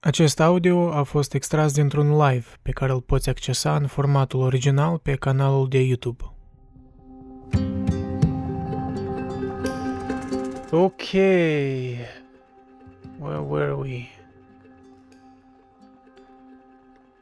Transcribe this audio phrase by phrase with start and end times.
[0.00, 4.98] Acest audio a fost extras dintr-un live pe care îl poți accesa în formatul original
[4.98, 6.24] pe canalul de YouTube.
[10.70, 11.12] Ok.
[13.18, 14.06] Where were we?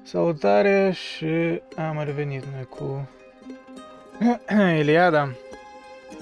[0.03, 3.09] Salutare și am revenit noi cu
[4.79, 5.31] Eliada.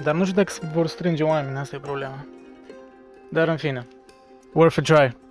[0.02, 2.27] Dar nu știu dacă se vor strânge oameni, asta e problema.
[3.30, 3.86] Dar în fine.
[4.52, 5.23] Worth a try.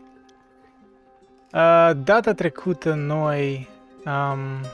[1.54, 3.70] Uh, data trecută noi
[4.04, 4.66] am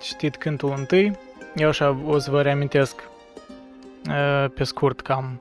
[0.00, 1.18] citit cântul întâi.
[1.54, 3.08] Eu așa o să vă reamintesc
[4.08, 5.40] uh, pe scurt cam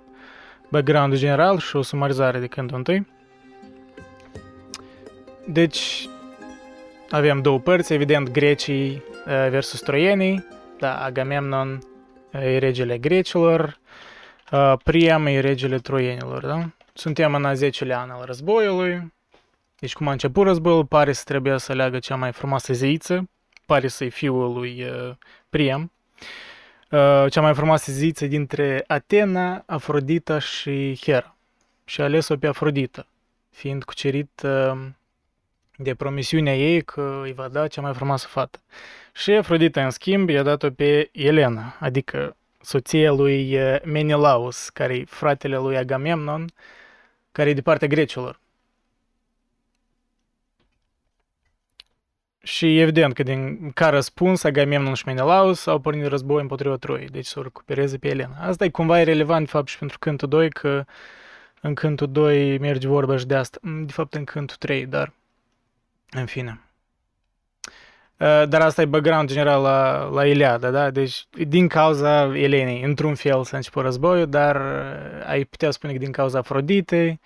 [0.69, 3.07] background general și o sumarizare de cântul întâi.
[5.47, 6.09] Deci,
[7.09, 10.45] avem două părți, evident, grecii uh, versus troienii,
[10.79, 11.79] da, Agamemnon
[12.31, 13.79] e regele grecilor,
[14.51, 16.69] uh, Priam e regele troienilor, da?
[16.93, 19.13] Suntem în a 10-lea an al războiului,
[19.83, 23.29] deci cum a început războiul, pare să trebuie să aleagă cea mai frumoasă zeiță,
[23.65, 25.15] pare să-i fiul lui uh,
[25.49, 25.91] Priam,
[26.91, 31.35] uh, cea mai frumoasă zeiță dintre Atena, Afrodita și Hera.
[31.85, 33.07] Și a ales-o pe Afrodita,
[33.49, 34.85] fiind cucerit uh,
[35.77, 38.59] de promisiunea ei că îi va da cea mai frumoasă fată.
[39.13, 45.05] Și Afrodita, în schimb, i-a dat-o pe Elena, adică soția lui uh, Menelaus, care e
[45.05, 46.49] fratele lui Agamemnon,
[47.31, 48.41] care e de partea grecilor.
[52.45, 57.25] Și evident că din ca răspuns Agamemnon și Menelaus au pornit război împotriva Troiei, deci
[57.25, 58.35] să o recupereze pe Elena.
[58.39, 60.85] Asta e cumva irrelevant, de fapt, și pentru cântul 2, că
[61.61, 63.59] în cântul 2 merge vorba și de asta.
[63.61, 65.13] De fapt, în cântul 3, dar
[66.11, 66.59] în fine.
[68.17, 70.89] Dar asta e background general la, la Iliada, da?
[70.89, 74.61] Deci, din cauza Elenei, într-un fel s-a început războiul, dar
[75.25, 77.19] ai putea spune că din cauza Afroditei,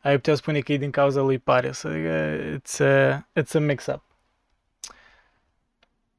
[0.00, 1.84] ai putea spune că e din cauza lui Paris.
[1.84, 4.02] Adică, it's a, it's a mix-up.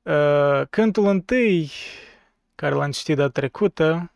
[0.06, 1.72] Uh, cântul întâi,
[2.56, 4.12] care l-am citit data trecută,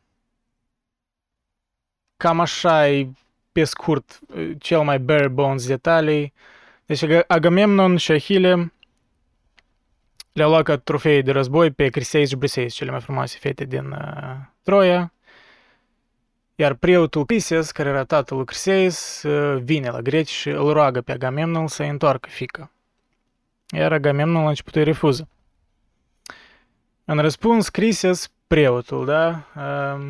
[2.17, 3.09] cam așa e,
[3.51, 4.19] pe scurt,
[4.59, 6.33] cel mai bare bones detalii.
[6.85, 8.73] Deci Agamemnon și Achille
[10.31, 13.91] le-a luat ca trofei de război pe Criseis și Briseis, cele mai frumoase fete din
[13.91, 15.13] uh, Troia.
[16.55, 21.01] Iar preotul Crises, care era tatăl lui Criseis, uh, vine la greci și îl roagă
[21.01, 22.71] pe Agamemnon să întoarcă fică.
[23.67, 25.27] Iar Agamemnon la început îi refuză.
[27.11, 29.45] În răspuns, Crisias, preotul, da,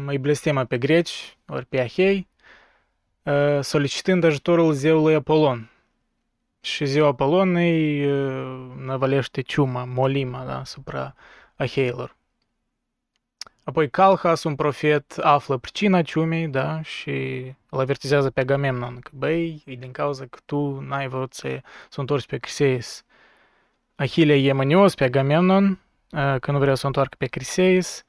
[0.05, 2.27] îi blestemă pe greci, ori pe ahei,
[3.61, 5.69] solicitând ajutorul zeului Apolon.
[6.61, 8.05] Și zeul Apolon îi
[8.85, 11.15] năvălește ciuma, molima, da, asupra
[11.55, 12.15] aheilor.
[13.63, 17.11] Apoi Calhas, un profet, află pricina ciumei, da, și
[17.69, 21.99] îl avertizează pe Agamemnon că, băi, e din cauza că tu n-ai vrut să, să
[21.99, 23.03] întorci pe Criseis.
[23.95, 25.79] Achille e mânios pe Agamemnon,
[26.39, 28.03] că nu vrea să o întoarcă pe Criseis,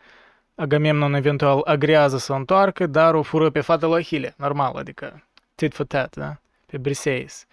[0.54, 5.24] Agamemnon eventual agrează să o întoarcă, dar o fură pe fata lui Achille, normal, adică
[5.54, 6.40] tit for tat, da?
[6.66, 7.46] pe Briseis.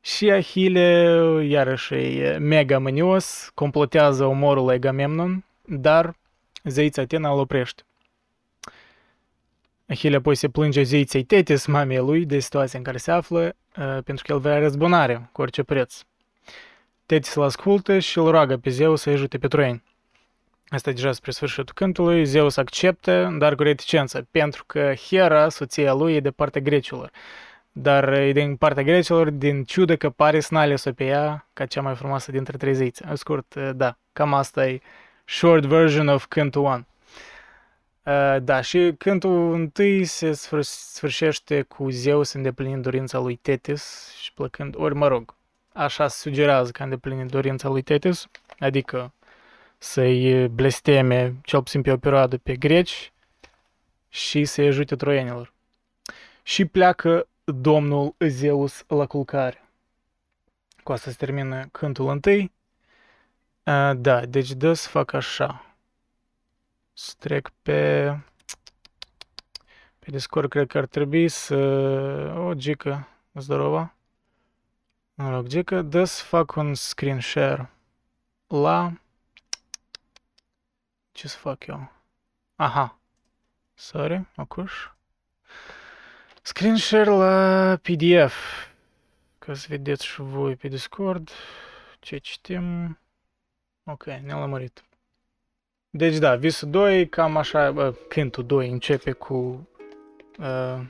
[0.00, 1.14] Și Achille,
[1.48, 6.16] iarăși, e mega mânios, complotează omorul lui Agamemnon, dar
[6.64, 7.82] zeița Atena îl oprește.
[9.88, 13.56] Achille apoi se plânge zeiței Tetis, mamei lui, de situația în care se află,
[14.04, 16.00] pentru că el vrea răzbunare cu orice preț.
[17.08, 19.82] Tetis îl ascultă și îl roagă pe Zeus să ajute pe troieni.
[20.68, 26.14] Asta deja spre sfârșitul cântului, Zeus acceptă, dar cu reticență, pentru că Hera, soția lui,
[26.14, 27.10] e de partea grecilor.
[27.72, 31.80] Dar e din partea grecilor, din ciudă că pare să n-a pe ea ca cea
[31.80, 33.04] mai frumoasă dintre trei zeițe.
[33.08, 34.80] În scurt, da, cam asta e
[35.24, 36.74] short version of cântul 1.
[38.02, 40.32] Uh, da, și cântul întâi se
[40.62, 45.36] sfârșește cu Zeus îndeplinind dorința lui Tetis și plăcând, ori mă rog,
[45.78, 48.26] așa sugerează că a îndeplinit dorința lui Tetis,
[48.58, 49.12] adică
[49.78, 53.12] să-i blesteme, cel puțin pe o perioadă, pe greci
[54.08, 55.52] și să-i ajute troienilor.
[56.42, 59.68] Și pleacă domnul Zeus la culcare.
[60.82, 62.52] Cu asta se termină cântul întâi.
[63.62, 65.76] A, da, deci dă să fac așa.
[66.92, 68.04] Să trec pe...
[69.98, 71.56] Pe Discord cred că ar trebui să...
[72.36, 73.92] O, Gica, zdorova.
[75.20, 77.70] Mă rog, Gica, dă să fac un screen share
[78.46, 78.92] la...
[81.12, 81.92] Ce să fac eu?
[82.56, 82.98] Aha.
[83.74, 84.72] Sorry, acuș.
[86.42, 88.34] Screen share la PDF.
[89.38, 91.30] Ca să vedeți și voi pe Discord
[92.00, 92.98] ce citim.
[93.84, 94.84] Ok, ne-am lămurit.
[95.90, 99.68] Deci da, visul 2, cam așa, bă, cântul 2 începe cu
[100.38, 100.80] uh,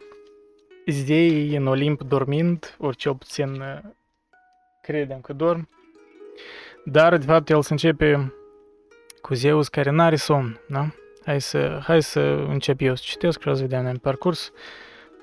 [0.87, 3.79] zeii în Olimp dormind, ori cel puțin uh,
[4.89, 5.69] credem că dorm.
[6.85, 8.35] Dar, de fapt, el se începe
[9.21, 10.89] cu Zeus care n-are somn, da?
[11.25, 14.53] Hai să, hai să încep eu să citesc și o să vedem în parcurs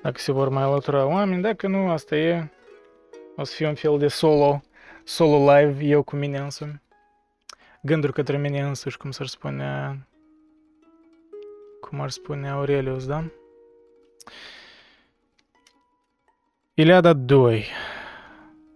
[0.02, 1.42] dacă se vor mai alătura oameni.
[1.42, 2.48] Dacă nu, asta e.
[3.36, 4.60] O să fie un fel de solo,
[5.04, 6.82] solo live, eu cu mine însumi.
[7.82, 9.98] Gânduri către mine însuși, cum s-ar spune,
[11.80, 13.24] cum ar spune Aurelius, da?
[16.74, 17.66] Iliada 2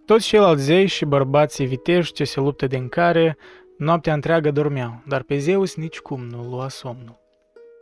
[0.05, 3.37] Toți ceilalți zei și bărbații viteji ce se luptă din care,
[3.77, 7.19] noaptea întreagă dormeau, dar pe Zeus nicicum nu lua somnul.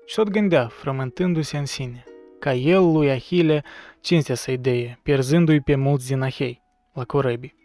[0.06, 2.04] Și tot gândea, frământându-se în sine,
[2.40, 3.64] ca el lui Ahile
[4.02, 6.62] cinstea să-i deie, pierzându-i pe mulți din Ahei,
[6.94, 7.56] la corăbii.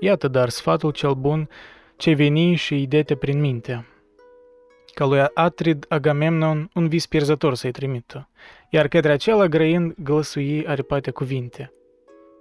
[0.00, 1.48] Iată dar sfatul cel bun
[1.96, 3.86] ce veni și îi dete prin minte,
[4.94, 8.28] ca lui Atrid Agamemnon un vis pierzător să-i trimită,
[8.70, 11.72] iar către acela grăind glăsui aripate cuvinte.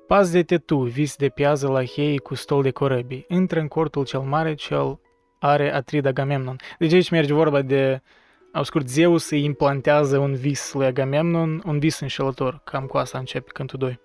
[0.08, 3.68] Pas de te tu, vis de piază la hei cu stol de corăbii, intră în
[3.68, 5.00] cortul cel mare cel
[5.40, 6.56] are Atrid Agamemnon.
[6.80, 8.02] Deci aici merge vorba de,
[8.54, 12.62] au scurt, Zeus îi implantează un vis lui Agamemnon, un vis înșelător.
[12.64, 14.00] Cam cu asta începe cântul 2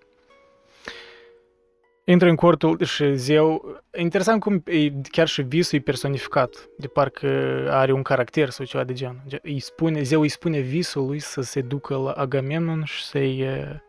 [2.04, 3.80] intră în cortul și zeu...
[3.96, 7.26] Interesant cum e, chiar și visul e personificat, de parcă
[7.70, 9.22] are un caracter sau ceva de genul.
[9.42, 13.82] Îi spune, zeu îi spune visului să se ducă la Agamemnon și să-i um,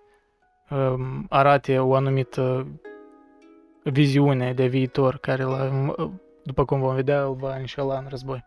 [1.30, 2.68] arate o anumită
[3.84, 5.70] viziune de viitor care, la,
[6.44, 8.44] după cum vom vedea, îl va înșela în război.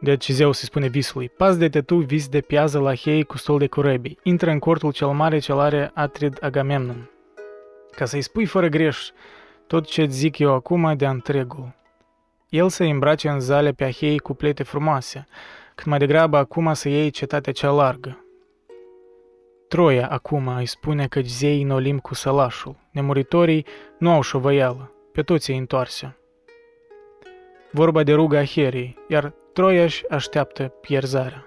[0.00, 3.36] Deci zeu se spune visului, pas de te tu vis de piază la hei cu
[3.36, 7.10] stol de corăbii, intră în cortul cel mare ce are Atrid Agamemnon,
[7.90, 9.08] ca să-i spui fără greș
[9.66, 11.74] tot ce zic eu acum de întregul.
[12.48, 15.26] El să îmbrace în zale pe ahei cu plete frumoase,
[15.74, 18.23] cât mai degrabă acum să iei cetatea cea largă.
[19.74, 23.66] Troia acum îi spune că zei nolim cu sălașul, nemuritorii
[23.98, 26.16] nu au șovăială, pe toți îi întoarse.
[27.70, 31.46] Vorba de ruga Aherii, iar Troia își așteaptă pierzarea.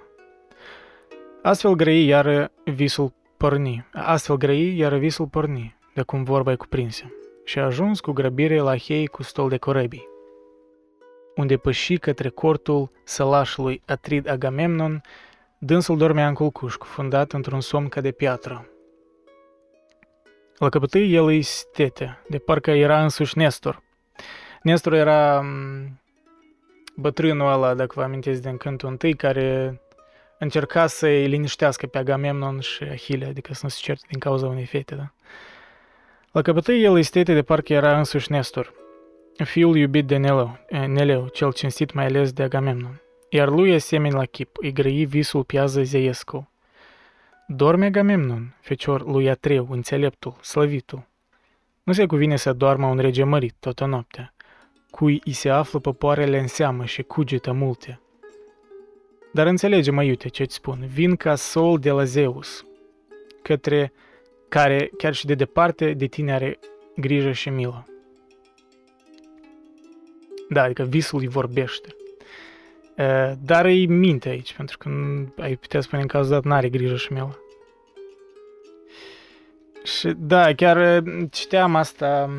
[1.41, 7.03] Astfel grăi iară visul porni, astfel grăi iară visul porni de cum vorba e cuprinsă,
[7.43, 10.07] și a ajuns cu grăbire la Hei cu stol de corebii,
[11.35, 15.01] unde păși către cortul sălașului Atrid Agamemnon,
[15.59, 18.69] dânsul dormea în culcuș, cufundat într-un somn ca de piatră.
[20.57, 23.83] La căpătâi el îi stete, de parcă era însuși Nestor.
[24.61, 25.45] Nestor era
[26.95, 29.81] bătrânul ăla, dacă vă amintiți din cântul întâi, care
[30.39, 34.65] încerca să-i liniștească pe Agamemnon și Ahile, adică să nu se certe din cauza unei
[34.65, 35.11] fete, da?
[36.31, 38.73] La căpătâi el istete de parcă era însuși Nestor,
[39.43, 40.57] fiul iubit de Neleu,
[40.87, 45.43] Neleu, cel cinstit mai ales de Agamemnon, iar lui asemeni la chip, îi grăi visul
[45.43, 46.51] piază zeiescu.
[47.47, 51.07] Dorme Agamemnon, fecior lui Atreu, înțeleptul, slăvitul.
[51.83, 54.33] Nu se cuvine să doarmă un rege mărit toată noaptea,
[54.89, 57.99] cui îi se află popoarele în seamă și cugetă multe.
[59.33, 62.65] Dar înțelege, mă iute, ce-ți spun, vin ca sol de la Zeus,
[63.41, 63.93] către
[64.49, 66.59] care chiar și de departe de tine are
[66.95, 67.87] grijă și milă.
[70.49, 71.96] Da, adică visul îi vorbește.
[73.41, 74.89] Dar îi minte aici, pentru că
[75.41, 77.39] ai putea spune în cazul dat n-are grijă și milă.
[79.83, 82.29] Și da, chiar citeam asta,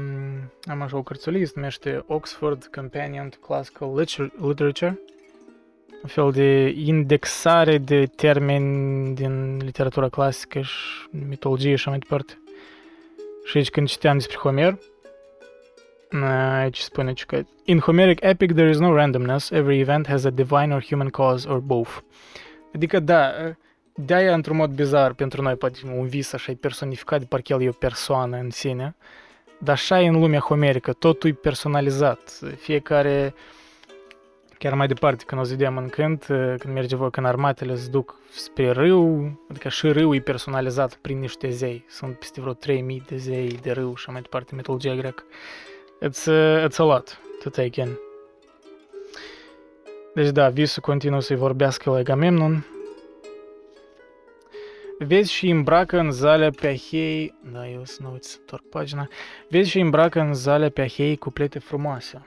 [0.63, 4.07] am așa o cărțulie, se numește Oxford Companion to Classical
[4.41, 5.01] Literature,
[6.03, 12.39] un fel de indexare de termeni din literatura clasică și mitologie și mai departe.
[13.45, 14.79] Și aici când citeam despre Homer,
[16.61, 20.75] aici spune că In Homeric epic there is no randomness, every event has a divine
[20.75, 21.91] or human cause or both.
[22.75, 23.33] Adică da,
[23.95, 27.63] de-aia într-un mod bizar pentru noi poate un vis așa e personificat de parcă el
[27.63, 28.97] e o persoană în sine,
[29.59, 33.41] dar așa e în lumea homerică, totul e personalizat, fiecare uh,
[34.59, 36.25] Chiar mai departe, când o să vedem în cânt,
[36.59, 41.19] când merge voi, când armatele se duc spre râu, adică și râul e personalizat prin
[41.19, 41.85] niște zei.
[41.89, 45.23] Sunt peste vreo 3000 de zei de râu și mai departe mitologia greacă.
[46.03, 47.89] It's, uh, it's a lot to take in.
[50.15, 52.67] Deci da, visul continuă să-i vorbească la Agamemnon.
[54.99, 57.35] Vezi și îmbracă în zalea pe Ahei...
[57.53, 59.09] Da, eu să nu uiți să întorc pagina.
[59.49, 62.23] Vezi și îmbracă în zalea pe Ahei cu plete frumoase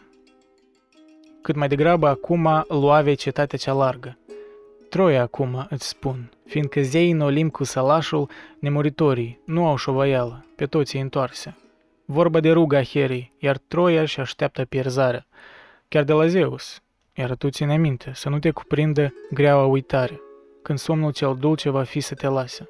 [1.41, 4.17] cât mai degrabă acum luave cetatea cea largă.
[4.89, 10.65] Troia acum, îți spun, fiindcă zei în Olimp cu sălașul, nemuritorii, nu au șovăială, pe
[10.65, 11.55] toți îi întoarse.
[12.12, 15.27] Vorba de ruga Herii, iar Troia și așteaptă pierzarea,
[15.88, 16.82] chiar de la Zeus,
[17.13, 20.22] iar tu ține minte să nu te cuprindă greaua uitare,
[20.62, 22.70] când somnul cel dulce va fi să te lase.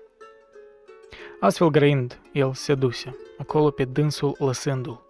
[1.40, 5.02] Astfel grăind, el se duse, acolo pe dânsul lăsându-l,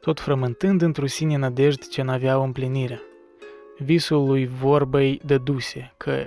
[0.00, 3.00] tot frământând într-o sine nădejde ce n-aveau împlinirea.
[3.78, 6.24] Visul lui vorbei dăduse, că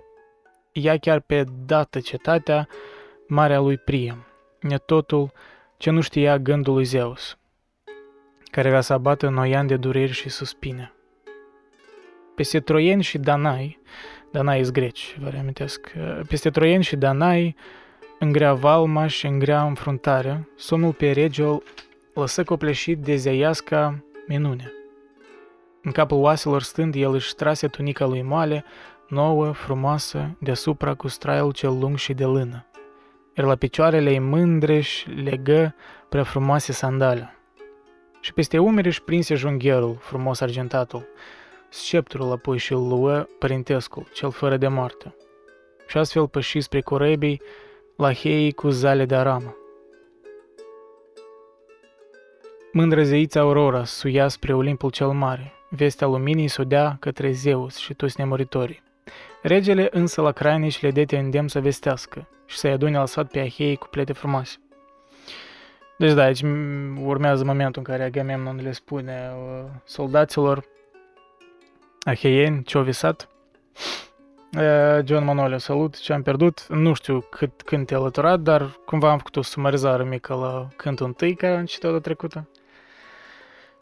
[0.72, 2.68] ea chiar pe dată cetatea
[3.28, 4.26] marea lui Priam,
[4.60, 5.32] ne totul
[5.78, 7.38] ce nu știa gândul lui Zeus,
[8.56, 10.94] care era să abată noian de dureri și suspine.
[12.36, 13.80] Peste troieni și danai,
[14.32, 15.92] danai sunt greci, vă reamintesc,
[16.28, 17.56] peste troieni și danai,
[18.20, 21.64] în grea valma și în grea înfruntare, somnul pe regel
[22.14, 24.72] lăsă copleșit de zeiasca minune.
[25.82, 28.64] În capul oaselor stând, el își trase tunica lui moale,
[29.08, 32.66] nouă, frumoasă, deasupra cu straiul cel lung și de lână.
[33.34, 35.76] Iar la picioarele ei mândre și legă
[36.10, 37.35] prea frumoase sandale.
[38.26, 41.08] Și peste umeri își prinse jungherul, frumos argentatul,
[41.70, 45.16] sceptrul apoi și îl luă părintescul, cel fără de moarte.
[45.88, 47.42] Și astfel păși spre corebii
[47.96, 49.56] la heii cu zale de aramă.
[52.72, 58.20] Mândră zeița Aurora suia spre Olimpul cel mare, vestea luminii sodea către Zeus și toți
[58.20, 58.84] nemuritorii.
[59.42, 63.40] Regele însă la crainici le dete îndemn să vestească și să-i adune la sfat pe
[63.40, 64.58] Ahei cu plete frumoase.
[65.98, 66.42] Deci da, aici
[67.04, 70.64] urmează momentul în care Agamemnon le spune uh, soldaților
[72.04, 73.30] aheieni ce-au visat.
[74.58, 76.68] Uh, John Manolio, salut, ce am pierdut.
[76.68, 81.06] Nu știu cât, când te-a alăturat, dar cumva am făcut o sumarizare mică la cântul
[81.06, 82.50] întâi care am citit-o de trecută.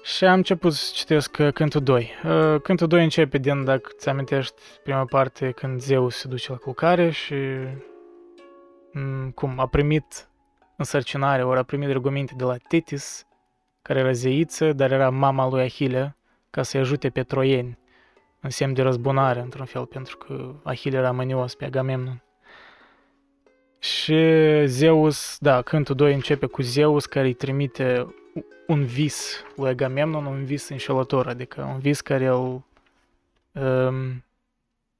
[0.03, 2.12] Și am început să citesc uh, cântul 2.
[2.24, 6.58] Uh, cântul 2 începe din, dacă ți amintești, prima parte când Zeus se duce la
[6.58, 7.36] culcare și
[8.91, 10.27] mm, cum a primit
[10.75, 13.25] însărcinare, ori a primit rugăminte de la Tetis,
[13.82, 16.15] care era zeiță, dar era mama lui Ahile,
[16.50, 17.77] ca să-i ajute pe troieni,
[18.39, 22.24] în semn de răzbunare, într-un fel, pentru că Ahile era mânios pe Agamemnon.
[23.80, 24.15] Și
[24.65, 28.15] Zeus, da, cântul 2 începe cu Zeus care îi trimite
[28.68, 32.63] un vis lui Agamemnon, un vis înșelător, adică un vis care îl,
[33.51, 34.24] um,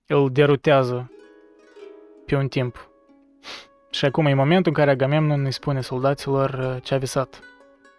[0.08, 1.12] îl derutează
[2.26, 2.90] pe un timp.
[3.94, 7.40] Și acum e momentul în care Agamemnon îi spune soldaților uh, ce a visat.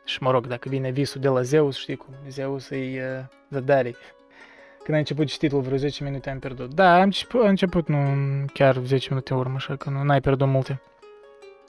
[0.04, 3.94] Și mă rog, dacă vine visul de la Zeus, știi cum, Zeus îi uh, zădare.
[4.82, 6.74] Când a început cititul vreo 10 minute am pierdut.
[6.74, 7.98] Da, am început, a început nu
[8.52, 10.80] chiar 10 minute în urmă, așa că nu ai pierdut multe.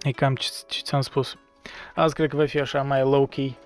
[0.02, 1.38] E cam ce, ce ți-am spus.
[1.96, 3.58] Azi cred că va fi așa mai low-key.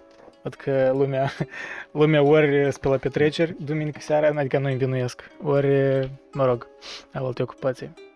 [0.44, 1.32] Văd că lumea,
[1.92, 5.68] lumea ori spre la petreceri duminică seara, adică nu învinuiesc, ori,
[6.32, 6.68] mă rog,
[7.14, 8.09] au alte ocupații.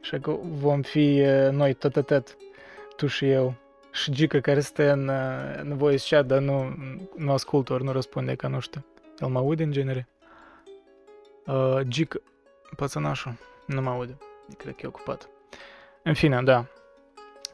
[0.00, 2.36] Și că vom fi noi tot atât,
[2.96, 3.54] tu și eu.
[3.92, 5.08] Și Gica care stă în,
[5.62, 6.76] în voice chat, dar nu,
[7.16, 8.84] nu ascultă, ori nu răspunde, că nu știu.
[9.18, 10.08] El mă aude în genere?
[11.46, 12.18] Uh, Gica,
[12.76, 13.32] pățănașul,
[13.66, 14.16] nu mă aude.
[14.56, 15.28] Cred că e ocupat.
[16.02, 16.66] În fine, da.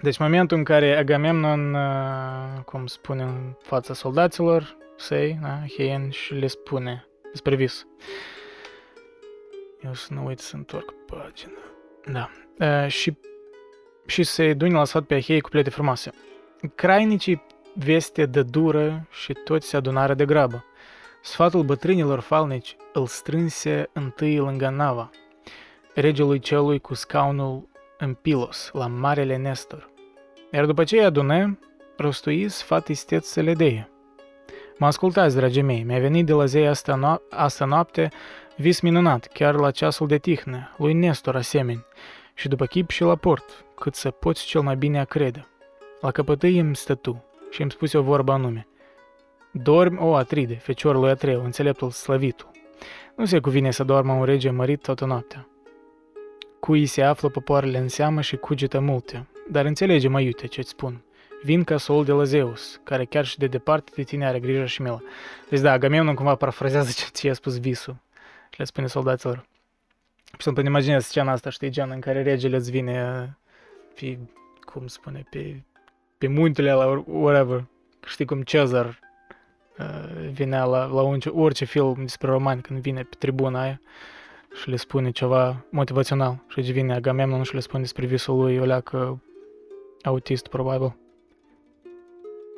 [0.01, 6.35] Deci momentul în care Agamemnon, uh, cum spune în fața soldaților săi, da, Heien, și
[6.35, 7.87] le spune despre vis.
[9.85, 11.76] Eu să nu uit să întorc pagina.
[12.13, 12.31] Da.
[12.59, 13.17] Uh, și,
[14.07, 16.11] și se dune la sfat pe Ahei cu plete frumoase.
[16.75, 17.43] Crainicii
[17.75, 20.65] veste de dură și toți se adunară de grabă.
[21.23, 25.11] Sfatul bătrânilor falnici îl strânse întâi lângă Nava,
[25.95, 29.91] regelui celui cu scaunul în Pilos, la Marele Nestor.
[30.53, 31.59] Iar după ce îi adună,
[31.97, 33.91] rostui sfat isteț să le deie.
[34.79, 38.11] Mă ascultați, dragii mei, mi-a venit de la zei asta, no- asta noapte
[38.57, 41.85] vis minunat, chiar la ceasul de tihnă, lui Nestor asemeni,
[42.35, 45.47] și după chip și la port, cât să poți cel mai bine a crede.
[46.01, 48.67] La căpătâi îmi stă tu și îmi spuse o vorbă anume.
[49.53, 52.51] Dormi, o Atride, feciorul lui Atreu, înțeleptul slăvitul.
[53.17, 55.49] Nu se cuvine să doarmă un rege mărit toată noaptea.
[56.61, 61.06] Cui se află popoarele în seamă și cugetă multe, dar înțelege, mă iute, ce-ți spun.
[61.47, 64.65] Vin ca sol de la Zeus, care chiar și de departe de tine are grijă
[64.65, 65.03] și milă.
[65.49, 67.97] Deci da, Agamemnon cumva parafrazează ce ți-a spus visul
[68.51, 69.47] și le spune soldaților.
[70.25, 73.37] Și să-mi imaginez scena asta, știi, gen în care regele îți vine
[73.95, 74.19] pe,
[74.65, 75.63] cum spune, pe,
[76.19, 77.65] pe muntele la whatever.
[78.07, 79.01] Știi cum Cezar
[79.79, 83.81] uh, vinea la, la un, orice film despre romani când vine pe tribuna aia
[84.61, 86.43] și le spune ceva motivațional.
[86.49, 89.23] Și aici vine Agamemnon și le spune despre visul lui o leacă
[90.03, 90.97] autist, probabil.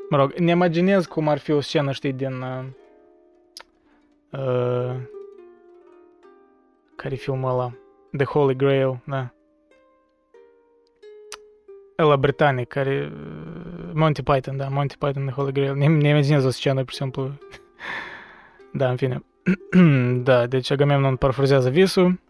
[0.08, 2.40] Mă rog, ne imaginez cum ar fi o scenă, știi, din...
[2.40, 2.64] Uh,
[4.30, 4.96] uh,
[6.96, 7.72] care filmul ăla?
[8.16, 9.32] The Holy Grail, da.
[11.98, 13.12] Ăla britanic, care...
[13.92, 15.74] Monty Python, da, Monty Python, The Holy Grail.
[15.74, 17.32] Ne, ne imaginez o scenă, pur și simplu.
[18.72, 19.24] da, în fine.
[20.28, 22.20] da, deci Agamemnon parafrazează visul.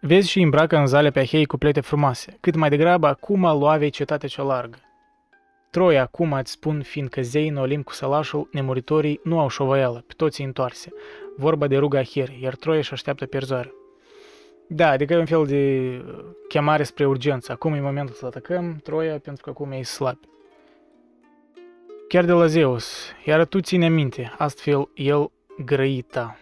[0.00, 2.36] Vezi și îmbracă în zale pe Ahei cu plete frumoase.
[2.40, 4.78] Cât mai degrabă, acum luavei cetatea cea largă.
[5.70, 10.12] Troia, acum îți spun, fiindcă zei în Olimp cu sălașul, nemuritorii nu au șovăială, pe
[10.16, 10.92] toți întoarse.
[11.36, 13.72] Vorba de ruga Here, iar Troia își așteaptă pierzoare.
[14.68, 15.56] Da, adică e un fel de
[16.06, 17.52] uh, chemare spre urgență.
[17.52, 20.18] Acum e momentul să atacăm Troia, pentru că acum e slab.
[22.08, 25.30] Chiar de la Zeus, iar tu ține minte, astfel el
[25.64, 26.38] grăita.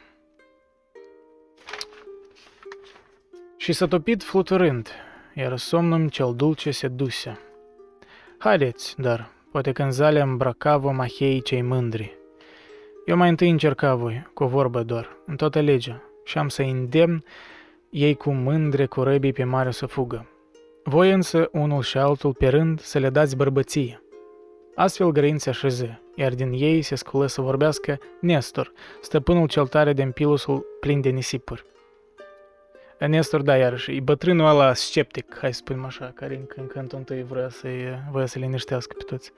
[3.57, 4.89] Și s-a topit fluturând,
[5.35, 7.46] iar somnul cel dulce se duse.
[8.39, 12.19] Haideți, dar, poate când zalea îmbrăca vom aheii cei mândri.
[13.07, 17.25] Eu mai întâi încerca voi, cu vorbă doar, în toată legea, și am să îndemn
[17.91, 20.27] ei cu mândre cu răbii pe mare să fugă.
[20.85, 24.03] Voi însă, unul și altul pe rând, să le dați bărbăție.
[24.75, 29.93] Astfel grăind se așeze, iar din ei se sculă să vorbească Nestor, stăpânul cel tare
[29.93, 31.65] din pilusul plin de nisipuri.
[32.99, 36.99] Nestor, da, iarăși, e bătrânul ăla sceptic, hai să spunem așa, care în, în cantul
[36.99, 37.69] întâi vrea să
[38.11, 39.33] vrea să liniștească pe toți.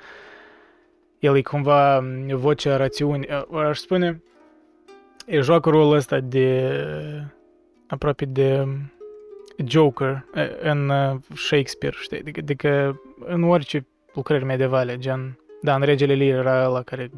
[1.18, 3.28] El e cumva vocea rațiunii,
[3.66, 4.22] aș spune,
[5.26, 6.70] e joacă rolul ăsta de,
[7.86, 8.66] aproape de
[9.64, 10.24] Joker
[10.60, 10.92] în
[11.34, 16.82] Shakespeare, știi, adică, adică în orice lucrări medievale, gen, da, în Regele Lear era ăla
[16.82, 17.10] care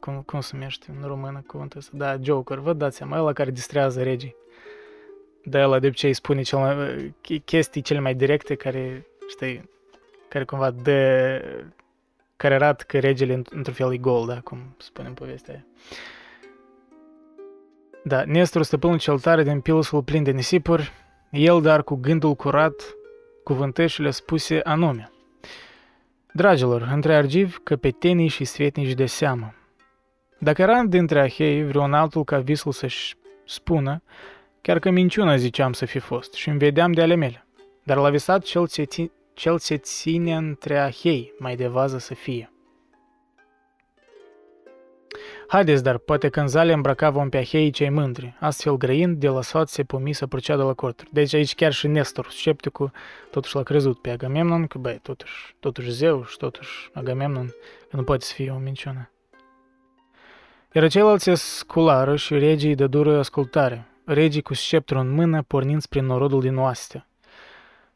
[0.00, 1.96] cum, cum se numește în română cuvântul ăsta?
[1.96, 4.36] Da, Joker, vă dați seama, ăla care distrează regii
[5.44, 9.70] de la de obicei spune cel mai, chestii cele mai directe care, știi,
[10.28, 11.40] care cumva de
[12.36, 15.64] care arată că regele într-un fel e gol, da, cum spune în povestea aia.
[18.04, 20.92] Da, Nestor, stăpânul cel tare din pilusul plin de nisipuri,
[21.30, 22.94] el, dar cu gândul curat,
[23.44, 25.10] cuvântășile spuse anume.
[26.32, 29.54] Dragilor, între argivi, căpetenii și sfetnici de seamă.
[30.38, 34.02] Dacă era dintre ahei vreun altul ca visul să-și spună,
[34.66, 37.46] Chiar că minciuna ziceam să fi fost și îmi vedeam de ale mele.
[37.82, 42.14] Dar la visat cel ce, ți- cel ce ține între ahei mai de vază să
[42.14, 42.52] fie.
[45.48, 49.42] Haideți, dar poate când zale îmbrăca vom pe ahei cei mândri, astfel grăind, de la
[49.42, 51.10] sfat se pomi să proceadă la corturi.
[51.12, 52.92] Deci aici chiar și Nestor, scepticul,
[53.30, 57.46] totuși l-a crezut pe Agamemnon, că băi, totuși, totuși zeu și totuși Agamemnon,
[57.90, 59.10] că nu poate să fie o minciună.
[60.72, 65.82] Iar ceilalți se sculară și regii de dură ascultare, regii cu sceptru în mână, pornind
[65.82, 67.08] spre norodul din oastea.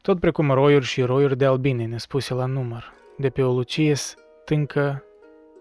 [0.02, 5.04] Tot precum roiuri și roiuri de albine nespuse la număr, de pe o lucie stâncă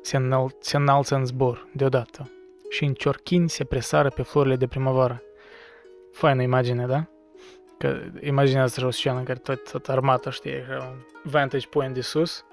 [0.01, 2.31] se, înăl- se înalță în zbor, deodată,
[2.69, 5.21] și în ciorchini se presară pe florile de primăvară.
[6.11, 7.07] Faină imagine, da?
[7.77, 12.01] Că imaginează o scenă în care tot, tot armata, știi, așa, un vantage point de
[12.01, 12.45] sus.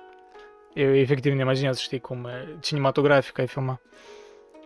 [0.73, 2.29] Eu efectiv ne imaginează, știi, cum
[2.61, 3.81] cinematografic ai filmat.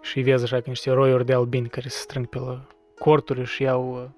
[0.01, 2.67] Și vezi așa că niște roiuri de albini care se strâng pe la
[2.99, 4.11] corturi își iau,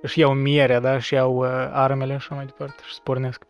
[0.00, 3.46] își iau mierea, da, și iau uh, armele și așa mai departe și spornesc.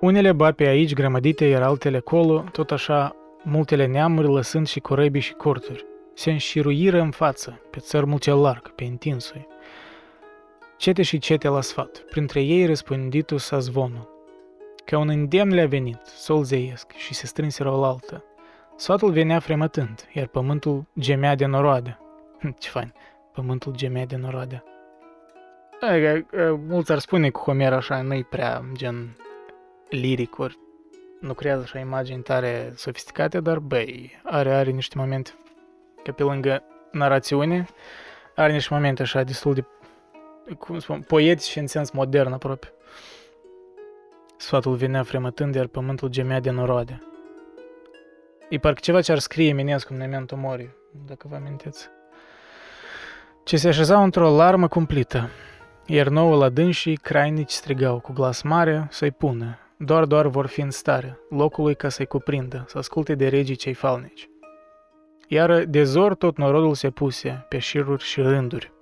[0.00, 5.20] Unele ba pe aici grămădite, iar altele colo, tot așa multele neamuri lăsând și corăbii
[5.20, 5.84] și corturi.
[6.14, 9.46] Se înșiruiră în față, pe țărmul cel larg, pe întinsui.
[10.76, 14.12] Cete și cete la sfat, printre ei răspânditul sa zvonul.
[14.84, 18.24] Ca un îndemn le-a venit, sol zeiesc, și se strânseră o altă.
[18.76, 21.98] Sfatul venea fremătând, iar pământul gemea de noroade.
[22.38, 22.92] Hm, ce fain,
[23.32, 24.64] pământul gemea de noroade.
[25.80, 26.26] Adică,
[26.66, 29.16] mulți ar spune că Homer așa nu-i prea gen
[29.88, 30.58] liric, ori
[31.20, 35.30] nu creează așa imagini tare sofisticate, dar băi, are, are niște momente,
[36.02, 37.66] că pe lângă narațiune,
[38.34, 39.64] are niște momente așa destul de,
[40.58, 42.72] cum spun, poetici și în sens modern aproape.
[44.36, 47.02] Sfatul venea fremătând, iar pământul gemea de noroade.
[48.48, 50.70] E parcă ceva ce ar scrie Eminescu în Memento Mori,
[51.06, 51.88] dacă vă amintiți.
[53.44, 55.28] Ce se așezau într-o larmă cumplită,
[55.86, 60.60] iar nouă la dânsii crainici strigau cu glas mare să-i pună, doar doar vor fi
[60.60, 64.28] în stare, locului ca să-i cuprindă, să asculte de regii cei falnici.
[65.28, 68.72] Iar de zor tot norodul se puse, pe șiruri și rânduri.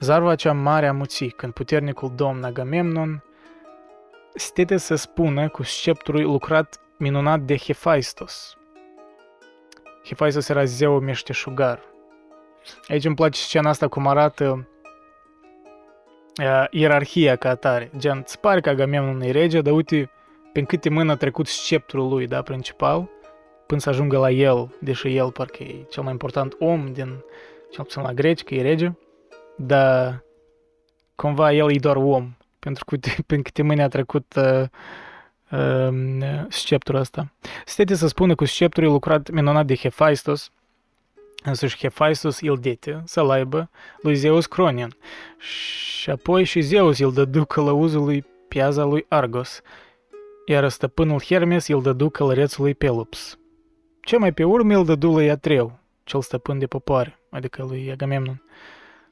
[0.00, 3.24] Zarva cea mare a muții, când puternicul domn Agamemnon
[4.34, 8.56] stete să spună cu sceptrul lucrat minunat de Hephaistos,
[10.04, 11.80] Hephaistos era zeu meșteșugar.
[12.88, 14.68] Aici îmi place scena asta cum arată
[16.40, 17.90] uh, ierarhia ca atare.
[17.96, 20.10] Gen, îți pare că Agamemnon e rege, dar uite
[20.52, 23.08] prin câte mâini a trecut sceptrul lui, da, principal,
[23.66, 27.24] până să ajungă la el, deși el parcă e cel mai important om din,
[27.70, 28.92] cel puțin la greci, că e rege,
[29.56, 30.24] dar
[31.14, 34.66] cumva el e doar om, pentru că uite, prin câte mâini a trecut uh, uh,
[36.48, 37.32] sceptrul ăsta.
[37.64, 40.50] Stete să spună că sceptrul e lucrat minunat de Hephaistos,
[41.44, 43.70] însuși Hephaistos îl dete să-l aibă
[44.02, 44.96] lui Zeus Cronian.
[45.38, 49.60] Și apoi și Zeus îl dădu călăuzului piaza lui Argos,
[50.46, 53.38] iar stăpânul Hermes îl dădu călărețului Pelops.
[54.00, 58.42] Ce mai pe urmă îl dădu lui Atreu, cel stăpân de popoare, adică lui Agamemnon.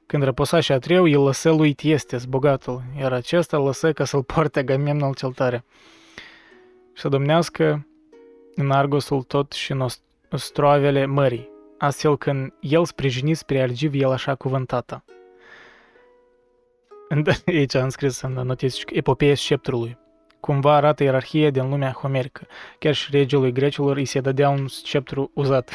[0.06, 4.22] Când răposa și Atreu, îl lăsă lui Tiestes, bogatul, iar acesta îl lăsă ca să-l
[4.22, 5.64] poarte Agamemnon cel tare.
[6.98, 7.86] Și să domnească
[8.54, 9.86] în Argosul tot și în
[10.30, 15.04] ostroavele mării, astfel când el sprijini spre Argiv, el așa cuvântată.
[17.46, 19.98] Aici am scris în notițe epopeea sceptrului.
[20.40, 22.46] Cumva arată ierarhia din lumea homerică.
[22.78, 25.70] Chiar și regelui grecilor îi se dădea un sceptru uzat.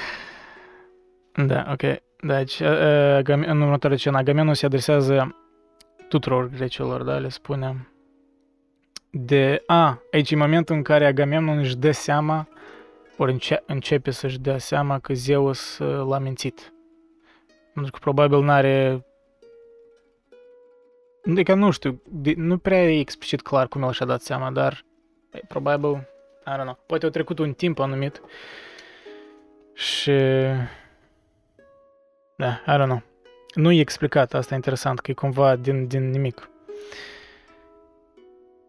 [1.50, 1.82] da, ok.
[2.22, 2.60] Deci,
[3.24, 5.36] în următoarea scenă, Agamenul se adresează
[6.08, 7.92] tuturor grecilor, da, le spunem.
[9.10, 12.48] De, a, aici e momentul în care Agamemnon își dă seama,
[13.16, 16.72] ori înce- începe să-și dea seama că Zeus l-a mințit.
[17.72, 19.02] Pentru că probabil n-are
[21.30, 22.02] Adică nu știu,
[22.36, 24.84] nu prea e explicit clar cum el și-a dat seama, dar
[25.48, 25.90] probabil,
[26.46, 28.22] I don't know, poate a trecut un timp anumit
[29.74, 30.12] și...
[32.36, 33.02] Da, I don't know.
[33.54, 36.50] Nu e explicat, asta e interesant, că e cumva din, din nimic.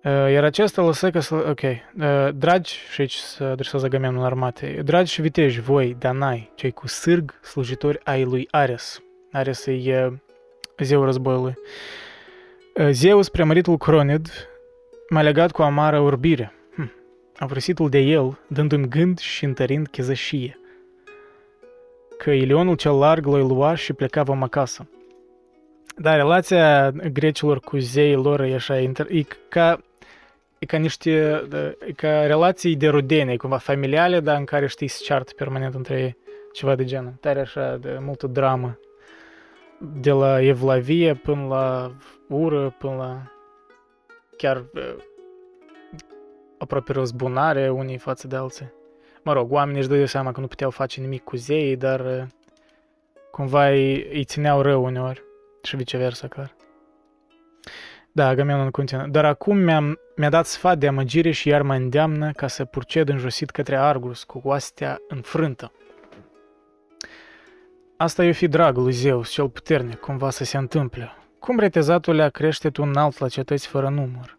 [0.03, 1.35] Uh, iar acesta lăsă că să...
[1.35, 1.61] Ok.
[1.61, 6.87] Uh, dragi, și aici se adresează Agamemnon armatei, dragi și viteji, voi, Danai, cei cu
[6.87, 9.01] sârg, slujitori ai lui Ares.
[9.31, 10.13] Ares e uh,
[10.77, 11.53] zeul războiului.
[12.89, 14.49] Zeus, preamăritul Cronid,
[15.09, 16.53] m-a legat cu amară urbire.
[16.75, 16.91] Hm.
[17.37, 20.59] A vrăsitul de el, dându-mi gând și întărind chezășie.
[22.17, 24.89] Că Ilionul cel larg l-a lua și plecava acasă.
[25.95, 28.91] Da, relația grecilor cu zeii lor e așa, e
[29.49, 29.79] ca,
[30.59, 31.43] e ca niște,
[31.87, 35.99] e ca relații de rudenie, cumva familiale, dar în care știi se ceartă permanent între
[36.01, 36.17] ei,
[36.53, 37.13] ceva de genul.
[37.19, 38.79] Tare așa, de multă dramă.
[39.79, 41.95] De la evlavie până la
[42.27, 43.31] ură până la
[44.37, 44.65] chiar
[46.57, 48.73] aproape răzbunare unii față de alții.
[49.23, 52.27] Mă rog, oamenii își dădeau seama că nu puteau face nimic cu zeii, dar
[53.31, 55.23] cumva îi, îi țineau rău uneori
[55.61, 56.55] și viceversa, clar.
[58.11, 59.05] Da, Agamenon continuă.
[59.07, 63.09] Dar acum mi-am, mi-a dat sfat de amăgire și iar mă îndeamnă ca să purced
[63.09, 65.71] înjosit către Argus cu oastea înfrântă.
[67.97, 71.11] Asta e fi dragul lui Zeus, cel puternic, cumva să se întâmple.
[71.39, 74.37] Cum retezatul le crește tu înalt la cetăți fără număr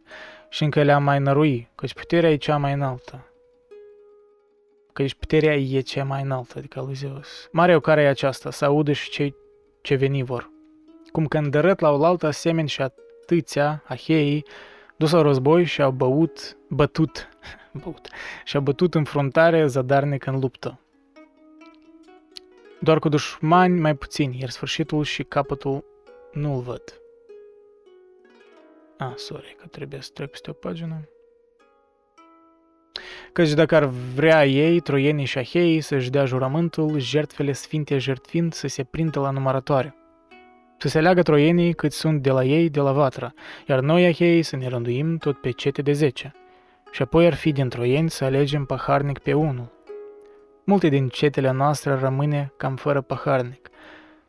[0.48, 3.24] și încă le-am mai nărui, căci puterea e cea mai înaltă.
[4.92, 7.48] Căci puterea e cea mai înaltă, adică lui Zeus.
[7.52, 9.34] Mare o care e aceasta, să audă și cei
[9.80, 10.50] ce veni vor.
[11.12, 12.82] Cum când dărât la oaltă asemeni și
[13.30, 14.44] atâția aheii,
[14.96, 17.28] dus au război și au băut, bătut,
[17.82, 18.08] băut,
[18.44, 20.80] și au bătut în fruntarie zadarnic în luptă.
[22.80, 25.84] Doar cu dușmani mai puțini, iar sfârșitul și capătul
[26.32, 26.82] nu-l văd.
[28.98, 31.08] A, sorry, că trebuie să trec peste o pagină.
[33.32, 38.66] Căci dacă ar vrea ei, troienii și aheii, să-și dea jurământul, jertfele sfinte jertfind să
[38.68, 39.99] se prindă la numărătoare.
[40.82, 43.32] Să se leagă troienii cât sunt de la ei de la vatra,
[43.66, 46.34] iar noi aheii să ne rânduim tot pe cete de zece.
[46.90, 49.72] Și apoi ar fi din troieni să alegem paharnic pe unul.
[50.64, 53.68] Multe din cetele noastre rămâne cam fără paharnic.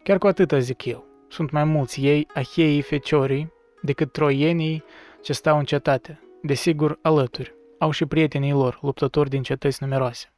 [0.04, 4.84] Chiar cu atâta zic eu sunt mai mulți ei, aheii feciorii, decât troienii
[5.22, 10.34] ce stau în cetate, desigur alături, au și prietenii lor, luptători din cetăți numeroase.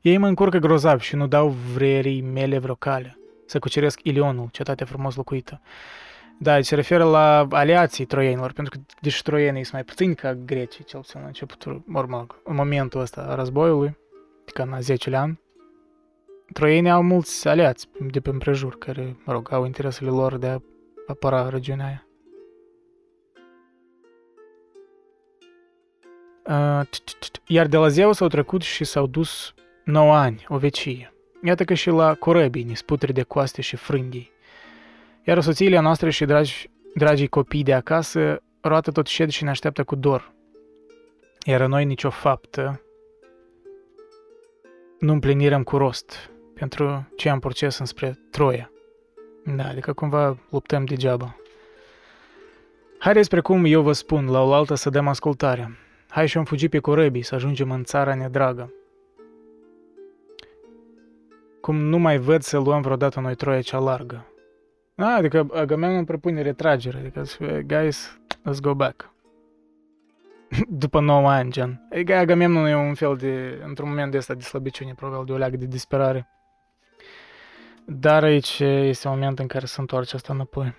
[0.00, 3.19] Ei mă încurcă grozav și nu dau vrerii mele vreo cale,
[3.50, 5.60] să cuceresc Ilionul, cetatea frumos locuită.
[6.38, 10.84] Da, se referă la aliații troienilor, pentru că deși troienii sunt mai puțini ca grecii,
[10.84, 13.98] cel puțin la începutul, mă în momentul ăsta a războiului,
[14.40, 15.36] adică în 10 an,
[16.52, 20.58] troienii au mulți aliați de pe împrejur, care, mă rog, au interesele lor de a
[21.06, 22.04] apăra regiunea aia.
[27.46, 31.14] Iar de la Zeus s-au trecut și s-au dus 9 ani, o vecie.
[31.42, 34.30] Iată că și la corăbii, nisputri de coaste și frânghii.
[35.24, 39.84] Iar soțiile noastre și dragi, dragii copii de acasă roată tot șed și ne așteaptă
[39.84, 40.32] cu dor.
[41.46, 42.80] Iar noi nicio faptă
[44.98, 48.70] nu împlinirăm cu rost, pentru ce am proces înspre Troia.
[49.44, 51.36] Da, adică cumva luptăm degeaba.
[52.98, 55.78] Haideți precum eu vă spun, la oaltă să dăm ascultare.
[56.08, 58.72] Hai și am fugi pe corăbii să ajungem în țara nedragă.
[61.60, 64.26] Cum nu mai văd să luăm vreodată noi Troia cea largă.
[64.94, 67.22] Da, adică Agamemnon propune retragere, adică
[67.66, 69.12] guys, let's go back.
[70.68, 71.86] După 9 ani, gen.
[71.92, 75.36] Adică Agamemnon e un fel de, într-un moment de ăsta de slăbiciune, probabil de o
[75.36, 76.28] leagă de disperare.
[77.84, 80.74] Dar aici este un moment în care se întoarce asta înapoi.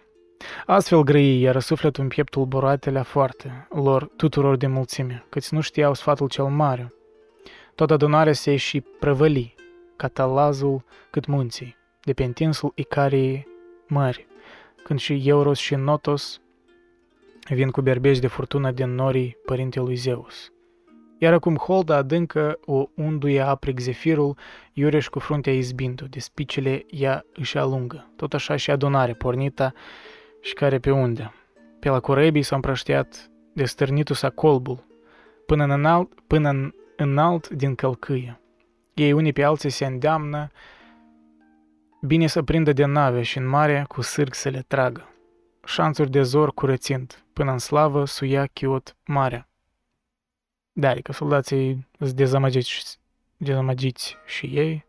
[0.65, 5.93] Astfel grăi iar sufletul în pieptul boratele foarte lor tuturor de mulțime, căci nu știau
[5.93, 6.93] sfatul cel mare.
[7.75, 9.55] Toată adunarea se și prăvăli,
[10.01, 13.47] ca talazul cât munții, de pe întinsul Icarii
[13.87, 14.27] mări,
[14.83, 16.41] când și Euros și Notos
[17.49, 20.51] vin cu berbești de furtună din norii părintelui Zeus.
[21.17, 24.37] Iar acum holda adâncă o unduie aprig zefirul,
[24.73, 28.11] iureș cu fruntea izbindu, de spicele ea își alungă.
[28.15, 29.73] Tot așa și adunare pornita
[30.39, 31.33] și care pe unde.
[31.79, 34.85] Pe la corebii s-a împrăștiat de stârnitul sa colbul,
[35.45, 38.40] până în înalt, până în înalt din călcâie.
[38.93, 40.51] Ei unii pe alții se îndeamnă
[42.01, 45.09] bine să prindă de nave și în mare cu sârg să le tragă.
[45.65, 49.49] Șanțuri de zor curățind, până în slavă suia chiot marea.
[50.71, 52.99] Da, adică soldații sunt dezamăgiți,
[53.37, 54.85] dezamăgiți și ei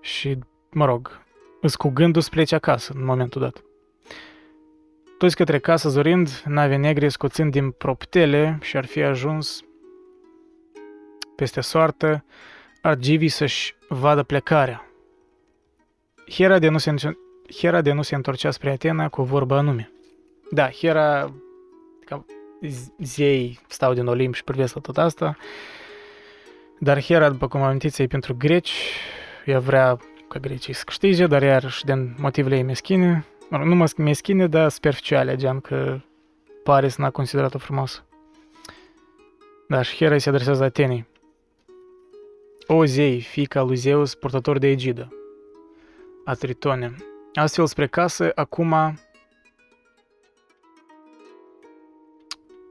[0.00, 0.38] și,
[0.70, 1.20] mă rog,
[1.60, 3.62] îs cu gândul să plece acasă în momentul dat.
[5.18, 9.64] Toți către casă zorind, nave negre scoțând din proptele și ar fi ajuns
[11.36, 12.24] peste soartă,
[12.82, 14.90] Argivii să-și vadă plecarea.
[16.30, 16.94] Hera de nu se,
[17.56, 19.90] Hera de nu se întorcea spre Atena cu vorba anume.
[20.50, 21.32] Da, Hera,
[22.04, 22.24] ca
[22.98, 25.36] zei stau din Olimp și privesc la tot asta,
[26.78, 28.72] dar Hera, după cum amintiți, e pentru greci,
[29.44, 29.96] ea vrea
[30.28, 35.60] ca grecii să câștige, dar iarăși din motivele ei meschine, nu meschine, dar superficiale, gen
[35.60, 36.00] că
[36.62, 38.04] pare să n-a considerat-o frumoasă.
[39.68, 41.06] Da, și Hera se adresează Atenei.
[42.68, 45.08] O zei, fica lui Zeus, purtător de egidă,
[46.24, 46.96] a Tritone.
[47.34, 48.74] Astfel spre casă, acum...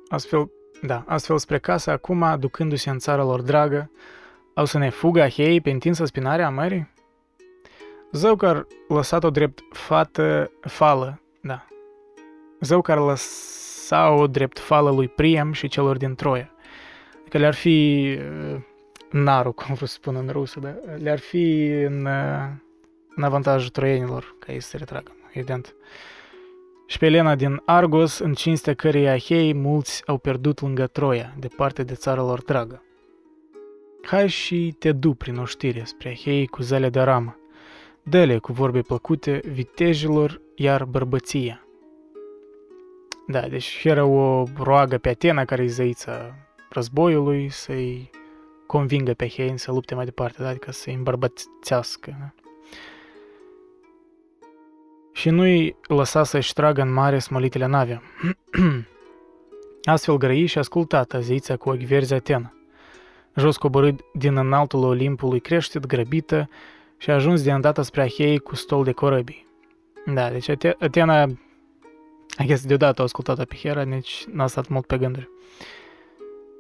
[0.08, 3.92] Astfel, da, astfel spre casă, acum, ducându-se în țara lor dragă,
[4.54, 6.94] au să ne fugă ahei pe întinsă spinarea mării?
[8.12, 11.66] Zău care lăsat-o drept fată, fală, da.
[12.60, 16.52] Zău care lăsa-o drept fală lui Priam și celor din Troia.
[17.30, 18.18] Că le-ar fi
[19.22, 22.08] narul, cum vreau să spun în rusă, dar le-ar fi în,
[23.16, 25.76] în avantajul troienilor ca ei să se retragă, evident.
[26.88, 31.84] Și pe Elena din Argos, în cinstea cărei Ahei, mulți au pierdut lângă Troia, departe
[31.84, 32.84] de țara lor dragă.
[34.02, 37.38] Hai și te du prin oștire spre Ahei cu zele de ramă.
[38.04, 41.68] Dele cu vorbe plăcute vitejilor, iar bărbăția.
[43.28, 46.36] Da, deci era o roagă pe Atena, care e zăița
[46.70, 48.10] războiului, să-i
[48.68, 50.50] convingă pe Hain să lupte mai departe, da?
[50.50, 52.16] adică să-i îmbărbățească.
[52.20, 52.34] Da?
[55.12, 58.02] Și nu-i lăsa să-și tragă în mare smolitele nave.
[59.84, 62.54] Astfel grăi și ascultat zeița cu ochi verzi Atena.
[63.36, 66.50] Jos coborât din înaltul Olimpului creștet, grăbită,
[66.98, 69.48] și a ajuns de îndată spre Ahei cu stol de corăbii.
[70.06, 70.50] Da, deci
[70.80, 71.24] Atena,
[72.38, 75.30] I guess, deodată a ascultat pe Hera, deci n-a stat mult pe gânduri.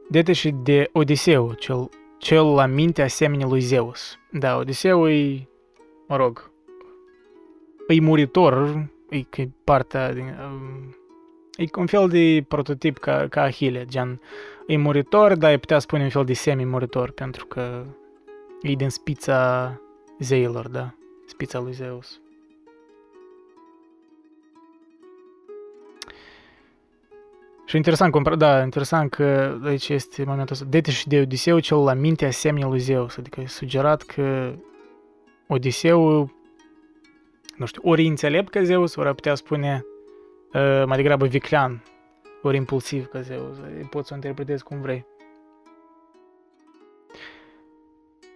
[0.08, 4.18] Dete și de Odiseu, cel, cel la minte asemenea lui Zeus.
[4.32, 5.48] Da, Odiseu e,
[6.08, 6.52] mă rog,
[7.88, 10.24] e muritor, e că e partea din...
[10.24, 10.96] Um,
[11.58, 14.22] e un fel de prototip ca, ca Achille, gen,
[14.68, 17.86] e muritor, dar e putea spune un fel de semi-muritor, pentru că
[18.62, 19.74] e din spița
[20.20, 20.94] zeilor, da,
[21.26, 22.22] spița lui Zeus.
[27.66, 30.66] Și interesant, da, interesant că aici este momentul ăsta.
[30.70, 33.18] Dete și de Odiseu cel la minte asemenea lui Zeus.
[33.18, 34.54] Adică e sugerat că
[35.48, 36.32] Odiseu,
[37.56, 39.86] nu știu, ori înțelept ca Zeus, ori putea spune
[40.54, 41.84] uh, mai degrabă viclean,
[42.42, 43.58] ori impulsiv ca Zeus.
[43.90, 45.06] Poți să o interpretezi cum vrei.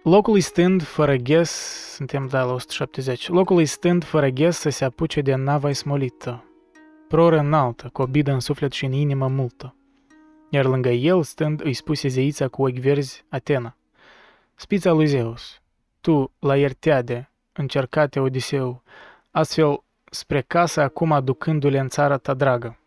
[0.02, 1.50] Locul stând fără ghes,
[1.94, 6.44] suntem da la 170, locul stând fără ghes să se apuce de nava smolită,
[7.10, 9.74] proră înaltă, cu o bidă în suflet și în inimă multă.
[10.50, 13.76] Iar lângă el, stând, îi spuse zeița cu ochi verzi, Atena.
[14.54, 15.60] Spița lui Zeus,
[16.00, 18.82] tu, la ierteade, încercate Odiseu,
[19.30, 22.78] astfel spre casă acum aducându-le în țara ta dragă.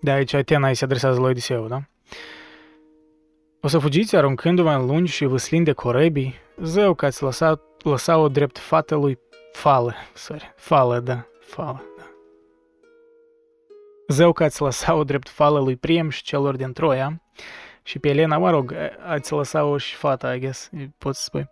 [0.00, 1.82] De aici Atena îi se adresează lui Odiseu, da?
[3.60, 8.28] O să fugiți aruncându-vă în lungi și vâslind de corăbii, zău că ați lăsat, lăsat-o
[8.28, 9.18] drept fată lui
[9.52, 11.91] Fală, sorry, Fală, da, Fală.
[14.08, 17.22] Zău că ați lăsat-o drept fală lui Priemș și celor din Troia
[17.82, 18.74] și pe Elena, mă rog,
[19.06, 21.48] ați lăsat-o și fata, I guess, pot să spui.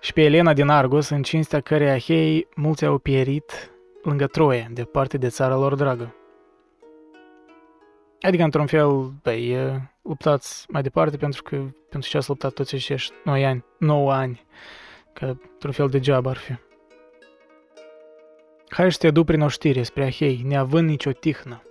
[0.00, 5.18] Și pe Elena din Argos, în cinstea căreia Hei, mulți au pierit lângă Troia, departe
[5.18, 6.14] de țara lor dragă.
[8.20, 9.56] Adică, într-un fel, băi,
[10.02, 11.56] luptați mai departe pentru că
[11.90, 14.44] pentru ce ați luptat toți acești 9 ani, 9 ani,
[15.12, 16.52] că într-un fel degeaba ar fi.
[18.72, 21.62] Hai să te du prin oștire spre Ahei, neavând nicio tihnă.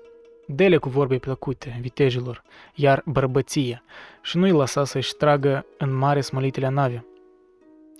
[0.46, 2.44] Dele cu vorbe plăcute vitejilor,
[2.76, 3.84] iar bărbăție,
[4.22, 7.06] și nu-i lăsa să-și tragă în mare smălitele nave.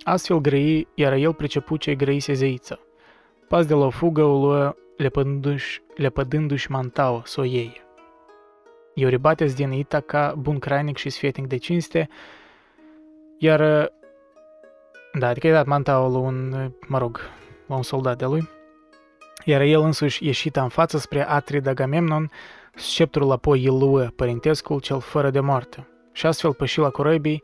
[0.02, 2.78] Astfel grăi, iar el pricepu ce grăise zeița.
[3.48, 7.80] Pas de la o fugă o luă lepădându-și, lepădându-și mantaua să o iei.
[8.94, 12.08] Euribates din Itaca, bun crainic și sfetnic de cinste,
[13.38, 13.92] iar,
[15.18, 17.20] da, adică i-a dat mantaua la un, mă rog,
[17.66, 18.48] la un soldat de lui,
[19.44, 22.30] iar el însuși ieșit în față spre Atrid Agamemnon,
[22.74, 27.42] sceptrul apoi îl luă părintescul cel fără de moarte, și astfel păși la corăbii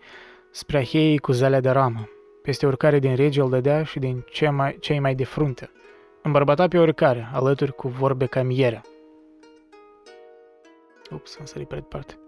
[0.51, 2.09] spre Aheii cu zalea de ramă,
[2.43, 5.71] peste oricare din rege îl dădea și din cei mai, cei mai de frunte,
[6.23, 8.81] îmbărbăta pe oricare, alături cu vorbe ca mierea.
[11.11, 12.19] Ups, am sărit pe departe.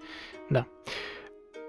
[0.49, 0.67] Da.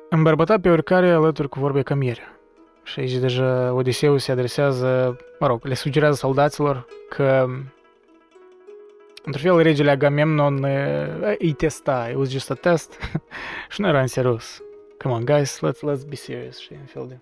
[0.10, 2.40] Îmbărbăta pe oricare alături cu vorbe ca mierea.
[2.84, 7.48] Și aici deja Odiseu se adresează, mă rog, le sugerează soldaților că
[9.30, 10.64] într-un fel regele Agamemnon
[11.38, 12.98] îi testa, it was just a test
[13.72, 14.62] și nu era în serios.
[14.98, 17.20] Come on, guys, let's, let's be serious și în fel de...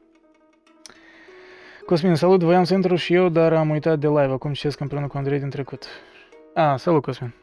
[1.86, 5.08] Cosmin, salut, voiam să intru și eu, dar am uitat de live, acum citesc împreună
[5.08, 5.88] cu Andrei din trecut.
[6.54, 7.34] Ah, salut, Cosmin.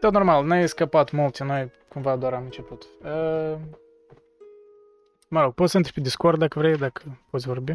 [0.00, 2.86] Tot normal, n-ai scăpat multe, noi cumva doar am început.
[3.02, 3.54] Uh,
[5.28, 7.72] mă rog, poți să intri pe Discord dacă vrei, dacă poți vorbi.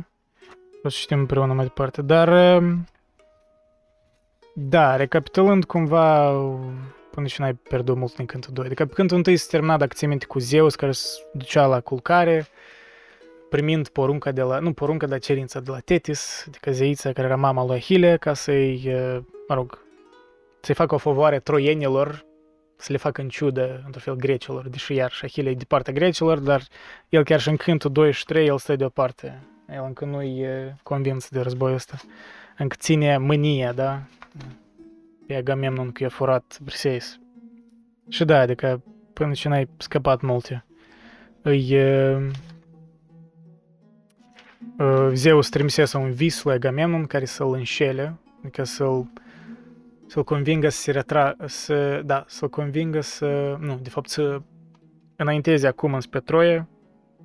[0.83, 2.57] O să citim împreună mai departe, dar...
[2.61, 2.73] Uh,
[4.59, 6.31] da, recapitulând cumva
[7.11, 8.65] până și n-ai pierdut mult din cântul 2.
[8.65, 12.47] Adică cântul 1 se termina, dacă ții minte, cu Zeus care se ducea la culcare,
[13.49, 17.35] primind porunca de la, nu porunca, dar cerința de la Tetis, adică zeița care era
[17.35, 18.95] mama lui Ahile, ca să-i,
[19.47, 19.79] mă rog,
[20.61, 22.25] să-i facă o favoare troienilor,
[22.75, 25.93] să le facă în ciudă, într-un fel, grecilor, deși iar și Ahile e de partea
[25.93, 26.61] grecilor, dar
[27.09, 29.47] el chiar și în cântul 2 și 3, el stă deoparte.
[29.69, 31.97] El încă nu e convins de războiul ăsta.
[32.57, 34.01] Încă ține mânia, da?
[35.26, 37.19] Pe Agamemnon că i-a furat Briseis.
[38.10, 40.65] Și da, adică până și n-ai scăpat multe.
[41.41, 41.82] Îi...
[41.82, 42.30] Uh,
[44.78, 49.12] uh, Zeus trimisese un vis lui Agamemnon care să-l înșele, adică să-l
[50.08, 51.36] să-l convingă să se retra...
[51.45, 52.02] să...
[52.06, 53.58] da, să-l convingă să...
[53.60, 54.41] nu, de fapt să
[55.15, 56.67] înainteze acum înspre Troie,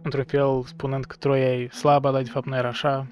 [0.03, 3.07] într-un fel spunând că Troia e slabă, dar de fapt nu era așa,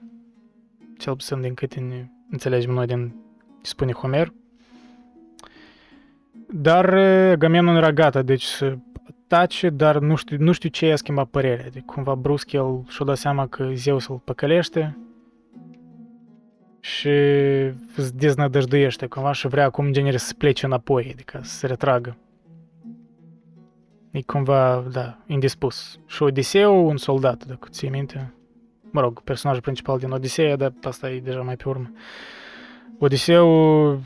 [0.99, 3.15] cel puțin din câte ne înțelegem noi din ce
[3.63, 4.33] spune Homer.
[6.53, 6.95] Dar
[7.31, 8.77] Agamemnon era gata, deci să
[9.27, 11.69] tace, dar nu știu, nu știu ce i-a schimbat părerea.
[11.73, 14.99] Deci cumva brusc el și-a dat seama că Zeus îl păcălește
[16.81, 17.11] și
[17.97, 22.17] se deznădăjduiește cumva și vrea acum genere să plece înapoi, adică să se retragă.
[24.11, 25.99] E cumva, da, indispus.
[26.07, 28.35] Și Odiseu, un soldat, dacă ții minte.
[28.91, 31.91] Mă rog, personajul principal din Odiseea, dar asta e deja mai pe urmă.
[33.03, 34.01] Odiseu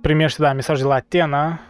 [0.00, 1.60] primește, da, mesaj de la Atena,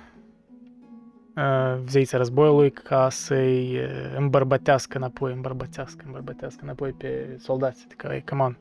[1.86, 3.80] zeița războiului, ca să-i
[4.16, 7.82] îmbărbătească înapoi, îmbărbătească, îmbărbătească înapoi pe soldați.
[7.84, 8.56] Adică, come on,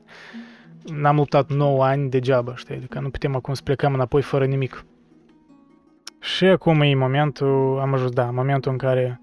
[0.84, 2.74] n-am luptat 9 ani degeaba, știi?
[2.74, 4.84] Adică nu putem acum să plecăm înapoi fără nimic.
[6.20, 9.20] Și acum e momentul, am ajuns, da, momentul în care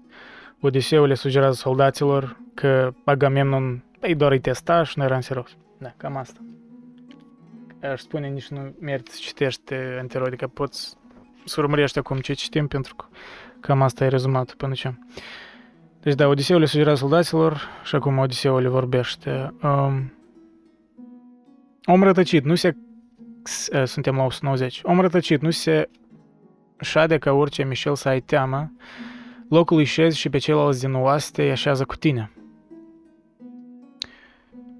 [0.60, 5.56] Odiseu le sugerează soldaților că Agamemnon îi doar îi testa și nu era în serios.
[5.78, 6.40] Da, cam asta.
[7.90, 10.96] Aș spune, nici nu merită să citești anterior, adică poți
[11.44, 13.04] să urmărești acum ce citim, pentru că
[13.60, 14.94] cam asta e rezumat până ce.
[16.00, 19.54] Deci da, Odiseu le sugerează soldaților și acum Odiseu le vorbește.
[19.62, 20.12] Um,
[21.84, 22.76] om rătăcit, nu se...
[23.84, 24.80] Suntem la 190.
[24.82, 25.88] Om rătăcit, nu se
[26.80, 28.72] șade ca orice Michel să ai teamă,
[29.48, 32.30] locul îi șezi și pe ceilalți din oaste îi așează cu tine.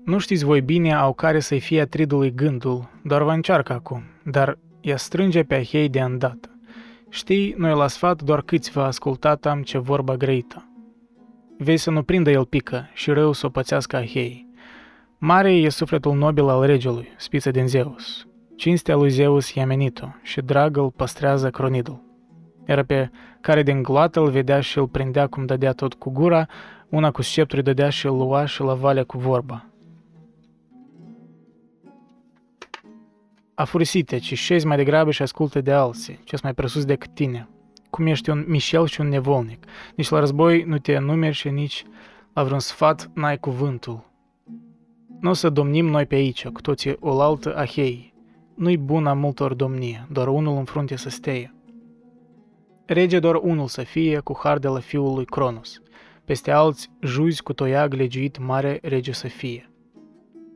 [0.05, 4.59] Nu știți voi bine au care să-i fie atridului gândul, doar vă încearcă acum, dar
[4.81, 6.49] ea strânge pe Ahei de îndată.
[7.09, 10.69] Știi, noi la sfat doar câțiva ascultat am ce vorba grăită.
[11.59, 14.49] Vei să nu prindă el pică și rău să o pățească Ahei.
[15.19, 18.27] Mare e sufletul nobil al regelui, spiță din Zeus.
[18.57, 22.03] Cinstea lui Zeus i-a menit-o și drag îl păstrează cronidul.
[22.65, 26.47] Era pe care din gloată îl vedea și îl prindea cum dădea tot cu gura,
[26.89, 29.72] una cu scepturi dădea și îl lua și la valea cu vorba.
[33.55, 37.49] Afurisite, ci șezi mai degrabă și ascultă de alții, ce mai presus decât tine.
[37.91, 39.65] Cum ești un Michel și un nevolnic.
[39.97, 41.85] Nici la război nu te numeri și nici
[42.33, 44.11] la vreun sfat n-ai cuvântul.
[45.21, 48.15] Nu o să domnim noi pe aici, cu toții olaltă ahei.
[48.55, 51.55] Nu-i bună multor domnie, doar unul în frunte să steie.
[52.87, 55.81] Rege doar unul să fie, cu har de la fiul lui Cronos.
[56.25, 59.71] Peste alți, juzi cu toiag legiuit mare rege să fie.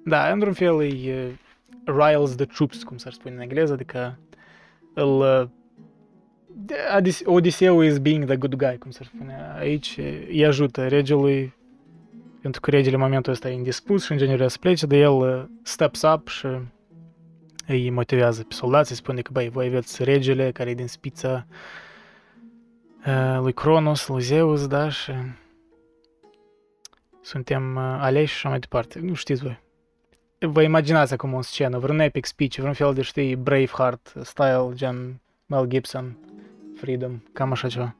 [0.04, 1.38] Da, într-un fel e
[1.86, 4.18] riles the troops, cum s-ar spune în engleză, adică
[4.94, 5.18] îl...
[5.18, 5.48] uh,
[6.94, 9.54] Adis- Odiseu is being the good guy, cum s-ar spune.
[9.58, 11.54] Aici îi ajută regelui,
[12.40, 15.12] pentru că regele în momentul ăsta e indispus și în general să plece, de el
[15.12, 16.46] uh, steps up și
[17.66, 21.46] îi motivează pe soldați, îi spune că, băi, voi aveți regele care e din spița
[23.06, 25.12] uh, lui Cronos, lui Zeus, da, și
[27.22, 28.98] suntem uh, aleși și așa mai departe.
[28.98, 29.64] Nu știți voi.
[30.46, 35.20] Vă imaginați acum o scenă, vreun epic speech, vreun fel de, știi, Braveheart style, gen
[35.46, 36.16] Mel Gibson,
[36.76, 37.96] Freedom, cam așa ceva.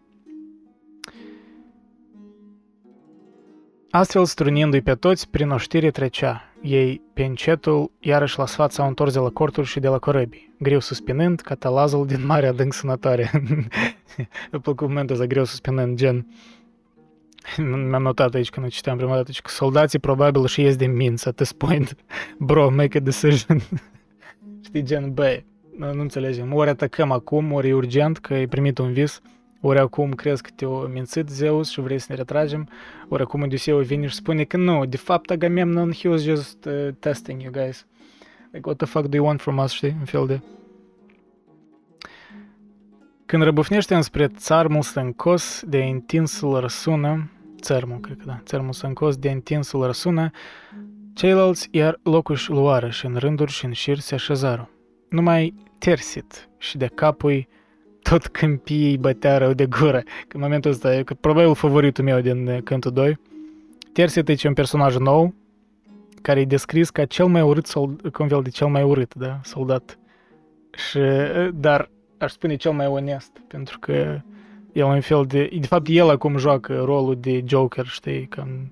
[3.91, 6.43] Astfel, strunindu-i pe toți, prin oștire trecea.
[6.63, 10.55] Ei, pe încetul, iarăși la sfat s-au întors de la corturi și de la corăbii,
[10.59, 13.31] greu suspinând catalazul din mare adânc sănătoare.
[14.51, 16.27] Îmi plăcut momentul ăsta, greu suspinând, gen...
[17.89, 21.35] Mi-am notat aici când citeam prima dată, că soldații probabil și ies din minți at
[21.35, 21.97] this point.
[22.39, 23.61] Bro, make a decision.
[24.65, 25.43] Știi, gen, bă,
[25.77, 26.55] nu, nu înțelegem.
[26.55, 29.21] Ori atacăm acum, ori e urgent că ai primit un vis,
[29.61, 32.69] ori acum crezi că te-o mințit Zeus și vrei să ne retragem,
[33.09, 36.89] ori acum Odiseu vine și spune că nu, de fapt Agamemnon, he was just uh,
[36.99, 37.87] testing you guys.
[38.53, 40.41] Like, what the fuck do you want from us, știi, în fel de...
[43.27, 47.31] Când răbufnește înspre țarmul stâncos de întinsul răsună,
[47.67, 50.31] țărmul, cred că da, țărmul stâncos de întinsul răsună,
[51.15, 54.71] ceilalți iar locuși luară și în rânduri și în șir se așezară.
[55.09, 57.49] Numai Tersit și de capui
[58.03, 60.01] tot câmpiei îi bătea rău de gură.
[60.01, 63.19] Că în momentul ăsta e că probabil favoritul meu din uh, Cântul 2.
[63.93, 65.35] Tersit e un personaj nou,
[66.23, 69.15] care e descris ca cel mai urât, sold- ca un fel de cel mai urât,
[69.15, 69.99] da, soldat.
[70.71, 74.21] Și, uh, dar aș spune cel mai onest, pentru că
[74.77, 75.51] el un fel de...
[75.61, 78.67] De fapt, el acum joacă rolul de Joker, știi, ca în,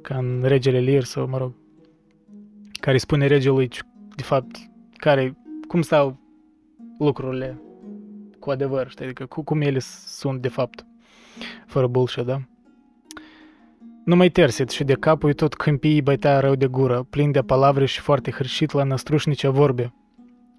[0.00, 1.52] ca în Regele Lear sau, mă rog,
[2.80, 3.68] care spune regelui,
[4.16, 4.56] de fapt,
[4.96, 5.36] care,
[5.68, 6.18] cum stau
[6.98, 7.62] lucrurile
[8.38, 10.86] cu adevăr, știi, adică cu, cum ele sunt de fapt,
[11.66, 12.40] fără bullshit, da?
[14.04, 18.00] Numai tersit și de capul tot câmpii bătea rău de gură, plin de palavre și
[18.00, 19.94] foarte hârșit la năstrușnice vorbe.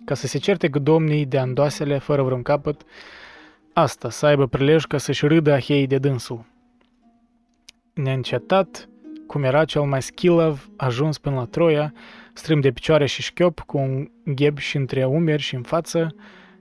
[0.06, 2.86] Ca să se certe cu domnii de andoasele fără vreun capăt,
[3.76, 6.46] asta, să aibă prilej ca să-și râdă aheii de dânsul.
[7.94, 8.90] Neîncetat,
[9.28, 11.94] cum era cel mai schilav, ajuns până la Troia,
[12.34, 16.16] strâm de picioare și șchiop, cu un gheb și între umeri și în față,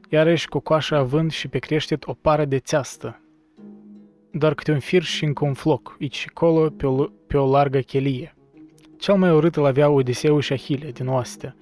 [0.09, 3.21] iarăși cu coașa având și pe creștet o pară de țeastă.
[4.31, 7.51] Doar câte un fir și încă un floc, aici și colo, pe o, pe o
[7.51, 8.35] largă chelie.
[8.99, 11.57] Cel mai urât îl avea Odiseu și Ahile din oastea.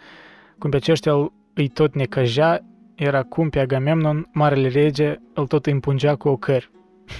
[0.58, 2.64] Cum pe aceștia îi tot necăjea,
[2.94, 6.70] era cum pe Agamemnon, marele rege, îl tot împungea cu ocări.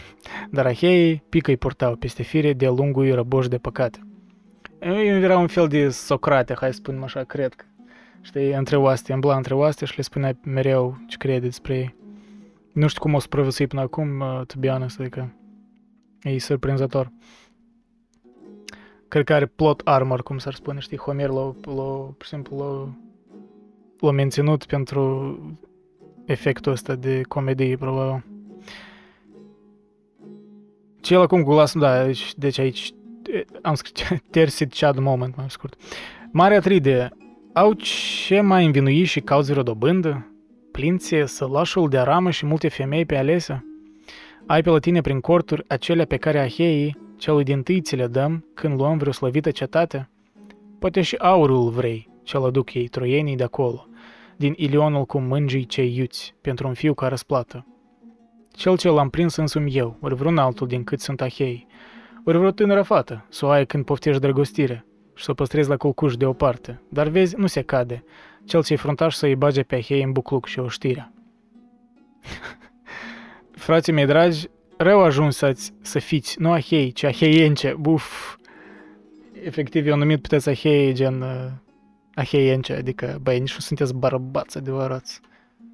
[0.51, 3.99] Dar aheii pică îi purtau peste fire de lungul răboș de păcate.
[4.79, 7.65] Era un fel de Socrate, hai să spunem așa, cred că.
[8.21, 11.97] Știi, între oaste, îmbla între oaste și le spunea mereu ce crede despre ei.
[12.73, 15.35] Nu știu cum o supraviețui până acum, uh, to be honest, adică
[16.23, 17.13] e surprinzător.
[19.09, 22.57] Cred că are plot armor, cum s-ar spune, știi, Homer l-a, l-a, pur și simplu
[22.57, 22.95] l-a,
[24.03, 25.37] l-a menținut pentru
[26.25, 28.25] efectul ăsta de comedie, probabil.
[31.01, 32.93] Cel acum cu glas, da, deci, deci aici
[33.33, 35.75] e, am scris Tersit Chad Moment, mai scurt.
[36.31, 37.11] Mare Atride,
[37.53, 40.27] au ce mai învinui și cauți vreo dobândă?
[40.73, 43.67] Plinție, sălașul de aramă și multe femei pe alese?
[44.47, 48.07] Ai pe la tine prin corturi acelea pe care aheii celui din tâi ți le
[48.07, 50.09] dăm când luăm vreo slăvită cetate?
[50.79, 53.87] Poate și aurul vrei, ce-l aduc ei, troienii de acolo,
[54.43, 57.67] din ilionul cu mângii cei iuți, pentru un fiu ca răsplată.
[58.53, 61.67] Cel ce l-am prins însumi eu, ori vreun altul din cât sunt ahei,
[62.25, 64.85] ori vreo tânără fată, să o ai când poftești drăgostire,
[65.15, 66.81] și să o păstrezi la culcuș deoparte.
[66.89, 68.05] Dar vezi, nu se cade.
[68.45, 71.13] Cel ce-i fruntaș să-i bage pe ahei în bucluc și o știrea.
[73.67, 78.37] Frații mei dragi, rău ajuns să, să fiți, nu ahei, ci aheience, buf.
[79.43, 81.47] Efectiv, eu numit puteți ahei, gen uh,
[82.15, 85.21] aheience, adică, băi, nici nu sunteți bărbați adevărați,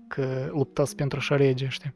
[0.09, 1.95] că luptați pentru așa rege, știi?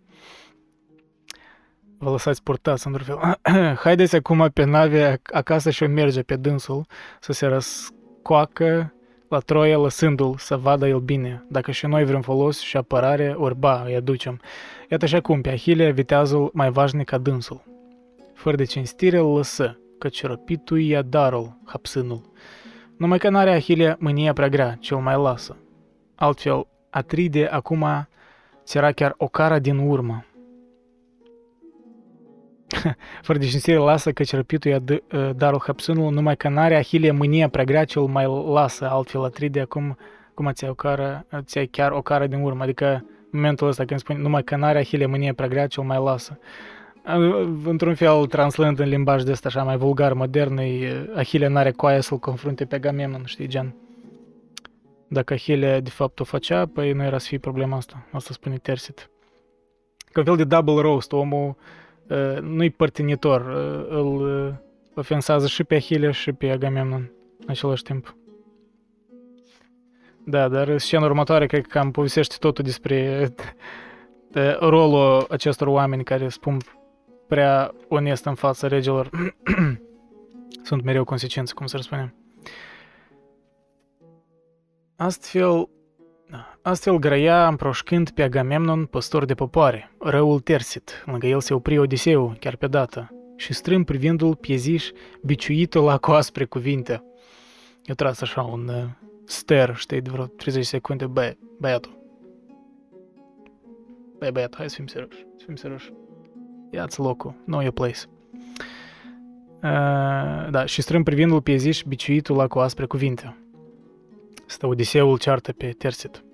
[1.99, 3.39] Vă lăsați purtați într-un fel.
[3.85, 6.87] Haideți acum pe nave acasă și o merge pe dânsul
[7.21, 8.93] să se răscoacă
[9.29, 13.57] la Troia lăsându-l să vadă el bine, dacă și noi vrem folos și apărare, ori
[13.57, 14.41] ba, îi aducem.
[14.91, 17.63] Iată așa cum pe Ahile viteazul mai vașnic ca dânsul.
[18.35, 22.31] Fără de cinstire îl lăsă, căci răpitul ia darul, hapsânul.
[23.03, 25.57] Numai că n-are Ahile mânia prea grea, cel mai lasă.
[26.15, 27.87] Altfel, Atride acum
[28.65, 30.25] ți era chiar o cara din urmă.
[33.23, 34.83] Fără de cinstire lasă căci răpitul ia
[35.37, 39.97] darul hapsânul, numai că n-are Ahile mânia prea grea, cel mai lasă, altfel Atride acum
[40.35, 44.19] cum ți o cară, ți chiar o cară din urmă, adică momentul ăsta când spune
[44.19, 46.39] numai că n-are Ahile mânie prea grea, cel mai lasă.
[47.65, 50.61] Într-un fel, translând în limbaj de ăsta așa mai vulgar, modern,
[51.15, 53.75] Ahile n-are coaie să-l confrunte pe Agamemnon, știi, gen.
[55.09, 58.07] Dacă Ahile de fapt o făcea, păi nu era să fie problema asta.
[58.13, 59.11] Asta spune Tersit.
[60.13, 61.57] Că un fel de double roast, omul
[62.09, 64.55] uh, nu-i părtinitor, uh, îl uh,
[64.95, 68.17] ofensează și pe Ahile și pe Agamemnon în același timp.
[70.25, 73.29] Da, dar scena următoare cred că cam povestește totul despre
[74.31, 76.59] de rolul acestor oameni care spun
[77.33, 79.11] prea onest în fața regilor.
[80.69, 82.15] Sunt mereu consecințe, cum să răspunem.
[84.97, 85.69] Astfel,
[86.63, 91.03] astfel grăia împroșcând pe Agamemnon, păstor de popoare, răul Tersit.
[91.07, 94.91] Lângă el se opri Odiseu, chiar pe dată, și strâm privindu-l pieziș,
[95.23, 97.05] biciuitul la cu aspre cuvinte.
[97.85, 98.85] Eu tras așa un uh,
[99.25, 102.01] ster, știi, de vreo 30 secunde, bă, băiatul.
[104.19, 105.93] Băi, băiatul, hai să fim serioși, să fim serioși.
[106.75, 107.99] Ia-ți locul, know your place.
[109.63, 113.37] Uh, da, și strâm privindu-l pieziș, biciuitul la cu aspre cuvinte.
[114.47, 116.25] Stă Odiseul ceartă pe Tersit.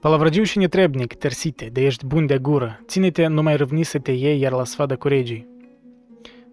[0.00, 4.40] Palavragiu și netrebnic, Tersite, de ești bun de gură, ține-te numai râvni să te iei
[4.40, 5.48] iar la sfada cu regii.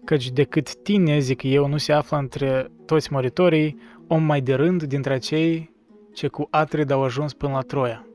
[0.04, 4.82] Căci decât tine, zic eu, nu se află între toți moritorii om mai de rând
[4.82, 5.74] dintre cei
[6.12, 8.06] ce cu Atrid au ajuns până la Troia.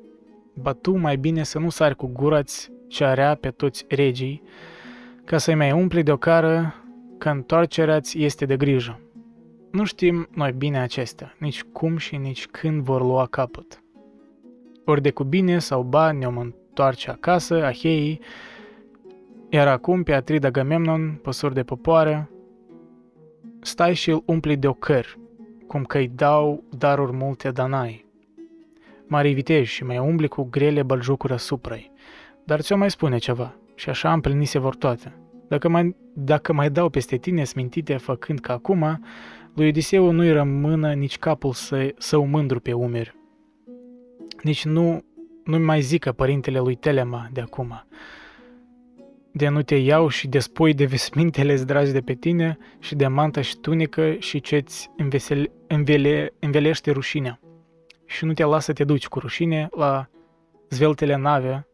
[0.53, 4.41] Ba tu mai bine să nu sari cu gura-ți ce area pe toți regii,
[5.23, 6.75] ca să-i mai umpli de o cară
[7.17, 8.99] că întoarcerea-ți este de grijă.
[9.71, 13.83] Nu știm noi bine acestea, nici cum și nici când vor lua capăt.
[14.85, 18.19] Ori de cu bine sau ba ne-om întoarce acasă, Aheii,
[19.49, 22.29] iar acum pe Atrid Agamemnon, păsori de popoare,
[23.61, 25.19] stai și îl umpli de ocări,
[25.67, 28.05] cum că îi dau daruri multe danai.
[29.07, 31.75] Mari vitej și mai umbli cu grele băljucuri asupra
[32.45, 35.17] Dar ți-o mai spune ceva, și așa împlini se vor toate.
[35.47, 39.05] Dacă mai, dacă mai dau peste tine smintite făcând ca acum,
[39.55, 43.15] lui Odiseu nu-i rămână nici capul să, său mândru pe umeri.
[44.41, 45.03] Nici nu,
[45.43, 47.85] nu mai zică părintele lui Telema de acum.
[49.31, 53.41] De nu te iau și despoi de vesmintele dragi de pe tine și de manta
[53.41, 54.89] și tunică și ce-ți
[55.67, 57.39] învele, învelește rușinea.
[58.05, 60.09] Și nu te lasă să te duci cu rușine la
[60.69, 61.67] zveltele nave,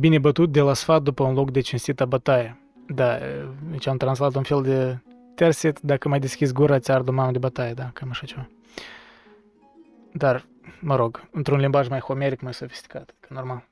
[0.00, 2.60] bine bătut de la sfat după un loc de cinstită bătaie.
[2.86, 3.18] Da,
[3.70, 4.98] deci am translat un fel de
[5.34, 8.48] terset, dacă mai deschizi gura, ți ardu mamă de bătaie, da, cam așa ceva.
[10.12, 10.46] Dar,
[10.80, 13.68] mă rog, într-un limbaj mai homeric, mai sofisticat, că normal.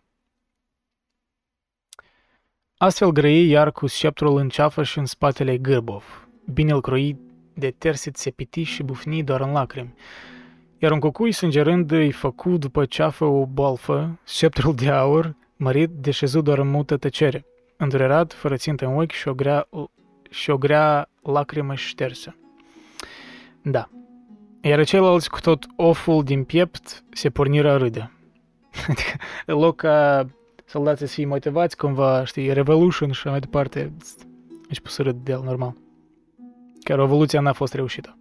[2.77, 6.29] Astfel grăi iar cu sceptrul în ceafă și în spatele gârbov.
[6.53, 7.19] Bine îl croi
[7.55, 9.95] de terset se piti și bufni doar în lacrimi.
[10.79, 16.11] Iar un cucui sângerând îi făcu după ceafă o bolfă, sceptrul de aur, mărit, de
[16.11, 17.45] șezut doar în mută tăcere.
[17.77, 19.69] Îndurerat, fără țintă în ochi și o grea,
[20.31, 22.37] și o grea lacrimă ștersă.
[23.63, 23.89] Da.
[24.61, 28.11] Iar ceilalți cu tot oful din piept se porniră a râde.
[28.89, 30.27] Adică, în loc ca
[30.65, 33.93] soldații să fie motivați cumva, știi, revolution și mai departe,
[34.69, 35.77] deci pus să râd de el, normal.
[36.83, 38.19] Că revoluția n-a fost reușită.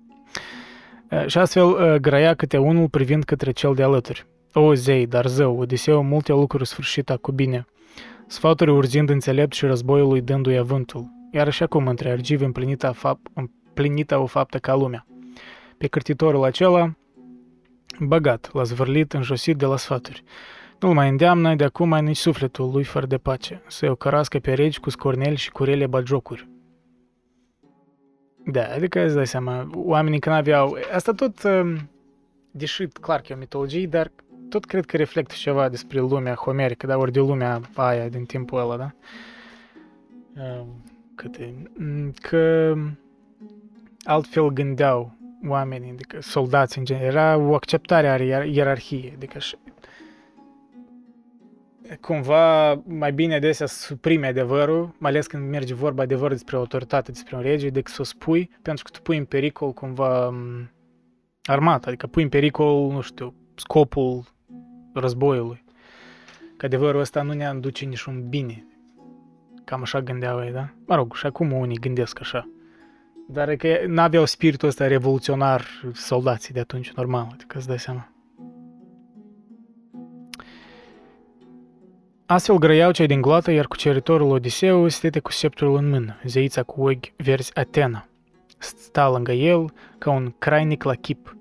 [1.26, 4.26] Și astfel grăia câte unul privind către cel de alături.
[4.58, 7.66] O, zei, dar zău, Odiseu multe lucruri sfârșita cu bine.
[8.28, 14.18] Sfaturi urzind înțelept și războiului dându-i avântul iar și acum între argivi împlinită, fap- împlinită
[14.18, 15.06] o faptă ca lumea.
[15.78, 16.95] Pe cârtitorul acela,
[17.99, 20.24] băgat, l-a zvârlit, înjosit de la sfaturi.
[20.80, 24.53] Nu-l mai îndeamnă de acum nici sufletul lui fără de pace, să-i o cărască pe
[24.53, 26.49] regi cu scorneli și cu rele bagiocuri.
[28.45, 30.78] Da, adică îți dai seama, oamenii când aveau...
[30.93, 31.89] Asta tot, um,
[32.51, 34.12] deși clar că e o mitologie, dar
[34.50, 38.60] tot cred că reflectă ceva despre lumea homerică, da, ori de lumea aia din timpul
[38.60, 38.91] ăla, da?
[40.41, 40.84] Um,
[41.16, 42.74] câte, mm, că
[44.04, 45.18] altfel gândeau
[45.48, 49.56] oamenii, adică soldații în general, era o acceptare a ierarhiei, adică și
[52.02, 57.12] cumva mai bine adesea să suprime adevărul, mai ales când merge vorba adevăr despre autoritate,
[57.12, 60.72] despre un rege, decât să o spui, pentru că tu pui în pericol cumva mm,
[61.43, 64.24] armata, adică pui în pericol, nu știu, scopul
[65.00, 65.64] războiului.
[66.58, 68.66] Că adevărul ăsta nu ne aduce niciun bine.
[69.64, 70.70] Cam așa gândeau ei, da?
[70.86, 72.50] Mă rog, și acum unii gândesc așa.
[73.28, 78.10] Dar că n-aveau spiritul ăsta revoluționar soldații de atunci, normal, adică îți dai seama.
[82.26, 86.82] Astfel grăiau cei din gloată, iar cuceritorul Odiseu stete cu sceptrul în mână, zeița cu
[86.82, 88.08] ochi verzi Atena.
[88.58, 91.35] Sta lângă el ca un crainic la chip.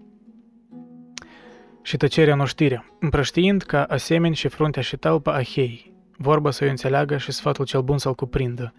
[1.84, 7.16] Și tăcerea noștirea, împrăștiind ca asemeni și fruntea și talpa Ahei, vorba să o înțeleagă
[7.16, 8.74] și sfatul cel bun să-l cuprindă.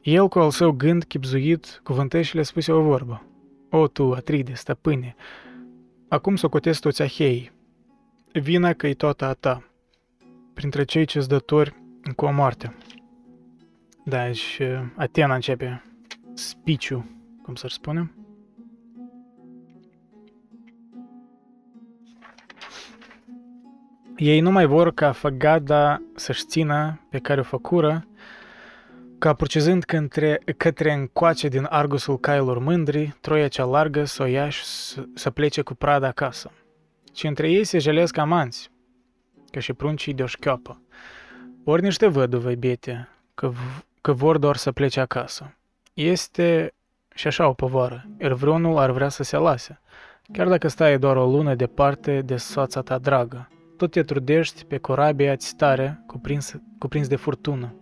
[0.00, 3.26] El cu al său gând chipzuit cuvântește le spuse o vorbă.
[3.70, 5.14] O, tu, Atride, stăpâne,
[6.08, 7.52] acum să o cotesc toți Ahei.
[8.32, 9.70] Vina că e toată a ta,
[10.54, 11.74] printre cei ce-ți dători
[12.16, 12.74] cu o moarte.
[14.04, 14.62] Da, și
[14.96, 15.84] Atena începe
[16.34, 17.10] spiciu,
[17.42, 18.23] cum să-și spunem.
[24.16, 28.06] Ei nu mai vor ca făgada să-și țină pe care o făcură,
[29.18, 34.48] ca purcizând către, către încoace din argusul cailor mândri, troia cea largă să o ia
[34.48, 36.50] și să, să plece cu prada acasă.
[37.14, 38.70] Și între ei se jelesc amanți,
[39.50, 40.80] ca și pruncii de-o șchioapă.
[41.64, 43.52] Ori niște văduve bete, că,
[44.00, 45.56] că vor doar să plece acasă.
[45.94, 46.74] Este
[47.14, 49.80] și așa o povară, iar vreunul ar vrea să se lase,
[50.32, 53.48] chiar dacă stai doar o lună departe de soața ta dragă.
[53.76, 57.74] Tot te trudești pe corabia ați tare, cuprins, cuprins de furtună,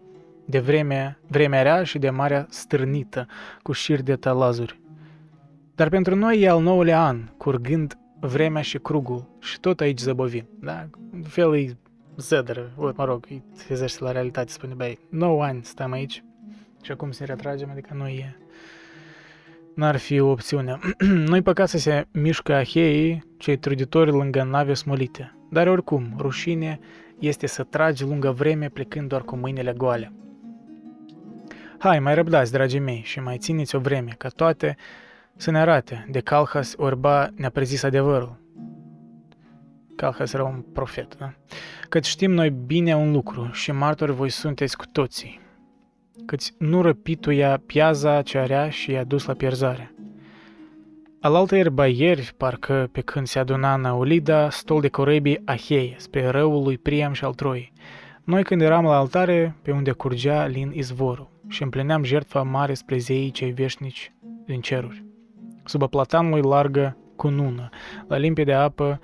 [0.45, 3.27] de vremea, vremea rea și de marea stârnită,
[3.63, 4.81] cu șir de talazuri.
[5.75, 10.49] Dar pentru noi e al nouălea an, curgând vremea și crugul, și tot aici zăbovim.
[10.61, 10.89] Da?
[11.13, 11.77] În fel e
[12.17, 16.25] zădără, mă rog, îi trezește la realitate, spune, băi, 9 ani stăm aici
[16.83, 18.37] și acum să ne retragem, adică nu e
[19.75, 20.79] n-ar fi o opțiune.
[21.29, 25.37] Nu-i păcat să se mișcă aheii, cei truditori lângă nave smolite.
[25.53, 26.79] Dar oricum, rușine
[27.19, 30.13] este să tragi lungă vreme plecând doar cu mâinile goale.
[31.79, 34.77] Hai, mai răbdați, dragii mei, și mai țineți o vreme, ca toate
[35.37, 38.37] să ne arate de Calhas orba ne-a prezis adevărul.
[39.97, 41.33] Calhas era un profet, da?
[41.89, 45.41] Cât știm noi bine un lucru și martori voi sunteți cu toții,
[46.27, 49.92] căci nu răpituia piaza ce area și i-a dus la pierzare.
[51.23, 56.27] Alaltă erba ieri, parcă pe când se aduna în Aulida, stol de corebii Ahei, spre
[56.27, 57.73] răul lui Priam și al Troii.
[58.25, 62.99] Noi când eram la altare, pe unde curgea lin izvorul, și împlineam jertfa mare spre
[62.99, 64.13] zeii cei veșnici
[64.47, 65.05] din ceruri.
[65.65, 67.69] Sub platanului largă cunună,
[68.09, 69.01] la limpede apă,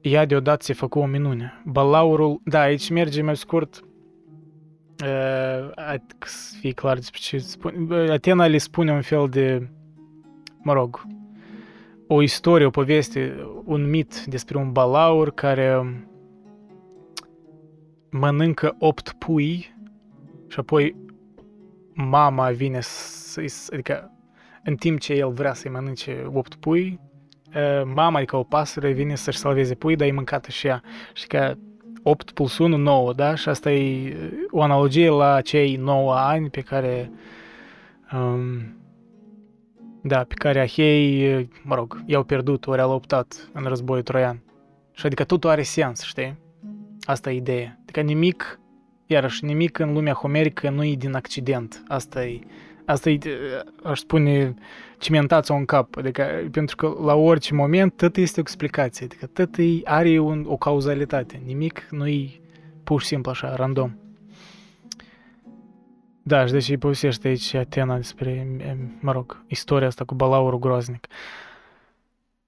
[0.00, 1.62] ea deodată se făcu o minune.
[1.64, 3.80] Balaurul, da, aici merge mai scurt,
[5.02, 9.68] uh, să fie clar despre ce spune, Atena le spune un fel de,
[10.62, 11.06] mă rog,
[12.12, 15.96] o istorie, o poveste, un mit despre un balaur care
[18.10, 19.74] mănâncă opt pui
[20.48, 20.96] și apoi
[21.94, 24.10] mama vine să adică
[24.64, 27.00] în timp ce el vrea să-i mănânce opt pui,
[27.94, 30.82] mama, adică o pasăre, vine să-și salveze pui, dar e mâncată și ea.
[31.12, 31.56] Și că
[32.02, 33.34] 8 plus 1, 9, da?
[33.34, 34.16] Și asta e
[34.50, 37.12] o analogie la cei 9 ani pe care
[38.12, 38.79] um,
[40.02, 44.42] da, pe care Ahei, mă rog, i-au pierdut, ori au luptat în războiul troian.
[44.92, 46.38] Și adică totul are sens, știi?
[47.02, 47.78] Asta e ideea.
[47.82, 48.60] Adică nimic,
[49.06, 51.82] iarăși, nimic în lumea homerică nu e din accident.
[51.88, 52.40] Asta e,
[52.84, 53.18] asta e,
[53.82, 54.54] aș spune,
[54.98, 55.96] cimentați-o în cap.
[55.96, 59.04] Adică, pentru că la orice moment tot este o explicație.
[59.04, 61.42] Adică tot e, are un, o cauzalitate.
[61.44, 62.40] Nimic nu e
[62.84, 63.99] pur și simplu așa, random.
[66.30, 68.46] Da, și deci îi povestește aici Atena despre,
[69.00, 71.06] mă rog, istoria asta cu balaurul groaznic.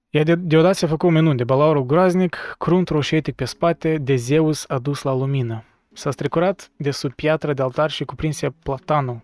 [0.09, 4.15] Ea de, deodată se a făcut minuni de balaurul groaznic, crunt roșietic pe spate, de
[4.15, 5.63] Zeus adus la lumină.
[5.93, 9.21] S-a strecurat de sub piatră de altar și cuprinse platanul.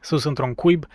[0.00, 0.86] Sus într-un cuib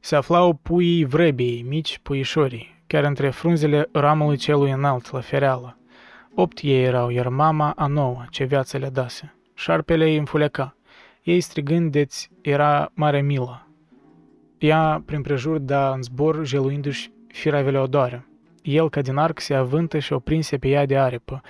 [0.00, 5.78] se aflau puii vrăbiei, mici puișorii, chiar între frunzele ramului celui înalt, la fereală.
[6.34, 9.34] Opt ei erau, iar mama a noua, ce viață le dase.
[9.54, 10.76] Șarpele îi înfuleca.
[11.24, 13.68] Ei strigând de-ți era mare milă.
[14.58, 18.26] Ea prin prejur da în zbor jeluindu-și firavele odoare.
[18.62, 21.42] El ca din arc se avântă și o prinse pe ea de aripă,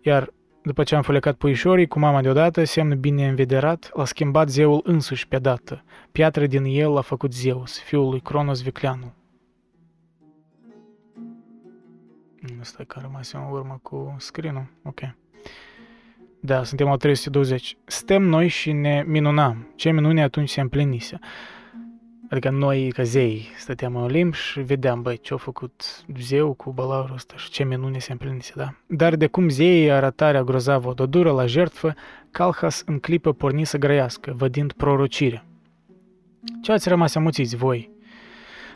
[0.00, 4.80] iar după ce am fulecat puișorii, cu mama deodată, semn bine învederat, l-a schimbat zeul
[4.84, 5.84] însuși pe dată.
[6.12, 9.12] Piatră din el l-a făcut Zeus, fiul lui Cronos Vicleanul.
[12.60, 15.00] Asta că a rămas în urmă cu screen Ok.
[16.46, 17.76] Da, suntem la 320.
[17.84, 19.72] Stăm noi și ne minunam.
[19.74, 21.18] Ce minune atunci se împlinise.
[22.30, 27.14] Adică noi, ca zei, stăteam în Olimp și vedeam, băi, ce-a făcut zeu cu balaurul
[27.14, 28.74] ăsta și ce minune se împlinise, da?
[28.86, 31.94] Dar de cum zeii arătarea grozavă o dură la jertfă,
[32.30, 35.44] Calhas în clipă porni să grăiască, vădind prorocirea.
[36.62, 37.90] Ce ați rămas amuțiți voi?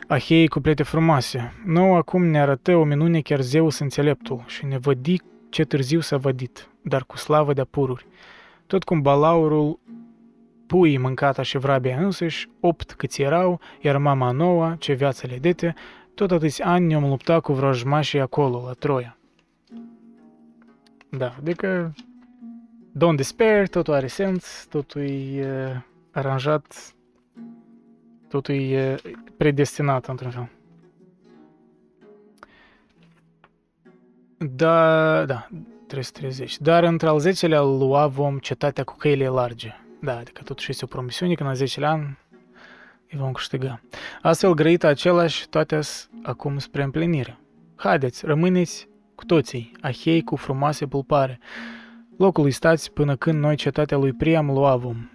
[0.07, 1.53] Ahei cu plete frumoase.
[1.65, 5.17] Nou acum ne arătă o minune chiar Zeus înțeleptul și ne vădi
[5.49, 8.05] ce târziu s-a vădit, dar cu slavă de pururi.
[8.67, 9.79] Tot cum balaurul
[10.67, 15.73] puii mâncata și vrabia însuși, opt câți erau, iar mama nouă, ce viață le dete,
[16.13, 19.17] tot atâți ani ne-am luptat cu vrăjmașii acolo, la Troia.
[21.09, 21.93] Da, adică
[22.97, 25.81] don't despair, totul are sens, totul e uh,
[26.11, 26.95] aranjat,
[28.27, 28.95] totul e
[29.37, 30.49] predestinat într-un fel.
[34.39, 35.47] Da, da,
[35.87, 36.59] 330.
[36.59, 39.71] Dar într-al 10-lea lua vom cetatea cu căile large.
[40.01, 41.99] Da, adică totuși este o promisiune că în al 10 an
[43.11, 43.81] îi vom câștiga.
[44.21, 45.79] Astfel grăit același toate
[46.23, 47.39] acum spre împlinire.
[47.75, 51.39] Haideți, rămâneți cu toții, ahei cu frumoase pulpare.
[52.17, 55.09] Locului stați până când noi cetatea lui Priam luavom.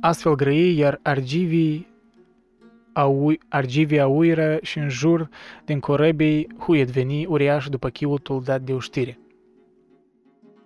[0.00, 1.88] Astfel grăi, iar argivii
[2.96, 5.28] au, argivii auiră și în jur
[5.64, 9.18] din corebii huiet veni uriaș după chiutul dat de uștire.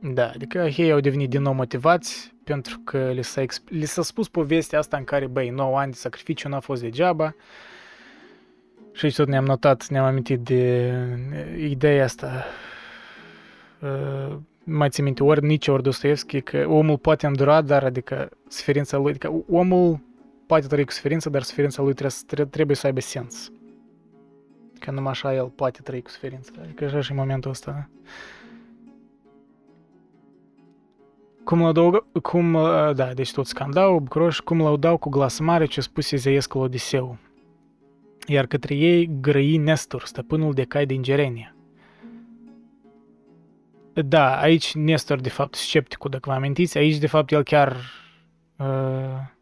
[0.01, 4.29] Da, adică ei au devenit din nou motivați pentru că li s-a, li s-a spus
[4.29, 7.35] povestea asta în care, băi, 9 ani de sacrificiu n-a fost degeaba.
[8.93, 10.95] Și aici tot ne-am notat, ne-am amintit de
[11.59, 12.45] ideea asta.
[13.81, 18.97] Uh, mai țin minte, ori nici ori Dostoevski, că omul poate îndura, dar adică suferința
[18.97, 20.01] lui, adică omul
[20.51, 23.53] poate trăi cu suferință, dar suferința lui trebuie, trebuie să aibă sens.
[24.79, 26.53] Că numai așa el poate trăi cu suferință.
[26.63, 27.71] Adică așa și în momentul ăsta.
[27.71, 27.89] Da?
[31.45, 32.53] Cum lăudau, cum,
[32.95, 37.17] da, deci tot scandau, bucuroși, cum lăudau cu glas mare ce spuse Zeiescul Odiseu.
[38.27, 41.55] Iar către ei grăi Nestor, stăpânul de cai din Gerenia.
[43.93, 47.77] Da, aici Nestor, de fapt, scepticul, dacă vă amintiți, aici, de fapt, el chiar
[48.57, 49.39] uh,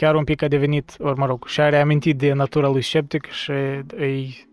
[0.00, 3.50] chiar un pic a devenit, ori mă rog, și-a reamintit de natura lui sceptic și
[3.86, 4.48] îi,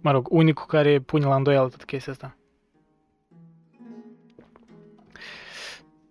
[0.00, 2.36] mă rog, unicul care pune la îndoială toată chestia asta.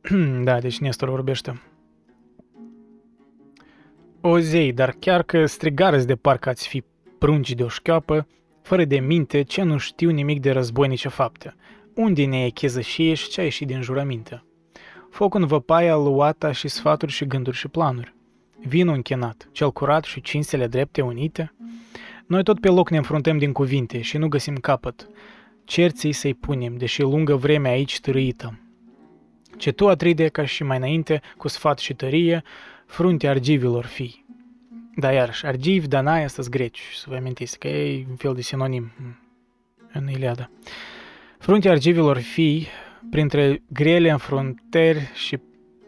[0.48, 1.62] da, deci Nestor vorbește.
[4.22, 6.84] O zei, dar chiar că strigarăți de parcă ați fi
[7.18, 8.28] prunci de o șchioapă,
[8.62, 11.56] fără de minte, ce nu știu nimic de războinice fapte.
[11.96, 14.44] Unde ne e chezășie și ce a ieșit din jurăminte?
[15.10, 18.20] Foc în văpaia luata și sfaturi și gânduri și planuri.
[18.68, 21.54] Vinul închinat, cel curat și cinstele drepte unite?
[22.26, 25.08] Noi tot pe loc ne înfruntăm din cuvinte și nu găsim capăt.
[25.64, 28.60] Cerții să-i punem, deși lungă vreme aici târâită.
[29.58, 32.44] Ce tu atride ca și mai înainte, cu sfat și tărie,
[32.86, 34.26] frunte argivilor fii.
[34.96, 38.92] Da, iarăși, argiv, Danaia, asta greci, să vă amintiți, că e un fel de sinonim
[39.94, 40.50] în Iliada.
[41.40, 42.68] Frunte argivilor fii,
[43.10, 45.40] printre grele înfruntări și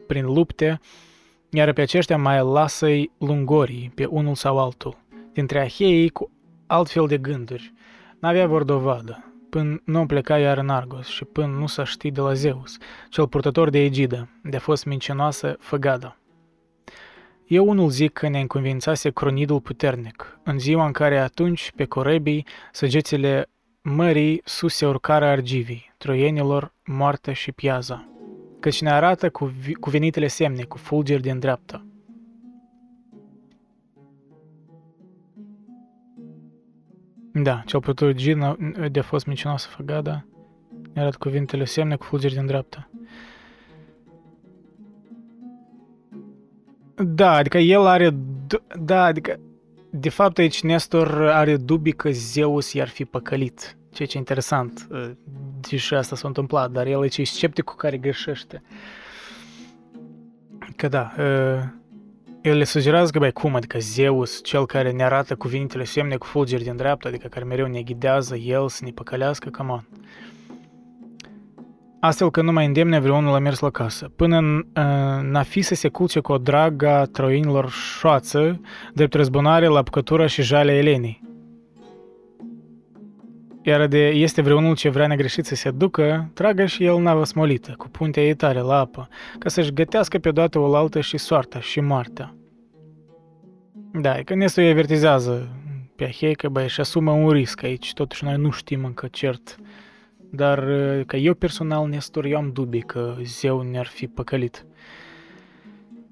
[0.07, 0.79] prin lupte,
[1.55, 4.97] iar pe aceștia mai lasă-i lungorii pe unul sau altul,
[5.33, 6.31] dintre aheii cu
[6.67, 7.73] altfel de gânduri.
[8.19, 12.21] N-avea vor dovadă, până nu pleca iar în Argos și până nu s-a ști de
[12.21, 12.77] la Zeus,
[13.09, 16.17] cel purtător de Egida, de a fost mincinoasă făgada.
[17.45, 22.45] Eu unul zic că ne înconvințase cronidul puternic, în ziua în care atunci, pe corebii,
[22.71, 23.49] săgețile
[23.81, 28.12] mării sus se urcară argivii, troienilor, moartea și piaza
[28.63, 31.85] căci ne arată cu, cu venitele semne, cu fulgeri din dreapta.
[37.33, 38.57] Da, cel protugin
[38.91, 40.25] de a fost mincinoasă făgada,
[40.93, 42.89] ne arată cuvintele semne cu fulgeri din dreapta.
[46.95, 48.15] Da, adică el are...
[48.79, 49.39] Da, adică...
[49.89, 53.77] De fapt aici Nestor are dubii că Zeus i-ar fi păcălit.
[53.93, 54.87] Ceea ce e interesant
[55.69, 58.63] deși asta s-a întâmplat, dar el e cei scepticul care greșește.
[60.75, 61.11] Că da,
[62.41, 66.25] el le sugerează că, băi, cum, adică Zeus, cel care ne arată cuvintele semne cu
[66.25, 69.87] fulgeri din dreapta, adică care mereu ne ghidează el să ne păcălească, come on.
[71.99, 74.65] Astfel că nu mai îndemne vreunul la mers la casă, până
[75.21, 78.61] n-a fi să se culce cu o draga troinilor șoață,
[78.93, 81.21] drept răzbunare la apucătura și jalea Elenei
[83.63, 87.73] iar de este vreunul ce vrea negreșit să se ducă, tragă și el navă smolită,
[87.77, 89.09] cu puntea ei tare la apă,
[89.39, 92.35] ca să-și gătească pe o oaltă și soarta și moartea.
[93.93, 95.47] Da, e că Nestor îi avertizează
[95.95, 99.57] pe Ahei că, băi, și asumă un risc aici, totuși noi nu știm încă cert.
[100.29, 100.59] Dar
[101.05, 104.65] că eu personal, Nestor, eu am dubii că zeu ne-ar fi păcălit.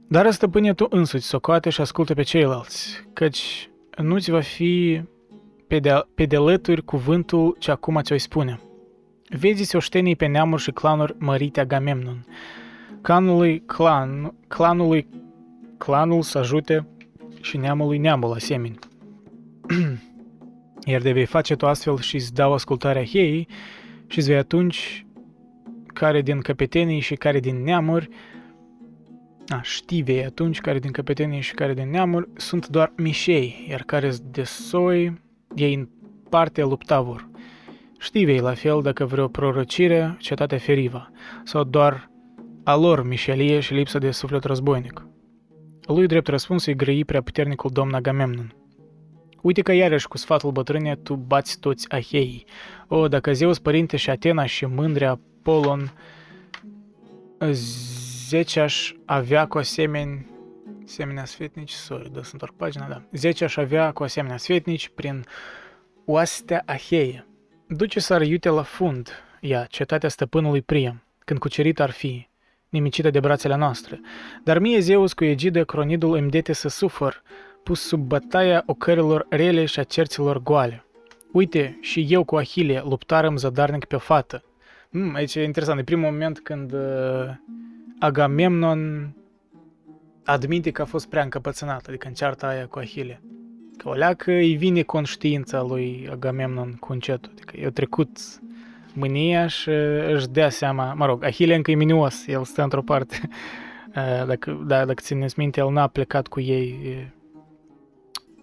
[0.08, 5.02] Dar stăpâne tu însuți socoate și ascultă pe ceilalți, căci nu-ți va fi
[5.72, 8.60] pe de, pe de lături cuvântul ce acum ți-o spune.
[9.30, 12.26] Vezi oștenii pe neamuri și clanuri mărite Agamemnon.
[13.02, 15.08] Clanului clan, clanului
[15.78, 16.88] clanul să ajute
[17.42, 18.80] și neamului neamul asemenea.
[20.92, 23.48] Iar de vei face tu astfel și îți dau ascultarea ei
[24.08, 25.06] și îți vei atunci
[25.86, 28.10] care din căpetenii și care din neamuri
[29.48, 33.84] a, știi vei atunci care din căpetenii și care din neamuri sunt doar mișei, iar
[33.84, 35.88] care de soi ei în
[36.30, 37.30] partea lupta vor.
[38.00, 41.12] Știi vei la fel dacă vreo prorocire cetatea feriva,
[41.44, 42.10] sau doar
[42.64, 45.06] a lor mișelie și lipsă de suflet războinic.
[45.86, 48.56] Lui drept răspuns îi grăi prea puternicul domn Agamemnon.
[49.42, 52.46] Uite că iarăși cu sfatul bătrâne tu bați toți aheii.
[52.88, 55.94] O, dacă Zeus părinte și Atena și mândrea Polon
[58.28, 60.26] zece aș avea cu asemenea
[60.92, 63.02] asemenea sfetnici, sorry, da să întorc pagina, da.
[63.12, 65.26] Zece aș avea cu asemenea sfetnici prin
[66.06, 67.28] oastea Aheie.
[67.68, 69.10] Duce s-ar iute la fund,
[69.42, 72.28] ea, cetatea stăpânului Priam, când cucerit ar fi,
[72.70, 74.02] nimicită de brațele noastre.
[74.44, 77.22] Dar mie Zeus cu egidă cronidul îmi dete să sufăr,
[77.64, 80.86] pus sub bătaia ocărilor rele și a cerților goale.
[81.32, 84.44] Uite, și eu cu Ahile luptarăm zadarnic pe o fată.
[84.90, 87.30] Mm, aici e interesant, e primul moment când uh,
[88.00, 89.14] Agamemnon
[90.24, 93.22] admite că a fost prea încăpățânat, adică în cearta aia cu Ahile.
[93.78, 98.20] Că o leacă îi vine conștiința lui Agamemnon cu încetul, adică i-a trecut
[98.94, 99.70] mânia și
[100.08, 103.20] își dea seama, mă rog, Ahile încă e minios, el stă într-o parte.
[104.28, 107.12] Dacă, da, dacă țineți minte, el n-a plecat cu ei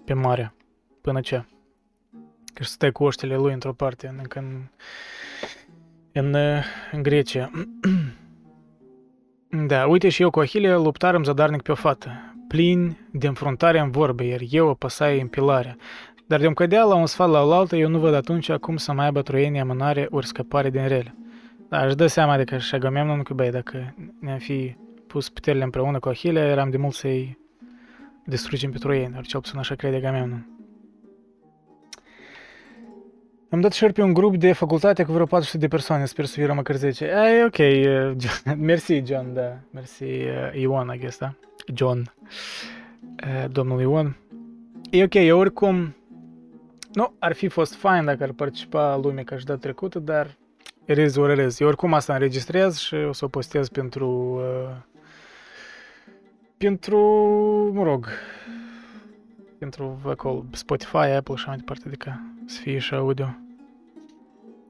[0.04, 0.54] pe mare
[1.00, 1.44] până ce.
[2.54, 4.62] Că stă cu oștile lui într-o parte, încă în,
[6.12, 6.34] în,
[6.92, 7.50] în Grecia.
[9.50, 13.90] Da, uite și eu cu Ahile luptarăm zadarnic pe o fată, plin de înfruntare în
[13.90, 15.76] vorbe, iar eu apăsai în pilare.
[16.26, 19.04] Dar de-mi cădea la un sfat la oaltă, eu nu văd atunci cum să mai
[19.04, 21.14] aibă troienii amânare ori scăpare din rele.
[21.68, 24.76] Da, aș dă seama de că și Agamemnon că, băi, dacă ne-am fi
[25.06, 27.38] pus puterile împreună cu Ahile, eram de mult să-i
[28.24, 30.57] distrugem pe troieni, ori cel puțin așa crede Agamemnon.
[33.50, 36.34] Am dat share pe un grup de facultate cu vreo 400 de persoane, sper să
[36.34, 37.04] fie măcar 10.
[37.04, 38.60] E ok, uh, John.
[38.68, 41.34] mersi John, da, mersi uh, Ion, I guess, da?
[41.74, 44.16] John, uh, domnul Ion.
[44.90, 45.94] E ok, eu oricum,
[46.92, 50.36] nu, ar fi fost fain dacă ar participa lumea ca și data trecută, dar
[50.84, 51.60] rez ori rez.
[51.60, 54.76] Eu oricum asta înregistrez și o să o postez pentru, uh,
[56.56, 56.98] pentru,
[57.74, 58.08] mă rog,
[59.58, 63.36] pentru acolo Spotify, Apple și mai departe, adică să fie și audio.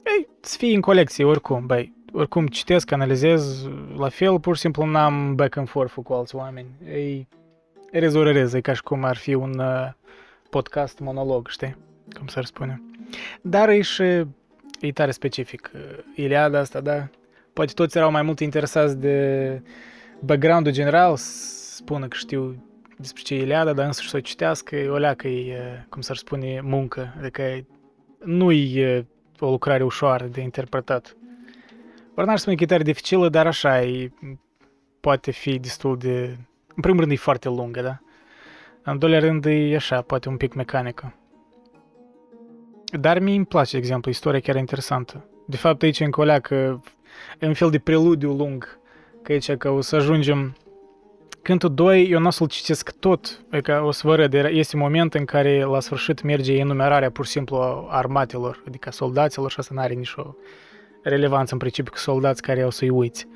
[0.05, 4.85] Ei, să fie în colecție oricum, băi, oricum citesc, analizez, la fel, pur și simplu
[4.85, 6.69] n-am back and forth cu alți oameni.
[6.87, 7.29] Ei,
[7.91, 9.91] rezorerez, e ca și cum ar fi un uh,
[10.51, 11.77] podcast monolog, știi?
[12.19, 12.83] Cum s-ar spune.
[13.41, 14.03] Dar e și,
[14.81, 15.71] e tare specific.
[16.15, 17.09] Iliada asta, da?
[17.53, 19.63] Poate toți erau mai mult interesați de
[20.21, 22.63] background-ul general, spună că știu
[22.99, 26.17] despre ce e Iliada, dar însă și să o citească, o leacă e, cum s-ar
[26.17, 27.15] spune, muncă.
[27.19, 27.67] Adică
[28.25, 29.07] nu e
[29.39, 31.17] o lucrare ușoară de interpretat.
[32.15, 34.13] Ori n-aș spune că e tare dificilă, dar așa, e,
[35.01, 36.37] poate fi destul de...
[36.75, 38.01] În primul rând e foarte lungă, da?
[38.83, 41.15] În doilea rând e așa, poate un pic mecanică.
[43.01, 45.29] Dar mi îmi place, de exemplu, istoria chiar e interesantă.
[45.47, 46.83] De fapt, aici încă o leacă,
[47.39, 48.81] e un fel de preludiu lung,
[49.23, 50.57] că aici că o să ajungem
[51.43, 55.15] Cântul 2, eu nu o să-l citesc tot, adică o să vă arăt, este moment
[55.15, 59.75] în care la sfârșit merge enumerarea pur și simplu a armatelor, adică soldaților și asta
[59.75, 60.35] nu are nicio
[61.03, 63.27] relevanță în principiu cu soldați care o să-i uiți.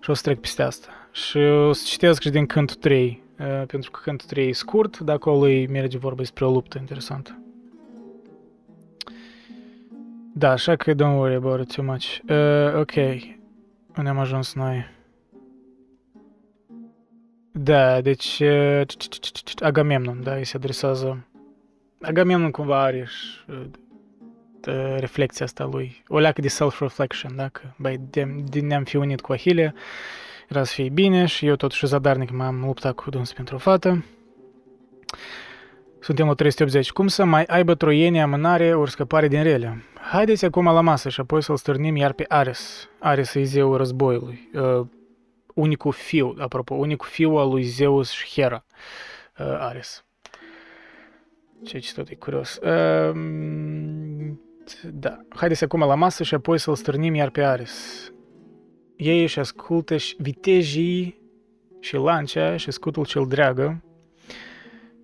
[0.00, 0.88] Și o să trec peste asta.
[1.12, 3.22] Și o să citesc și din cântul 3,
[3.66, 7.42] pentru că cântul 3 e scurt, dar acolo îi merge vorba despre o luptă interesantă.
[10.34, 12.18] Da, așa că don't worry about it too much.
[12.28, 12.92] Uh, ok,
[13.96, 14.98] unde am ajuns noi?
[17.52, 18.42] Da, deci
[19.60, 21.26] Agamemnon, da, îi se adresează.
[22.00, 23.36] Agamemnon cumva are și
[24.96, 26.02] reflexia asta lui.
[26.08, 28.00] O leacă de self-reflection, da, că, băi,
[28.44, 29.74] din ne-am fi unit cu Ahile,
[30.48, 34.04] era să fie bine și eu totuși zadarnic m-am luptat cu dâns pentru o fată.
[36.00, 36.92] Suntem la 380.
[36.92, 39.84] Cum să mai aibă troienii amânare ori scăpare din rele?
[40.00, 42.88] Haideți acum la masă și apoi să-l stârnim iar pe Ares.
[42.98, 44.50] Ares e zeul războiului.
[45.60, 48.64] Uh, unicul fiu, apropo, unicul fiu al lui Zeus și Hera,
[49.38, 50.04] uh, Ares.
[51.64, 52.56] Ceea ce tot e curios.
[52.56, 53.14] Uh,
[54.92, 58.12] da, haideți acum la masă și apoi să-l stârnim iar pe Ares.
[58.96, 61.20] Ei își ascultă și vitejii
[61.80, 63.84] și lancea și scutul cel dreagă,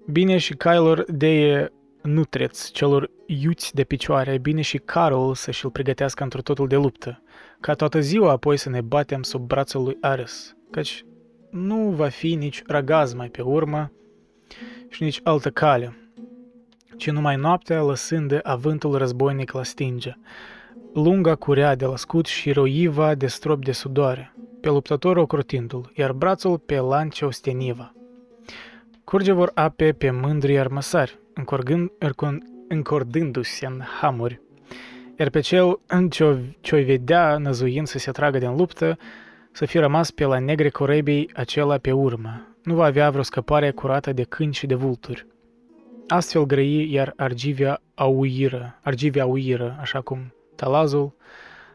[0.06, 1.68] bine și cailor de
[2.02, 7.22] nutreți celor iuți de picioare, bine și carul să și-l pregătească într totul de luptă
[7.60, 11.04] ca toată ziua apoi să ne batem sub brațul lui Ares, căci
[11.50, 13.92] nu va fi nici ragaz mai pe urmă
[14.88, 15.96] și nici altă cale,
[16.96, 20.12] ci numai noaptea lăsând de avântul războinic la stinge,
[20.94, 26.12] lunga curea de la scut și roiva de strop de sudoare, pe luptător ocrotindu-l, iar
[26.12, 27.94] brațul pe lance osteniva.
[29.04, 31.18] Curge vor ape pe mândri armăsari,
[32.68, 34.40] încordându-se în hamuri,
[35.18, 38.98] iar pe cel ce-o, ce-o vedea năzuind să se tragă din luptă,
[39.52, 42.56] să fi rămas pe la negre corebii acela pe urmă.
[42.62, 45.26] Nu va avea vreo scăpare curată de câini și de vulturi.
[46.06, 51.14] Astfel grăi iar Argivia auiră, Argivia auiră, așa cum talazul,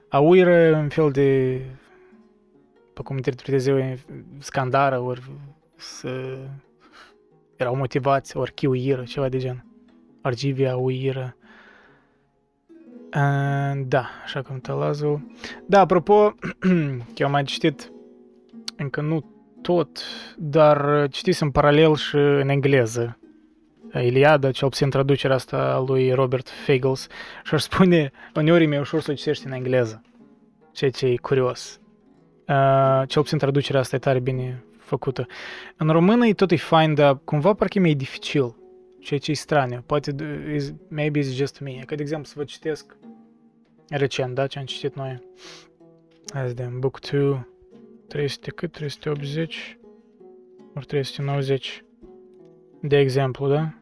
[0.09, 1.61] auiră în fel de,
[2.93, 3.97] pe cum interpretez eu,
[4.39, 5.21] scandară, ori
[5.75, 6.37] să
[7.55, 9.65] erau motivați, ori chiuiră, ceva de gen.
[10.21, 11.35] Argivia auiră.
[13.15, 15.31] Uh, da, așa cum talazul.
[15.65, 16.33] Da, apropo,
[17.17, 17.91] eu am mai citit
[18.75, 19.25] încă nu
[19.61, 19.99] tot,
[20.37, 23.15] dar citisem paralel și în engleză
[23.93, 27.07] Iliada, cel puțin traducerea asta a lui Robert Fagels
[27.45, 30.01] și aș spune, uneori mi-e ușor să o citești în engleză,
[30.71, 31.79] ceea ce e curios.
[32.47, 35.25] Uh, cel puțin traducerea asta e tare bine făcută.
[35.77, 38.55] În română e tot e fain, dar cumva parcă e mai dificil,
[39.01, 39.83] ceea ce e straniu.
[39.85, 40.15] Poate,
[40.53, 41.79] is, maybe it's just me.
[41.85, 42.97] Ca de exemplu să vă citesc
[43.89, 45.29] recent, da, ce am citit noi.
[46.33, 47.47] Hai să vedem, Book 2,
[48.07, 48.71] 300 cât?
[48.71, 49.77] 380
[50.75, 51.83] ori 390.
[52.81, 53.73] De exemplu, da?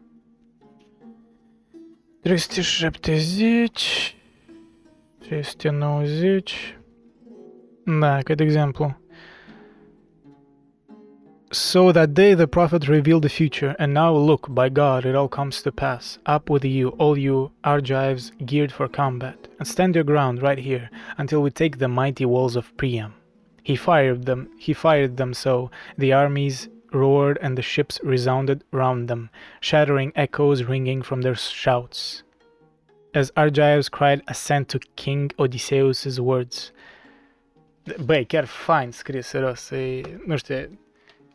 [2.21, 4.15] 370,
[5.19, 6.79] 390,
[7.99, 8.97] da, ca de exemplu.
[11.51, 15.27] So that day the prophet revealed the future, and now look, by God, it all
[15.27, 16.19] comes to pass.
[16.27, 20.91] Up with you, all you Argives geared for combat, and stand your ground right here
[21.17, 23.15] until we take the mighty walls of Priam.
[23.63, 29.07] He fired them, he fired them so the armies roared and the ships resounded round
[29.07, 32.21] them, shattering echoes ringing from their shouts.
[33.15, 36.71] As Argives cried assent to King Odysseus' words.
[38.05, 39.71] Băi, chiar fain scris, serios.
[39.71, 40.69] E, nu știu,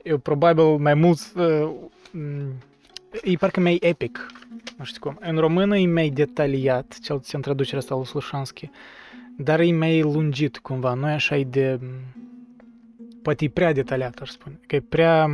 [0.05, 1.19] eu probabil mai mult...
[1.37, 1.71] Uh,
[3.23, 4.27] e parcă mai epic,
[4.77, 5.19] nu știu cum.
[5.21, 8.71] În română e mai detaliat, cel puțin traducerea asta lui Slușanski,
[9.37, 11.81] dar e mai lungit cumva, nu e așa de
[13.25, 14.61] poate e prea detaliat, aș spune.
[14.67, 15.29] Că e prea...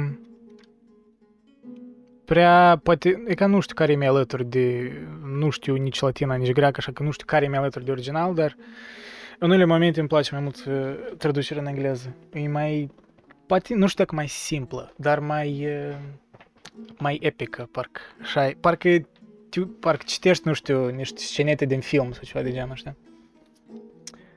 [2.24, 4.92] Prea, poate, e ca nu știu care e mai alături de,
[5.24, 7.90] nu știu nici latina, nici greacă, așa că nu știu care e mai alături de
[7.90, 8.56] original, dar
[9.38, 12.14] în unele momente îmi place mai mult uh, traducerea în engleză.
[12.32, 12.90] E mai,
[13.50, 15.96] poate, nu știu dacă mai simplă, dar mai, uh,
[16.98, 18.00] mai epică, parcă.
[18.22, 19.08] Așa, parcă,
[19.80, 22.96] parcă citești, nu știu, niște scenete din film sau ceva de genul, știi?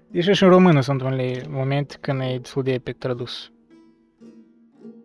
[0.08, 3.52] Deși și în română sunt unele momente când e destul de epic tradus.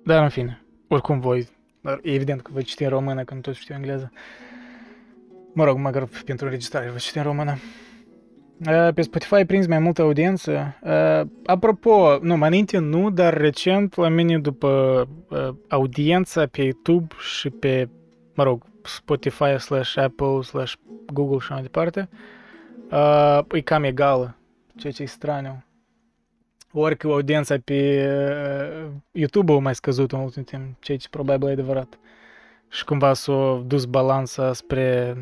[0.05, 1.49] Dar în fine, oricum voi,
[1.81, 4.13] dar e evident că voi citi în română când toți știu engleză.
[5.53, 7.57] Mă rog, măcar pentru înregistrare voi citi în română.
[8.95, 10.79] Pe Spotify prins mai multă audiență.
[11.45, 15.09] Apropo, nu, mai înainte nu, dar recent la mine după
[15.69, 17.89] audiența pe YouTube și pe,
[18.35, 20.75] mă rog, Spotify slash Apple slash
[21.13, 22.09] Google și mai departe,
[23.53, 24.37] e cam egală
[24.77, 25.63] ceea ce e straniu.
[26.73, 31.49] Ori că audiența pe uh, YouTube a mai scăzut în ultimul timp, ceea ce probabil
[31.49, 31.99] e adevărat.
[32.69, 35.17] Și cumva s-a dus balanța spre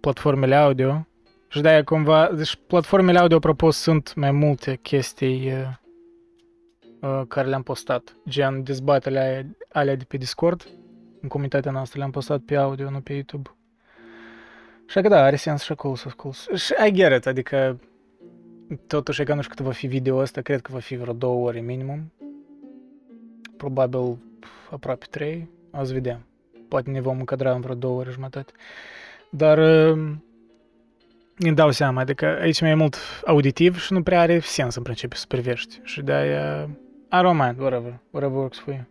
[0.00, 1.06] platformele audio.
[1.54, 5.68] Și de-aia cumva, deci platformele audio, apropo, sunt mai multe chestii uh,
[7.00, 8.16] uh, care le-am postat.
[8.28, 10.68] Gen dezbatele alea, alea de pe Discord,
[11.20, 13.50] în comunitatea noastră le-am postat pe audio, nu pe YouTube.
[14.86, 16.34] Și că da, are sens și acolo să ascult.
[16.34, 17.80] Și I get it, adică
[18.86, 21.12] Totuși, e ca nu știu cât va fi video ăsta, cred că va fi vreo
[21.12, 22.12] două ore minimum.
[23.56, 24.18] Probabil
[24.70, 26.26] aproape trei, o să vedem.
[26.68, 28.52] Poate ne vom încadra în vreo două ore jumătate.
[29.30, 29.58] Dar
[31.38, 34.82] îmi dau seama, adică aici mai e mult auditiv și nu prea are sens în
[34.82, 35.80] principiu să privești.
[35.82, 36.68] Și de-aia,
[37.12, 38.84] I don't mind, whatever, whatever works for you.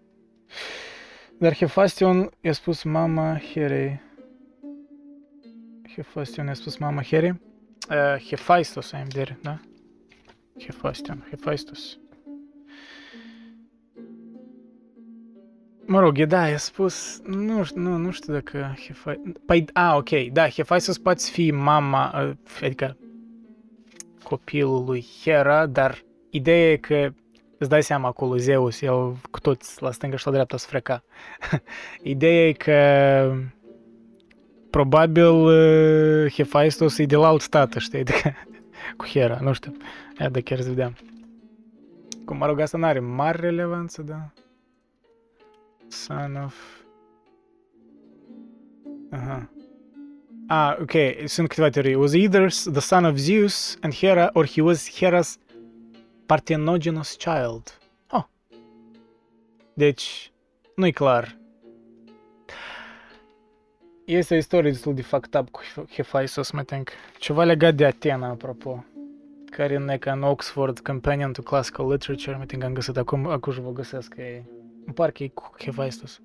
[1.38, 4.02] Dar Hefastion i-a spus mama Herei.
[5.96, 7.42] Hefastion i-a spus mama Herei.
[7.90, 9.60] Uh, Hephaistos ai vedere, da?
[10.60, 11.98] Hephaestion, Hephaestus.
[15.86, 19.32] Mă rog, e da, i-a spus, nu, nu, nu știu dacă Hephaestus...
[19.46, 22.98] Păi, a, ok, da, Hephaestus poate fi mama, adică
[24.24, 27.10] copilul lui Hera, dar ideea e că
[27.58, 31.04] îți dai seama acolo Zeus, el cu toți la stânga și la dreapta se freca.
[32.14, 33.36] ideea e că
[34.70, 38.34] probabil uh, Hephaestus e de la alt stat, știi, adică
[38.98, 39.76] cu Hera, nu știu.
[40.20, 40.96] Ia de chiar să vedem.
[42.26, 44.32] Cum, mă rog, asta n-are mare relevanță, da?
[45.94, 46.56] Son of...
[49.12, 49.50] Aha.
[50.48, 50.92] Ah, ok,
[51.26, 51.96] sunt câteva teorii.
[51.96, 55.38] Was either the son of Zeus and Hera, or he was Hera's
[56.26, 57.80] parthenogenous child.
[58.12, 58.24] Oh.
[59.74, 60.32] Deci,
[60.76, 61.38] nu-i clar.
[64.06, 66.90] Este o istorie destul de fucked up cu Hephaestus, mă think.
[67.18, 68.86] Ceva legat de Atena, apropo.
[69.50, 73.72] Care e în Oxford Companion to Classical Literature, mă think am găsit acum, acum vă
[73.72, 74.63] găsesc e, în
[74.94, 76.22] parcă e cu Hephaestus.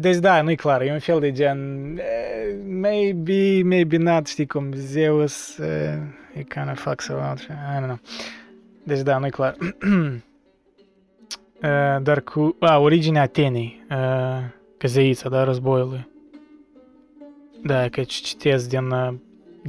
[0.00, 1.92] Deci da, nu-i clar, e un fel de gen,
[2.66, 7.98] maybe, maybe not, știi cum, Zeus, e kind of fucks around, I don't know.
[8.82, 9.56] Deci da, nu-i clar.
[12.02, 13.84] dar cu, a, originea Atenei,
[14.76, 16.08] că zeița, da, războiului.
[17.62, 18.94] Da, că citesc din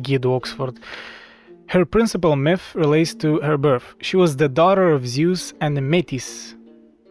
[0.02, 0.78] ghidul Oxford.
[1.66, 3.86] Her principal myth relates to her birth.
[3.98, 6.57] She was the daughter of Zeus and Metis.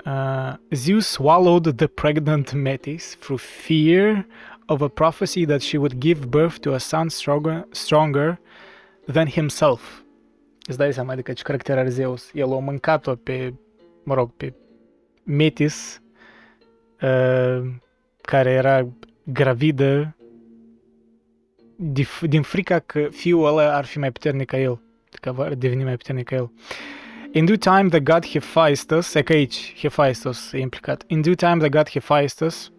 [0.07, 4.25] Uh, Zeus swallowed the pregnant Metis through fear
[4.69, 8.39] of a prophecy that she would give birth to a son stronger, stronger
[9.09, 10.05] than himself.
[10.67, 12.31] Îți dai seama, adică ce caracter are Zeus.
[12.35, 13.55] El a mâncat-o pe,
[14.03, 14.55] mă rog, pe
[15.23, 16.03] Metis,
[17.03, 17.61] uh,
[18.21, 18.89] care era
[19.23, 20.17] gravidă
[22.21, 24.81] din frica că fiul ăla ar fi mai puternic ca el,
[25.21, 26.51] că va deveni mai puternic ca el.
[27.37, 31.05] In due time the god Hephaestus, e că aici Hephaestus e implicat.
[31.07, 32.72] In due time the god Hephaestus,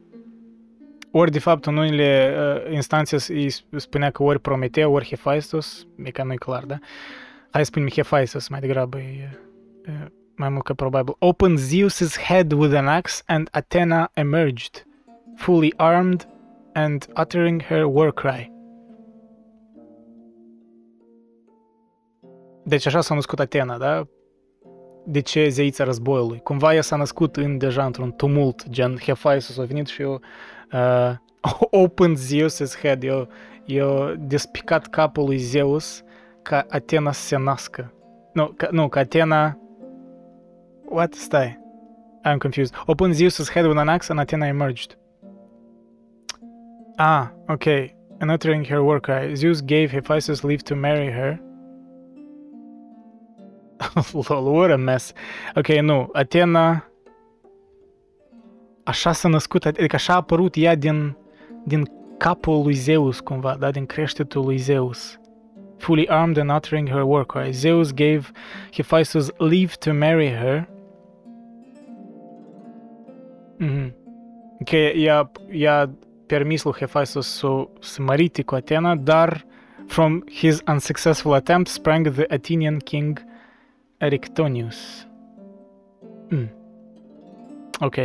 [1.12, 6.12] ori de fapt în unele uh, instanțe îi spunea că ori Prometeu, ori Hephaestus, e
[6.12, 6.78] ca nu-i clar, da?
[7.52, 9.40] Hai să spunem Hephaestus mai degrabă, e,
[9.86, 11.16] e mai mult ca probabil.
[11.20, 14.86] Open Zeus's head with an axe and Athena emerged,
[15.36, 16.28] fully armed
[16.74, 18.52] and uttering her war cry.
[22.64, 24.08] Deci așa s-a născut Atena, da?
[25.10, 26.40] De ce zeița războiului?
[26.40, 30.22] Cumva ea s-a născut în, deja într-un tumult, gen Hephaestus a venit și eu
[30.72, 31.12] uh,
[31.84, 33.28] open Zeus' head, eu,
[33.66, 36.04] eu despicat capul lui Zeus
[36.42, 37.94] ca Atena să se nască.
[38.34, 39.58] Nu, ca, nu, ca Atena...
[40.90, 41.14] What?
[41.14, 41.60] Stai.
[42.26, 42.74] I'm confused.
[42.86, 44.98] Open Zeus's head with an axe and Athena emerged.
[46.98, 47.96] Ah, okay.
[48.20, 51.40] And uttering her war cry, Zeus gave Hephaestus leave to marry her,
[54.24, 55.14] Lol, what a mess.
[55.56, 56.88] Ok, nu, Atena
[58.84, 61.18] așa s-a născut, adică așa a apărut ea din,
[61.64, 65.20] din capul lui Zeus cumva, da, din creștetul lui Zeus.
[65.78, 68.22] Fully armed and uttering her war cry, Zeus gave
[68.72, 70.70] Hephaestus leave to marry her.
[73.60, 73.94] Mm-hmm.
[74.62, 75.90] Ok, i-a, i-a
[76.26, 79.46] permis lui Hephaestus să se marite cu Atena, dar
[79.88, 83.26] from his unsuccessful attempt sprang the Athenian king
[83.98, 85.08] Erictonius.
[86.30, 86.50] Mm.
[87.80, 87.98] Ok.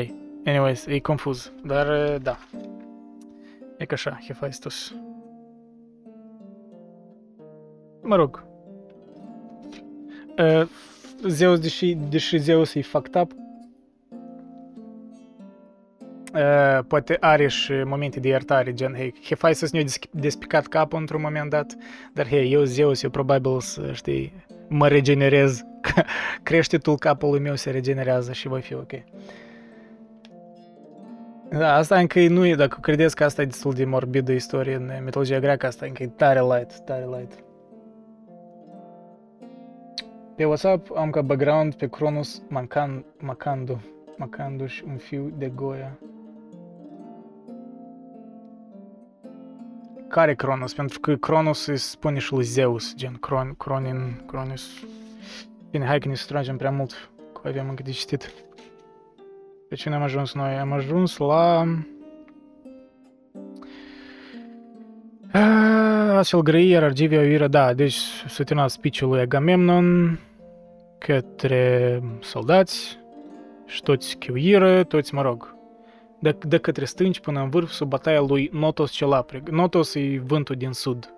[0.44, 1.52] Anyways, e confuz.
[1.64, 2.38] Dar, uh, da.
[3.76, 4.94] E ca așa, Hephaestus.
[8.02, 8.44] Mă rog.
[10.38, 10.68] Uh,
[11.28, 13.32] Zeus, deși, deși Zeus e fucked up,
[16.34, 21.50] Uh, poate are și momente de iertare, gen, hei, Hephaestus ne-a despicat capul într-un moment
[21.50, 21.76] dat,
[22.12, 24.32] dar hei, eu Zeus, eu probabil să, știi,
[24.72, 25.64] mă regenerez,
[26.42, 28.92] creștetul capului meu se regenerează și voi fi ok.
[31.48, 34.90] Da, asta încă nu e, dacă credeți că asta e destul de morbidă istorie în
[35.04, 37.32] mitologia greacă, asta încă e tare light, tare light.
[40.36, 43.80] Pe WhatsApp am ca background pe Cronus Macan, Macandu,
[44.16, 45.98] Macandu și un fiu de Goia.
[50.12, 50.72] Care Cronos?
[50.74, 54.62] Pentru că Cronos îi spune și lui Zeus, gen Cron, Cronin, Cronis.
[55.70, 58.32] Bine, hai că ne stragem prea mult, că avem încă de citit.
[59.68, 60.54] Pe cine am ajuns noi?
[60.54, 61.66] Am ajuns la...
[66.16, 70.18] Astfel grăier, Argivia, Oira, da, deci s-a terminat speech lui Agamemnon
[70.98, 72.98] către soldați
[73.66, 75.51] și toți chiuiră, toți, mă rog,
[76.22, 79.48] de, de către stânci până în vârf sub bătaia lui Notos cel aprig.
[79.48, 81.14] Notos e vântul din sud.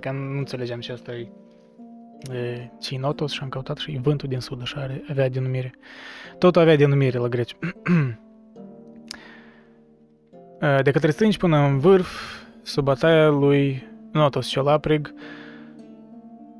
[0.00, 1.28] Că nu înțelegeam ce asta e.
[2.32, 5.74] E, ce Notos și am căutat și e vântul din sud, așa are, avea denumire.
[6.38, 7.56] Tot avea denumire la greci.
[10.82, 12.08] de către stânci până în vârf,
[12.62, 15.14] sub bătaia lui Notos cel aprig,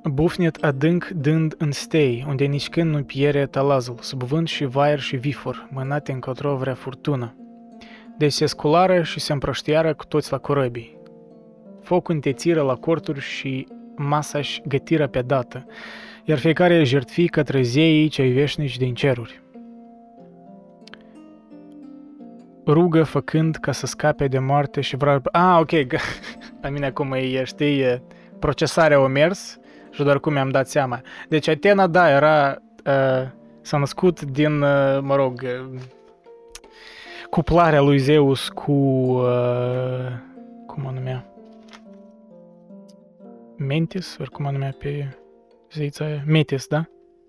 [0.05, 5.01] bufnet adânc dând în stei, unde nici când nu piere talazul, sub vânt și vaier
[5.01, 7.33] și vifor, mânate încotro vrea furtună.
[8.19, 10.99] Deci se sculară și se împrăștiară cu toți la corăbii.
[11.83, 13.67] Focul întețiră la corturi și
[13.97, 15.67] masa-și gătiră pe dată,
[16.25, 19.43] iar fiecare jertfi către zeii cei veșnici din ceruri.
[22.67, 25.21] Rugă făcând ca să scape de moarte și vrea...
[25.33, 25.71] Ah, ok,
[26.63, 28.03] la mine acum e, știi,
[28.39, 29.59] procesarea a mers
[29.91, 31.01] și doar cum mi-am dat seama.
[31.29, 32.57] Deci Atena, da, era...
[32.87, 33.29] Uh,
[33.61, 35.81] s-a născut din, uh, mă rog, uh,
[37.31, 38.73] cuplarea lui Zeus cu...
[38.73, 40.13] Uh,
[40.67, 41.27] cum o numea?
[43.57, 45.17] Mentis, ori cum o numea pe
[45.73, 46.23] zeița aia?
[46.27, 46.85] Metis, da?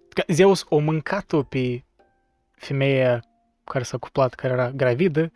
[0.10, 1.84] Că Zeus o mâncat pe
[2.56, 3.24] femeia
[3.64, 5.32] care s-a cuplat, care era gravidă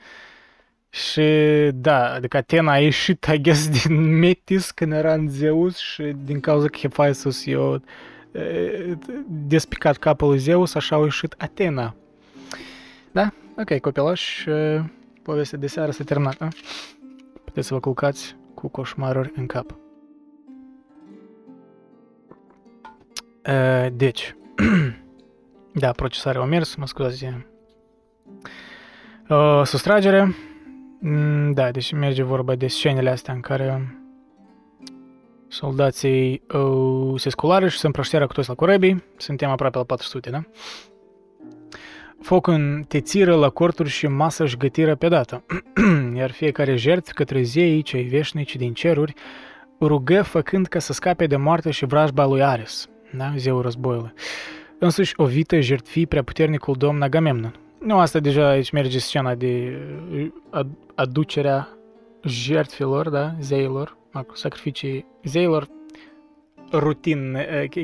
[0.90, 1.22] și
[1.74, 6.40] da, adică Atena a ieșit, I guess, din Metis când era în Zeus și din
[6.40, 7.82] cauza că Hephaestus i-a uh,
[9.28, 11.96] despicat capul lui Zeus, așa a ieșit Atena
[13.14, 13.34] da?
[13.58, 14.50] Ok, copilași,
[15.24, 16.48] povestea de seară s-a terminat, da?
[17.44, 19.76] Puteți să vă culcați cu coșmaruri în cap.
[23.94, 24.36] Deci,
[25.84, 27.26] da, procesarea a mers, mă scuzați.
[29.64, 30.36] Sustragere,
[31.06, 33.98] Mm, da, deci merge vorba de scenele astea în care
[35.48, 39.04] soldații uh, se sculară și se împrășteară cu toți la corăbii.
[39.18, 40.44] Suntem aproape la 400, da?
[42.24, 45.44] Foc în tețiră la corturi și masă și gătiră pe dată,
[46.18, 49.14] iar fiecare jertf către zeii cei veșnici din ceruri
[49.82, 53.34] rugă făcând ca să scape de moarte și vrajba lui Ares, da?
[53.38, 54.14] zeul războiului.
[54.80, 57.56] Însuși o vită jertfi prea puternicul domn Agamemnon.
[57.80, 59.80] Nu, asta deja aici merge scena de
[60.96, 61.68] aducerea
[62.24, 63.98] jertfilor, da, zeilor,
[64.34, 65.68] sacrificii zeilor,
[66.72, 67.38] rutin,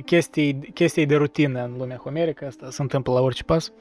[0.06, 3.72] chestii, chestii de rutină în lumea homerică, asta se întâmplă la orice pas.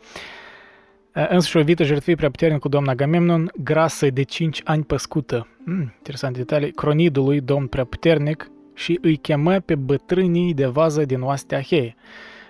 [1.13, 5.93] Însă o vită jertfii prea puternic cu domn Agamemnon, grasă de 5 ani păscută, mm,
[5.97, 11.59] interesant detalii, cronidului domn prea puternic și îi chemă pe bătrânii de vază din oastea
[11.59, 11.97] Ahei.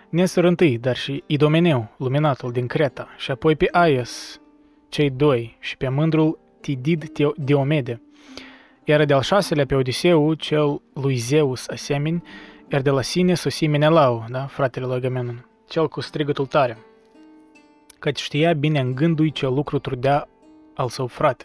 [0.09, 4.41] Nestor întâi, dar și Idomeneu, luminatul din Creta, și apoi pe Aias,
[4.89, 7.05] cei doi, și pe mândrul Tidid
[7.37, 8.03] Diomede,
[8.85, 12.23] iar de-al șaselea pe Odiseu, cel lui Zeus asemeni,
[12.69, 16.79] iar de la sine sosi Menelau, da, fratele lui Agamemnon, cel cu strigătul tare,
[17.99, 20.29] căci știa bine în gândul ce lucru trudea
[20.75, 21.45] al său frate.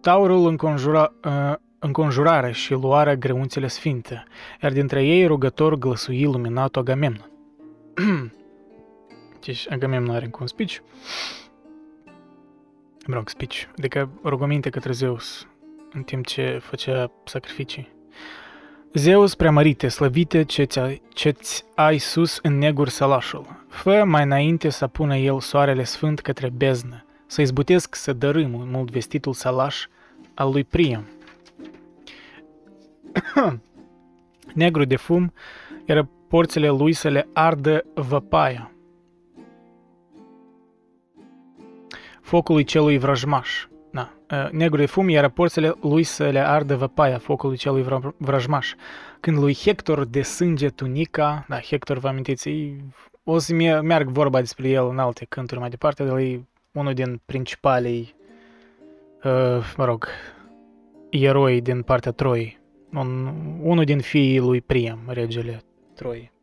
[0.00, 4.24] Taurul înconjura, uh, înconjurarea și luarea greunțele sfinte,
[4.62, 7.30] iar dintre ei rugător glăsui luminatul Agamemnon.
[9.44, 10.78] deci Agamemnon are încă un speech.
[13.06, 15.46] Mă rog, speech, adică rugăminte către Zeus
[15.92, 17.93] în timp ce făcea sacrificii.
[18.96, 23.64] Zeus preamărite, slăvite ce-ți, ce-ți ai sus în negur sălașul.
[23.68, 28.90] Fă mai înainte să pună el soarele sfânt către beznă, să izbutesc să dărâm mult
[28.90, 29.86] vestitul salaș
[30.34, 31.04] al lui Priam,
[34.54, 35.32] negru de fum,
[35.84, 38.72] iar porțile lui să le ardă văpaia.
[42.20, 43.66] Focului celui vrăjmaș.
[43.94, 44.12] Da.
[44.52, 48.74] Negru de fum, iar porțile lui să le ardă văpaia focului celui vrăjmaș.
[49.20, 52.50] Când lui Hector de sânge tunica, da, Hector, vă amintiți,
[53.24, 57.20] o să meargă vorba despre el în alte cânturi mai departe, dar e unul din
[57.24, 58.14] principalii,
[59.24, 60.06] uh, mă rog,
[61.10, 62.62] eroi din partea Troiei
[62.94, 65.62] un, unul din fiii lui Priam, regele
[65.94, 66.33] Troi.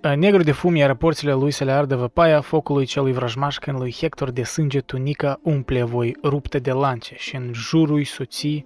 [0.00, 3.92] Negru de fum, iar porțile lui să le ardă văpaia focului celui vrăjmaș când lui
[3.92, 8.64] Hector de sânge tunica umple voi rupte de lance și în jurul soții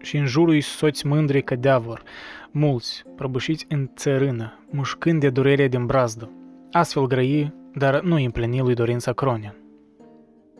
[0.00, 2.02] și în jurul soți mândri cădeavor,
[2.50, 6.30] mulți, prăbușiți în țărână, mușcând de durere din brazdă.
[6.72, 9.56] Astfel grăi, dar nu împlini lui dorința Cronian.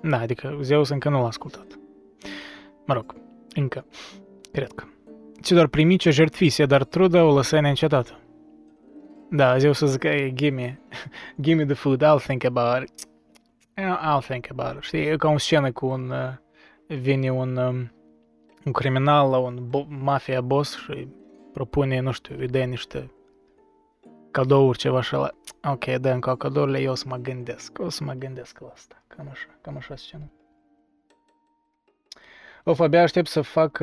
[0.02, 1.66] Da, adică Zeus încă nu l-a ascultat.
[2.86, 3.14] Mă rog,
[3.54, 3.86] încă.
[4.52, 4.84] Cred că.
[5.42, 8.18] Ce doar primi ce jertfise, dar truda o lăsai neîncetată.
[9.36, 10.80] Da, eu să zic, hey, give me,
[11.40, 13.08] give me the food, I'll think about it.
[13.76, 14.82] I'll think about it.
[14.82, 16.32] Știi, e ca o scenă cu un, uh,
[16.86, 17.92] vine un, um,
[18.64, 21.08] un criminal la un bo- mafia boss și
[21.52, 23.12] propune, nu știu, îi dă niște
[24.30, 25.30] cadouri, ceva așa la...
[25.72, 29.02] Ok, dă încă cadourile, eu o să mă gândesc, o să mă gândesc la asta.
[29.06, 30.32] Cam așa, cam așa scenă.
[32.64, 33.82] Of, abia aștept să fac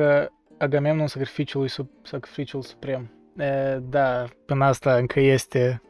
[0.58, 3.10] Agamemnon sacrificiul, sub, sacrificiul suprem.
[3.36, 5.82] E, da, până asta încă este...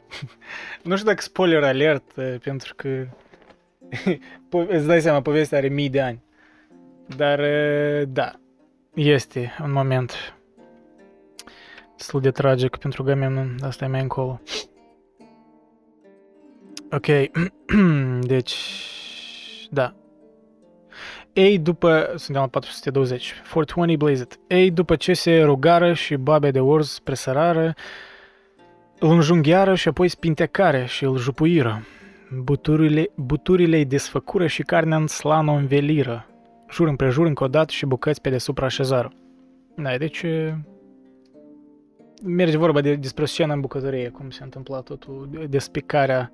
[0.83, 2.11] nu știu dacă spoiler alert,
[2.43, 3.07] pentru că
[4.49, 6.23] îți dai seama, povestea are mii de ani.
[7.17, 7.39] Dar,
[8.05, 8.31] da,
[8.93, 10.35] este un moment
[11.97, 14.41] destul de tragic pentru Agamemnon, asta e mai încolo.
[16.91, 17.05] Ok,
[18.33, 18.55] deci,
[19.69, 19.95] da,
[21.33, 24.39] ei, după, suntem la 420, 420 Blazed.
[24.47, 27.73] Ei, după ce se rugară și babe de orz presărară,
[28.99, 31.85] îl înjunghiară și apoi spintecare și îl jupuiră.
[32.43, 36.27] Buturile, buturile îi desfăcură și carnea în slană o înveliră.
[36.69, 39.11] Jur împrejur încă o dată și bucăți pe deasupra așezară.
[39.75, 40.25] Da, deci
[42.23, 46.31] merge vorba de, despre scenă în bucătărie, cum se întâmpla totul, despicarea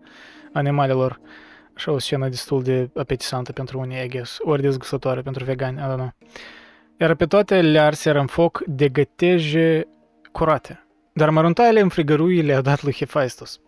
[0.53, 1.19] animalelor.
[1.75, 5.81] Așa o scenă destul de apetisantă pentru unii, I guess, ori dezgustătoare pentru vegani, I
[5.81, 6.13] don't know.
[6.97, 9.87] iar pe toate le arseră în foc de găteje
[10.31, 10.83] curate.
[11.13, 13.59] Dar măruntaile în frigărui le-a dat lui Hephaistos.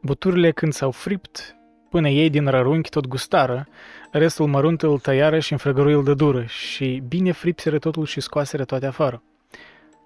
[0.00, 1.56] Buturile când s-au fript,
[1.90, 3.66] până ei din rărunchi tot gustară,
[4.10, 8.64] restul mărunt îl tăiară și în frigărui îl dădură și bine fripseră totul și scoaseră
[8.64, 9.22] toate afară.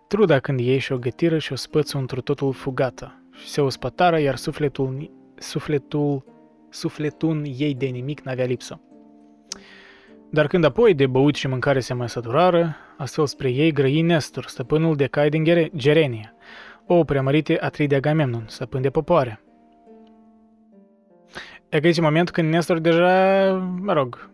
[0.08, 4.36] Truda când ei și-o gătiră și o spăță într totul fugată și se ospătară, iar
[4.36, 6.24] sufletul, sufletul,
[6.68, 8.80] sufletul ei de nimic n-avea lipsă.
[10.30, 14.44] Dar când apoi de băut și mâncare se mai săturară, astfel spre ei grăi Nestor,
[14.44, 16.34] stăpânul de cai din Gerenia,
[16.86, 19.42] o preamărite Atride Agamemnon, stăpân de popoare.
[21.68, 24.30] E aici moment când Nestor deja, mă rog,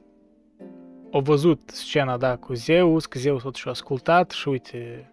[1.12, 5.12] a văzut scena, da, cu Zeus, că Zeus tot și-a ascultat și uite,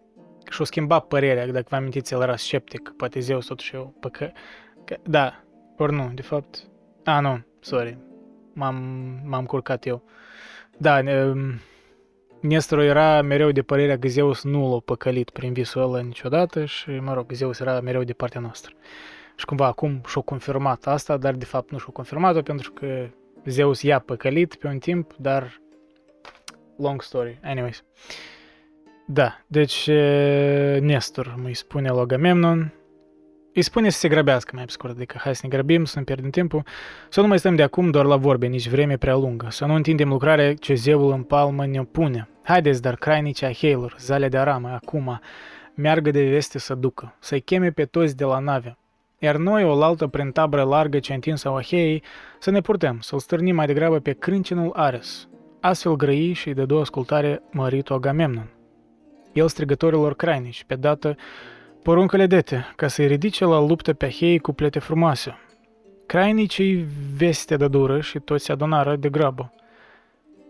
[0.50, 4.32] și-a schimbat părerea, dacă vă amintiți, el era sceptic, poate Zeus tot și-a păcă...
[4.86, 5.44] Că, da,
[5.82, 6.68] ori nu, de fapt.
[7.04, 7.98] A, nu, sorry,
[8.54, 8.76] m-am,
[9.26, 10.04] m-am curcat eu.
[10.78, 11.02] Da,
[12.40, 16.90] Nestor era mereu de părerea că Zeus nu l-a păcălit prin visul ăla niciodată și,
[16.90, 18.74] mă rog, Zeus era mereu de partea noastră.
[19.36, 23.08] Și cumva acum și-a confirmat asta, dar de fapt nu și-a confirmat-o pentru că
[23.46, 25.62] Zeus i-a păcălit pe un timp, dar
[26.78, 27.40] long story.
[27.44, 27.84] Anyways.
[29.06, 29.88] Da, deci
[30.80, 32.74] Nestor îi spune lui Agamemnon,
[33.54, 36.06] îi spune să se grăbească mai pe scurt, adică hai să ne grăbim, să nu
[36.06, 36.64] pierdem timpul,
[37.10, 39.74] să nu mai stăm de acum doar la vorbe, nici vreme prea lungă, să nu
[39.74, 42.30] întindem lucrarea ce zeul în palmă ne pune.
[42.44, 45.20] Haideți, dar crainici Aheilor, zale de aramă, acum,
[45.74, 48.78] meargă de veste să ducă, să-i cheme pe toți de la nave,
[49.24, 52.04] iar noi, o altă prin tabră largă ce întinsă Aheii,
[52.40, 55.28] să ne purtăm, să-l stârnim mai degrabă pe crâncinul Ares.
[55.60, 58.50] Astfel grăi și de două ascultare măritul Agamemnon.
[59.34, 61.16] El strigătorilor crainici, pe dată
[61.84, 65.38] poruncăle dete, ca să-i ridice la luptă pe Ahei cu plete frumoase.
[66.06, 66.86] Crainicii
[67.16, 69.54] veste de dură și toți se adunară de grabă.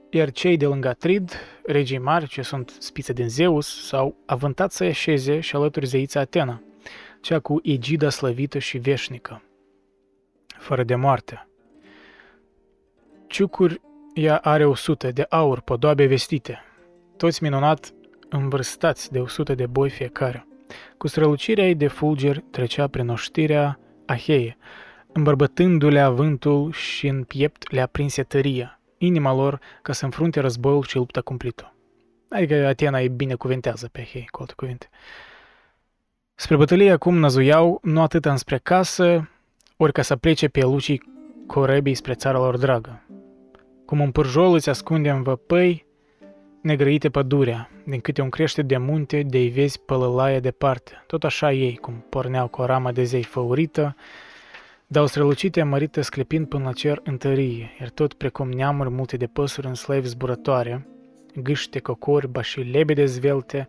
[0.10, 1.32] Iar cei de lângă Atrid,
[1.66, 6.62] regii mari ce sunt spițe din Zeus, s-au avântat să așeze și alături zeița Atena,
[7.22, 9.44] cea cu egida slăvită și veșnică,
[10.48, 11.48] fără de moarte.
[13.28, 13.82] Ciucuri
[14.14, 16.64] ea are o sută de aur, podoabe vestite,
[17.18, 17.94] toți minunat
[18.30, 20.46] învârstați de o sută de boi fiecare.
[20.98, 24.58] Cu strălucirea ei de fulger trecea prin oștirea Aheie,
[25.12, 30.96] îmbărbătându-le avântul și în piept le aprinse tăria, inima lor ca să înfrunte războiul și
[30.96, 31.76] lupta cumplită.
[32.30, 34.90] Adică Atena îi binecuvintează pe Ahei, cu alte cuvinte.
[36.36, 39.30] Spre bătălie acum năzuiau nu atât înspre casă,
[39.78, 41.02] ori ca să plece pe lucii
[41.48, 43.04] corebii spre țara lor dragă.
[43.86, 45.86] Cum un pârjol îți ascunde în văpăi,
[46.62, 51.04] negrăite pădurea, din câte un crește de munte, de-i vezi pălălaie departe.
[51.08, 53.96] Tot așa ei, cum porneau cu o ramă de zei făurită,
[54.88, 59.68] dau strălucite mărită sclepind până la cer întărie, iar tot precum neamuri multe de păsuri
[59.68, 60.88] în slăvi zburătoare,
[61.36, 63.68] gâște, cocori, ba și lebede zvelte,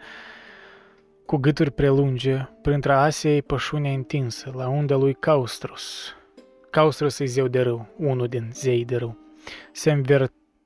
[1.27, 6.15] cu gâturi prelunge, printre asei pășunea întinsă, la unda lui Caustros.
[6.71, 9.19] Caustros e zeu de râu, unul din zei de râu.
[9.73, 9.91] Se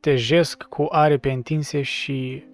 [0.07, 2.45] învertejesc cu aripe întinse și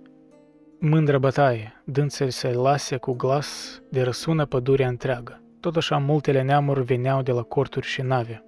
[0.79, 5.43] mândră bătaie, dând să se lase cu glas de răsună pădurea întreagă.
[5.61, 8.45] Tot așa multele neamuri veneau de la corturi și nave.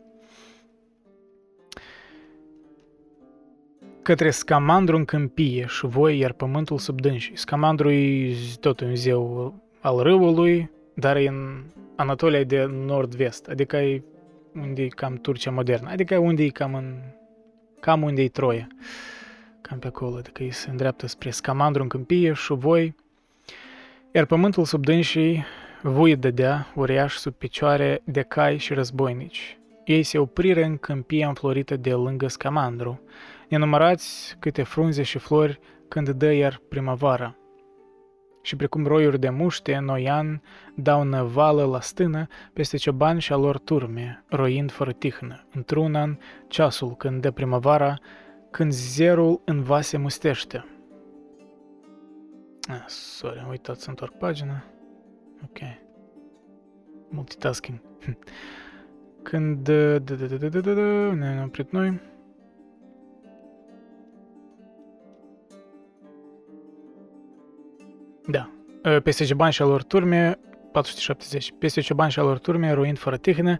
[4.03, 7.37] Către scamandru în câmpie și voi, iar pământul sub dânsii.
[7.37, 11.63] Scamandru e tot un zeu al râului, dar e în
[11.97, 14.03] Anatolia de nord-vest, adică e
[14.55, 16.95] unde e cam Turcia modernă, adică unde e cam în
[17.85, 18.67] cam unde e Troia
[19.61, 22.95] cam pe acolo, adică ei se îndreaptă spre Scamandru în câmpie și voi,
[24.13, 25.45] iar pământul sub dânsii
[25.83, 29.59] voi dădea uriaș sub picioare de cai și războinici.
[29.85, 33.01] Ei se opriră în câmpia înflorită de lângă Scamandru,
[33.49, 37.37] nenumărați câte frunze și flori când dă iar primăvara.
[38.45, 40.43] Și precum roiuri de muște, noian
[40.75, 46.17] dau năvală la stână peste ciobani și a lor turme, roind fără tihnă, într-un an,
[46.49, 47.99] ceasul când dă primăvara,
[48.51, 50.65] când zerul în vase mustește.
[52.69, 54.65] Ah, sorry, am uitat să întorc pagina.
[55.43, 55.59] Ok.
[57.09, 57.81] Multitasking.
[59.23, 59.69] Când...
[61.15, 62.01] Ne-am oprit noi.
[68.27, 68.51] Da.
[69.03, 70.39] Peste ce bani și alor turme,
[70.73, 71.55] 470.
[71.59, 73.59] Peste ce bani și alor turme, roind fără tihnă,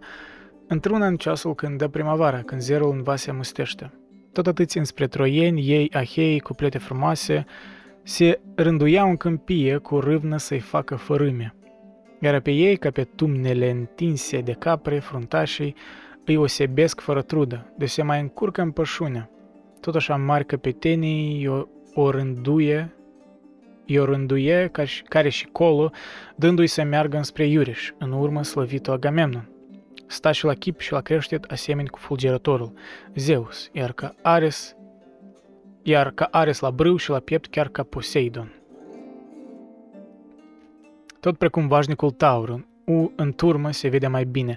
[0.67, 3.93] într-un în ceasul când dă primăvara, când zerul în vase mustește.
[4.31, 7.45] Tot atâți înspre troieni, ei, ahei, cu plete frumoase,
[8.03, 11.55] se rânduiau în câmpie cu râvnă să-i facă fărâme.
[12.21, 15.75] Iar pe ei, ca pe tumnele întinse de capre, fruntașii,
[16.25, 19.29] îi osebesc fără trudă, de se mai încurcă în pășune.
[19.79, 21.63] Tot așa mari căpetenii o
[21.97, 22.95] o rânduie
[23.85, 24.71] e o rânduie
[25.07, 25.91] care și colo,
[26.35, 29.49] dându-i să meargă înspre Iureș, în urmă slăvitul Agamemnon.
[30.07, 32.73] Sta și la chip și la creștet asemeni cu fulgerătorul,
[33.15, 34.75] Zeus, iar ca Ares,
[35.83, 38.53] iar ca Ares la brâu și la piept chiar ca Poseidon.
[41.19, 44.55] Tot precum vașnicul Taur, în, în turmă se vede mai bine,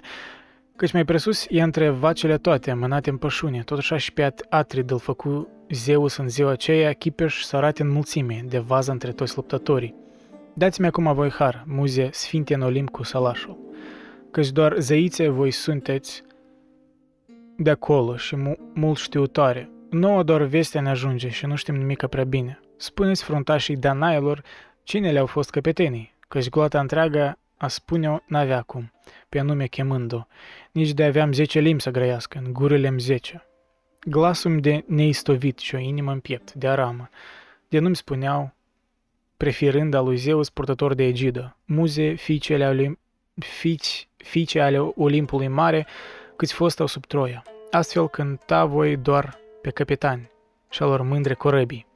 [0.75, 4.91] căci mai presus e între vacele toate, mânate în pășune, tot așa și pe Atrid
[4.91, 9.35] îl făcu Zeus în ziua aceea, Chipeș să arate în mulțime, de vază între toți
[9.35, 9.95] luptătorii.
[10.53, 13.57] Dați-mi acum voi har, muze sfinte în Olimp cu salașul,
[14.31, 16.23] căci doar zeițe voi sunteți
[17.57, 19.69] de acolo și mu- mult știutoare.
[19.89, 22.59] Nouă doar vestea ne ajunge și nu știm nimic prea bine.
[22.77, 24.43] Spuneți fruntașii Danailor
[24.83, 28.91] cine le-au fost căpetenii, căci gloata întreagă a spune-o n-avea cum,
[29.29, 30.21] pe anume chemând-o.
[30.71, 33.48] Nici de aveam zece limbi să grăiască, în gurile zece.
[34.05, 37.09] Glasul de neistovit și o inimă în piept, de aramă,
[37.67, 38.53] de nu-mi spuneau,
[39.37, 42.99] preferând al lui Zeus purtător de egidă, muze fiicele ale,
[43.39, 45.87] fiici, fiice ale Olimpului Mare,
[46.35, 47.43] câți fost au sub Troia.
[47.71, 50.31] Astfel cânta voi doar pe capitani
[50.69, 51.87] și alor mândre corăbii.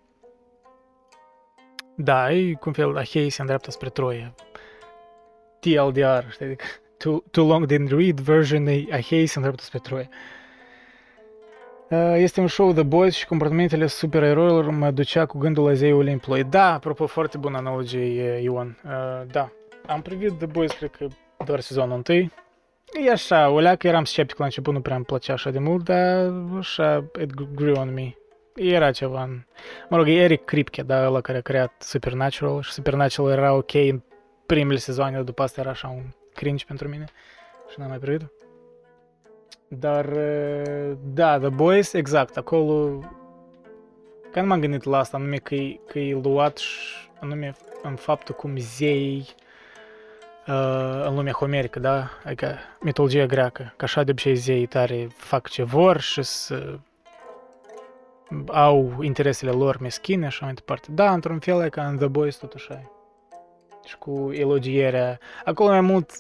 [1.96, 4.36] Da, e cum fel Ahei se îndreaptă spre Troia.
[5.60, 6.56] TLDR, știi?
[6.98, 10.10] Too, too long didn't read version Ahei se îndreaptă spre Troia.
[10.10, 10.43] Uh,
[12.16, 16.44] este un show The Boys și comportamentele supereroilor mă ducea cu gândul la zeii Olimpului.
[16.44, 18.78] Da, apropo, foarte bună analogie, Ion.
[18.86, 18.92] Uh,
[19.32, 19.52] da,
[19.88, 21.08] am privit The Boys, cred că
[21.46, 22.32] doar sezonul întâi.
[23.06, 25.84] E așa, o leacă eram sceptic la început, nu prea îmi plăcea așa de mult,
[25.84, 28.14] dar așa, it grew on me.
[28.56, 29.42] Era ceva în...
[29.90, 33.74] Mă rog, e Eric Kripke, da, ăla care a creat Supernatural și Supernatural era ok
[33.74, 34.02] în
[34.46, 36.04] primele sezoane, dar după asta era așa un
[36.34, 37.06] cringe pentru mine
[37.72, 38.32] și n-am mai privit
[39.80, 40.06] dar,
[41.14, 43.00] da, The Boys, exact, acolo...
[44.32, 47.96] Că nu m-am gândit la asta, anume că e, că e luat și anume în
[47.96, 49.28] faptul cum zei
[50.48, 52.10] uh, în lumea homerică, da?
[52.24, 56.80] Adică mitologia greacă, că așa de obicei zei tare fac ce vor și să
[58.48, 60.88] au interesele lor meschine și mai departe.
[60.92, 62.92] Da, într-un fel e ca în The Boys tot așa
[63.86, 65.20] Și cu elogierea.
[65.46, 66.12] Acolo mai mult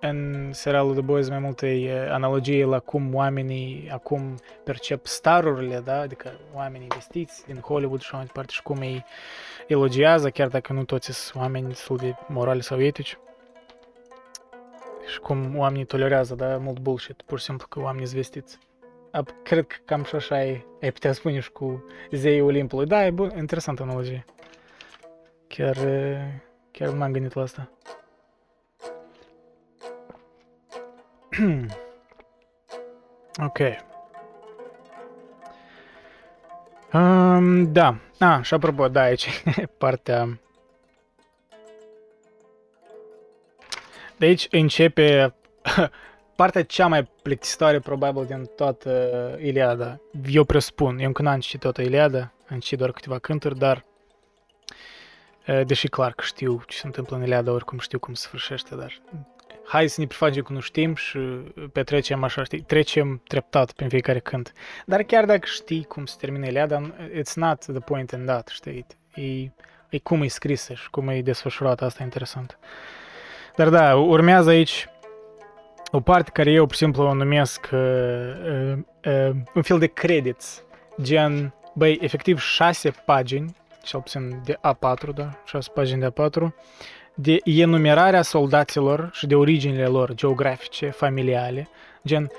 [0.00, 4.34] în serialul The Boys mai multe analogie la cum oamenii acum
[4.64, 6.00] percep starurile, da?
[6.00, 9.04] adică oamenii vestiți din Hollywood și mai departe și cum ei
[9.66, 13.18] elogiază, chiar dacă nu toți sunt oameni destul de morali sau etici.
[15.06, 18.58] Și cum oamenii tolerează, da, mult bullshit, pur și simplu că oamenii sunt vestiți.
[19.42, 22.86] Cred că cam și așa e, ai putea spune și cu zeii Olimpului.
[22.86, 24.24] Da, e bun, interesantă analogie.
[25.46, 25.76] Chiar,
[26.70, 27.70] chiar m-am gândit la asta.
[33.46, 33.58] ok.
[36.92, 37.96] Um, da.
[38.18, 39.42] A, și apropo, da, aici
[39.78, 40.38] partea...
[44.16, 45.34] De aici începe
[46.36, 48.90] partea cea mai plictisitoare probabil din toată
[49.40, 50.00] Iliada.
[50.30, 53.84] Eu presupun, eu încă n-am citit toată Iliada, am citit doar câteva cânturi, dar
[55.66, 59.00] deși clar că știu ce se întâmplă în Iliada, oricum știu cum se sfârșește, dar
[59.68, 61.18] hai să ne prefacem că nu știm și
[61.72, 64.52] petrecem așa, știi, trecem treptat prin fiecare cânt.
[64.86, 68.86] Dar chiar dacă știi cum se termină Iliada, it's not the point in that, știi,
[69.14, 69.50] e,
[69.88, 72.58] e cum e scrisă și cum e desfășurată, asta e interesant.
[73.56, 74.88] Dar da, urmează aici
[75.90, 79.86] o parte care eu, pur și simplu, o numesc uh, uh, uh, un fel de
[79.86, 80.64] credits,
[81.02, 86.52] gen, băi, efectiv șase pagini, cel puțin de A4, da, șase pagini de A4,
[87.20, 91.68] de enumerarea soldaților și de originile lor geografice, familiale,
[92.06, 92.30] gen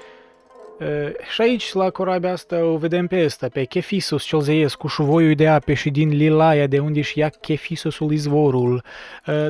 [1.34, 5.36] și aici, la corabia asta, o vedem pe asta, pe Chefisus cel zeiesc, cu șuvoiul
[5.36, 8.84] de ape și din Lilaia, de unde își ia Chefisusul izvorul.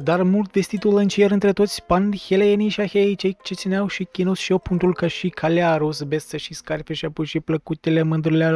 [0.04, 4.40] Dar mult vestitul în cer între toți panheleenii și ahei, cei ce țineau și Chinus
[4.40, 8.52] și punctul ca și Calearus, bestă și scarpe și apoi și plăcutele mândrurile.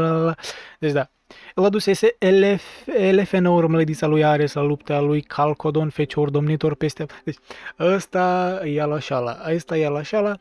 [0.80, 1.10] Deci da,
[1.56, 2.64] el adusese elef,
[2.98, 7.06] elefe în urmă lădița lui Ares la lupta lui Calcodon, fecior domnitor peste...
[7.24, 7.38] Deci,
[7.80, 10.38] ăsta e la șala, ăsta e la șala,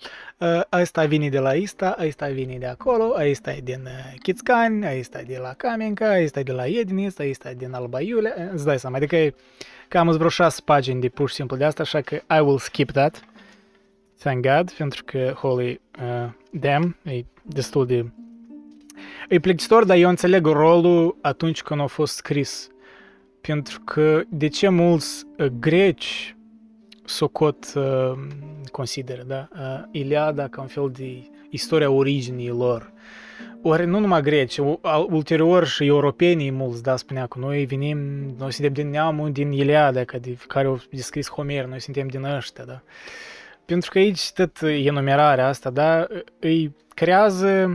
[0.73, 3.89] ăsta vine de la ăsta, ăsta vine de acolo, ăsta e din
[4.23, 8.01] Chițcani, ăsta e de la Kamenka, ăsta e de la Edini, ăsta e din Alba
[8.01, 9.35] Iulia, îți dai seama, adică
[9.89, 12.91] cam vreo șase pagini de pur și simplu de asta, așa că I will skip
[12.91, 13.25] that.
[14.19, 18.05] Thank God, pentru că Holy uh, Damn e destul de
[19.29, 22.69] E plictisitor, dar eu înțeleg rolul atunci când a fost scris.
[23.41, 26.37] Pentru că de ce mulți uh, greci
[27.05, 28.13] socot uh,
[28.71, 29.49] consideră da?
[29.53, 32.93] uh, Iliada ca un fel de istoria originii lor.
[33.63, 34.59] Ori nu numai greci,
[35.09, 37.99] ulterior și europenii mulți, da, spunea că noi venim,
[38.39, 42.25] noi suntem din neamul din Iliada, ca de care au descris Homer, noi suntem din
[42.25, 42.83] ăștia, da.
[43.65, 46.07] Pentru că aici tot enumerarea asta, da,
[46.39, 47.73] îi creează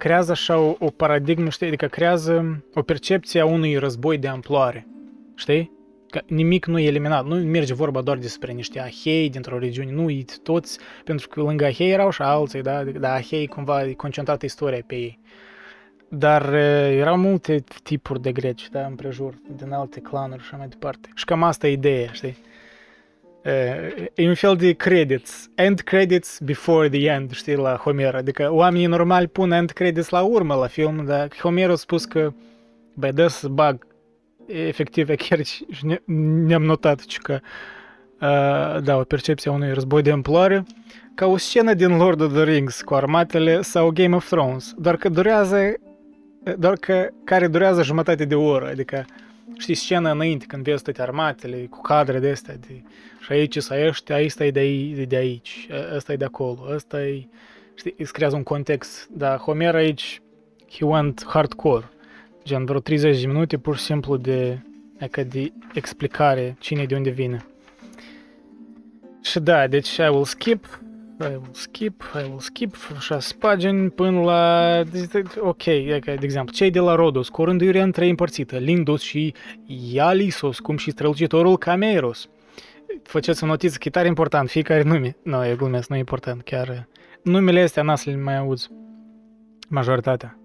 [0.00, 4.86] creează așa o, o paradigmă, știi, adică creează o percepție a unui război de amploare,
[5.34, 5.70] știi?
[6.08, 10.10] Că nimic nu e eliminat, nu merge vorba doar despre niște ahei dintr-o regiune, nu,
[10.10, 14.44] e toți, pentru că lângă ahei erau și alții, da, dar ahei cumva e concentrată
[14.44, 15.18] istoria pe ei.
[16.08, 21.08] Dar erau multe tipuri de greci, da, împrejur, din alte clanuri și așa mai departe.
[21.14, 22.36] Și cam asta e ideea, știi?
[24.14, 28.14] E un fel de credits, end credits before the end, știi, la Homer.
[28.14, 32.32] Adică oamenii normali pun end credits la urmă la film, dar Homer a spus că,
[32.94, 33.86] băi, dă să bag
[34.46, 35.66] efectiv chiar și
[36.46, 37.40] ne-am notat că
[38.20, 40.64] uh, da, o percepție a unui război de amploare
[41.14, 44.96] ca o scenă din Lord of the Rings cu armatele sau Game of Thrones, doar
[44.96, 45.74] că durează
[46.58, 49.04] doar că care durează jumătate de oră, adică
[49.60, 52.82] știi, scena înainte, când vezi toate armatele, cu cadre de astea, de,
[53.20, 57.02] și aici să ăștia, ăsta e de, aici, de aici, ăsta e de acolo, ăsta
[57.02, 57.28] e,
[57.74, 60.22] știi, îți creează un context, dar Homer aici,
[60.70, 61.88] he went hardcore,
[62.44, 64.58] gen vreo 30 de minute pur și simplu de,
[65.00, 67.44] adică de explicare cine de unde vine.
[69.22, 70.80] Și da, deci I will skip,
[71.20, 74.82] I will skip, I will skip, șase pagini până la...
[75.38, 79.34] Ok, de exemplu, cei de la Rodos, cu o rânduire în trei împărțită, Lindos și
[79.92, 82.28] Ialisos, cum și strălucitorul Cameros.
[83.02, 85.16] Faceți o notiță că e tare important, fiecare nume.
[85.22, 86.88] Nu, e glumesc, nu e important, chiar...
[87.22, 88.68] Numele astea n le mai auzi.
[89.68, 90.38] Majoritatea.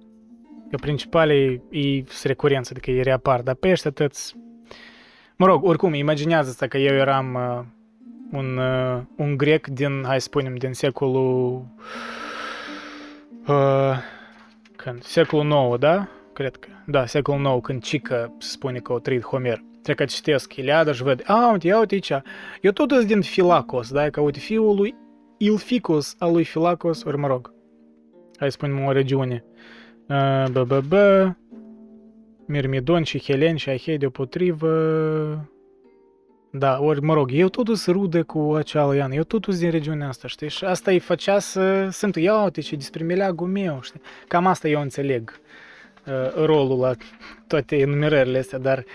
[0.69, 4.35] Că principale e recurență, adică ei reapar, dar pe ăștia tăți...
[5.35, 7.65] Mă rog, oricum, imaginează asta că eu eram uh,
[8.31, 11.65] un, uh, un grec din, hai să spunem, din secolul...
[13.47, 13.97] Uh,
[14.76, 15.03] când?
[15.03, 16.07] Secolul 9, da?
[16.34, 16.69] Cred că.
[16.85, 19.64] Da, secolul 9, când Cică se spune că o trăit Homer.
[19.81, 22.11] Trebuie că citesc Iliada și văd, a, uite, ia uite aici.
[22.61, 24.10] Eu tot sunt din Filacos, da?
[24.10, 24.95] Că uite, fiul lui
[25.38, 27.53] Ilficus al lui Filacos, ori mă rog,
[28.38, 29.43] hai să spunem o regiune.
[30.07, 31.34] Uh, bă, bă, bă,
[32.45, 34.69] Mirmidon și Helen și Ahei deopotrivă
[36.57, 40.07] da, ori mă rog, eu totul sunt rudă cu acea Ian, eu totul din regiunea
[40.07, 40.49] asta, știi?
[40.49, 44.02] Și asta îi făcea să sunt, ia uite ce despre meleagul meu, știi?
[44.27, 45.40] Cam asta eu înțeleg
[46.07, 46.94] uh, rolul la
[47.48, 48.86] toate enumerările astea, dar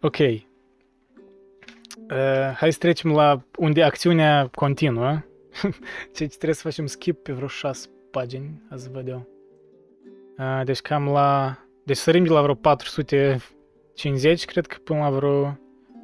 [0.00, 0.18] ok.
[0.18, 0.38] Uh,
[2.56, 5.18] hai să trecem la unde acțiunea continuă.
[6.14, 9.28] ce trebuie să facem skip pe vreo șase pagini, azi văd eu.
[10.38, 11.58] Uh, deci cam la...
[11.84, 15.58] Deci sărim de la vreo 450, cred că până la vreo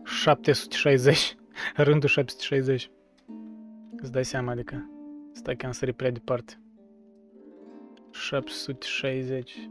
[0.07, 1.37] 760.
[1.77, 2.91] Rândul 760.
[3.97, 4.91] Îți dai seama, adică
[5.33, 6.61] stai că am sărit prea departe.
[8.11, 9.71] 760.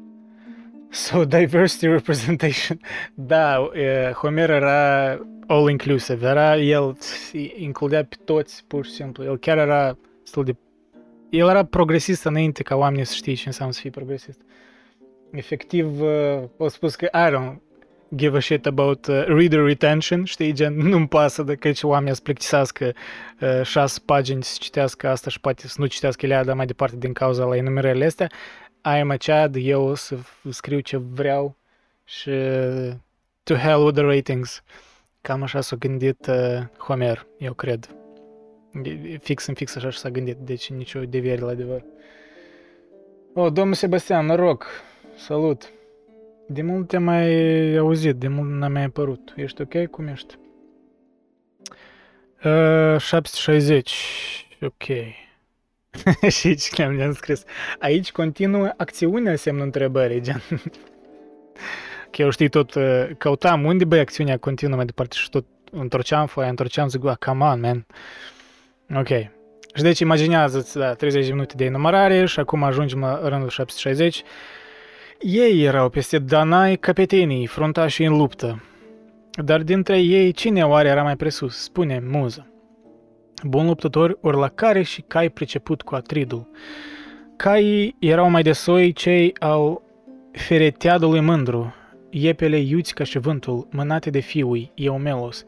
[0.90, 2.80] So, diversity representation.
[3.14, 3.70] Da,
[4.14, 6.28] Homer era all-inclusive.
[6.28, 6.98] Era, el
[7.56, 9.24] includea pe toți, pur și simplu.
[9.24, 10.56] El chiar era destul de...
[11.30, 14.42] El era progresist înainte ca oamenii să știe ce înseamnă să fii progresist.
[15.32, 17.65] Efectiv, uh, au spus că, I don't
[18.16, 22.22] give a shit about uh, reader retention, știi, gen, nu-mi pasă de că oamenii să
[22.22, 22.94] plictisească
[23.42, 27.14] uh, șase pagini să citească asta și poate să nu citească Iliada mai departe din
[27.14, 28.30] cauza la enumerările astea.
[28.84, 30.18] I am a Chad, eu o să
[30.50, 31.56] scriu ce vreau
[32.04, 32.32] și
[33.44, 34.64] to hell with the ratings.
[35.22, 37.96] Cam așa s-a gândit uh, Homer, eu cred.
[39.20, 41.84] Fix în fix așa s-a gândit, deci nicio deviere la adevăr.
[43.34, 44.66] O, oh, domnul Sebastian, noroc!
[45.16, 45.72] Salut!
[46.48, 49.34] De mult te-am mai auzit, de mult n-am mai apărut.
[49.36, 49.86] Ești ok?
[49.86, 50.38] Cum ești?
[52.44, 53.94] Uh, 760.
[54.62, 54.84] Ok.
[56.38, 57.44] și aici le-am scris.
[57.80, 60.42] Aici continuă acțiunea semnul întrebării, gen.
[62.12, 66.28] că eu știi tot, uh, căutam unde băi acțiunea continuă mai departe și tot întorceam
[66.28, 67.86] foaia, întorceam, zic, come on, man.
[68.96, 69.08] Ok.
[69.76, 74.24] Și deci imaginează-ți, da, 30 de minute de enumerare și acum ajungem la rândul 760
[75.20, 78.64] ei erau peste Danai capetenii, fruntașii în luptă.
[79.44, 81.58] Dar dintre ei, cine oare era mai presus?
[81.58, 82.48] Spune muză.
[83.44, 86.48] Bun luptător, ori la care și cai priceput cu atridul.
[87.36, 89.82] Caii erau mai de soi cei al
[90.32, 91.74] fereteadului mândru,
[92.10, 95.44] iepele iuți ca și vântul, mânate de fiui, Eumelos,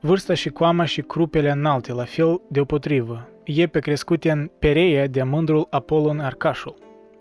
[0.00, 5.66] vârsta și coama și crupele înalte, la fel deopotrivă, iepe crescute în pereie de mândrul
[5.70, 6.74] Apolon Arcașul,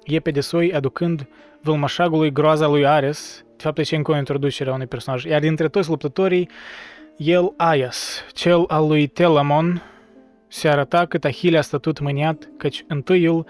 [0.04, 1.28] iepe de soi aducând
[1.64, 5.68] vâlmașagului groaza lui Ares, de fapt ce încă o introducere a unui personaj, iar dintre
[5.68, 6.50] toți luptătorii,
[7.18, 9.82] el Aias, cel al lui Telamon,
[10.48, 13.46] se arăta cât Ahile a stătut mâniat, căci întâiul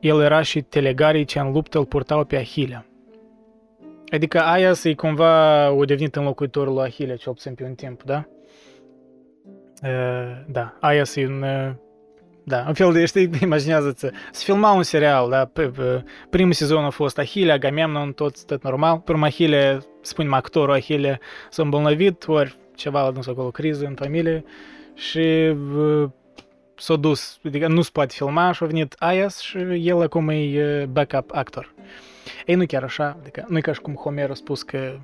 [0.00, 2.86] el era și telegarii ce în luptă îl purtau pe Ahile.
[4.12, 8.24] Adică aia să-i cumva o devenit înlocuitorul lui Ahile, cel puțin pe un timp, da?
[9.82, 11.42] Uh, da, aia să un...
[11.42, 11.72] Uh,
[12.48, 16.84] da, un fel de, știi, imaginează-ți, să filma un serial, da, pe, pe, primul sezon
[16.84, 21.20] a fost Ahile, Agamemnon, tot, tot normal, pe urmă Ahile, spunem actorul Ahile
[21.50, 24.44] s-a îmbolnăvit, ori ceva a dus acolo criză în familie
[24.94, 26.08] și uh,
[26.76, 29.58] s-a dus, adică nu se poate filma și a venit Aias și
[29.88, 31.74] el acum e backup actor.
[32.46, 34.98] Ei, nu chiar așa, adică nu e ca și cum Homer a spus că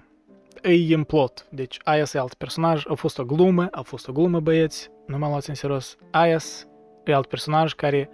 [0.62, 1.46] e în plot.
[1.50, 5.18] Deci Aias e alt personaj, a fost o glumă, a fost o glumă băieți, nu
[5.18, 5.96] mă luați în serios.
[6.10, 6.66] Aias
[7.10, 8.10] e alt personaj care,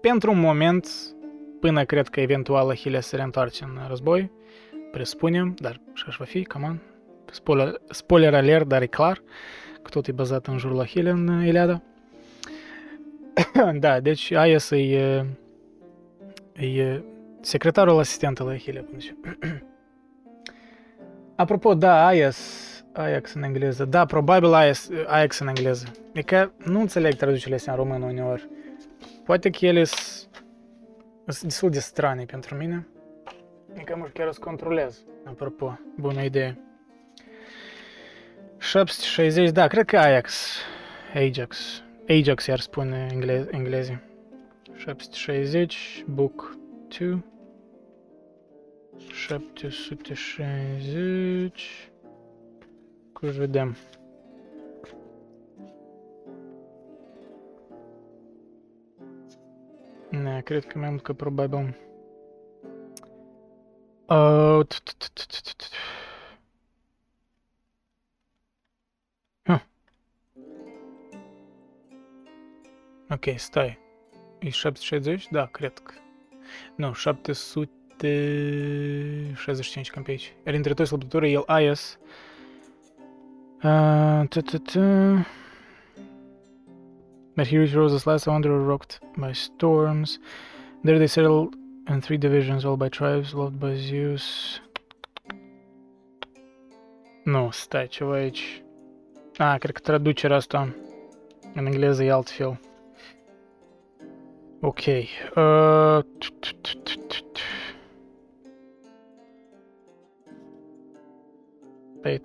[0.00, 0.88] pentru un moment,
[1.60, 4.30] până cred că eventual Achilles se reîntoarce în război,
[4.90, 6.80] presupunem, dar și așa va fi, come on,
[7.30, 9.22] spoiler, spoiler alert, dar e clar
[9.82, 11.82] că tot e bazat în jurul Achille în Iliada.
[13.80, 15.26] da, deci Aias e,
[16.52, 17.02] e
[17.40, 18.84] secretarul asistent al Achille.
[21.36, 23.84] Apropo, da, Aias, Ajax în engleză.
[23.84, 25.86] Da, probabil Ajax, Ajax în engleză.
[26.12, 28.48] E că nu înțeleg traducerile astea în română uneori.
[29.24, 32.88] Poate că ele sunt destul de strane pentru mine.
[33.74, 35.04] E că mă chiar să controlez.
[35.24, 36.58] Apropo, bună idee.
[38.58, 40.58] 760, da, cred că Ajax.
[41.14, 41.82] Ajax.
[42.08, 44.00] Ajax iar spune englez, englezii.
[44.74, 46.56] 760, book
[46.98, 47.24] 2.
[49.12, 51.87] 760.
[53.18, 53.76] Cum vedem.
[60.10, 61.76] Ne, cred că mai mult că probabil.
[64.06, 64.66] Uh,
[73.10, 73.78] Ok, stai.
[74.38, 75.28] E 760?
[75.30, 75.92] Da, cred că.
[76.76, 80.34] Nu, 765 cam pe aici.
[83.62, 84.24] Uh,
[87.34, 90.18] but here rose as last wonder rocked by storms.
[90.84, 91.56] There they settled
[91.88, 94.60] in three divisions, all by tribes loved by Zeus.
[97.24, 98.62] Nu, stai, ceva aici.
[99.36, 100.74] A, cred că traducerea asta
[101.54, 102.12] în engleză e.
[104.60, 104.78] Ok.
[105.34, 106.04] Uh...
[112.02, 112.20] Păi.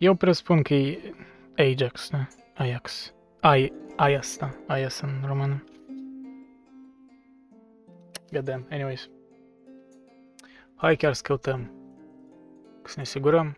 [0.00, 1.12] Eu presupun că e
[1.56, 2.28] Ajax, da?
[2.54, 3.14] Ajax.
[3.40, 4.50] Ai, Ajax, da.
[4.66, 5.64] Ajax în română.
[8.30, 9.08] Vedem, anyways.
[10.74, 11.70] Hai chiar să căutăm.
[12.84, 13.56] Să ne asigurăm.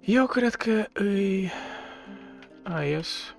[0.00, 1.48] Eu cred că e...
[2.62, 3.34] Ajax.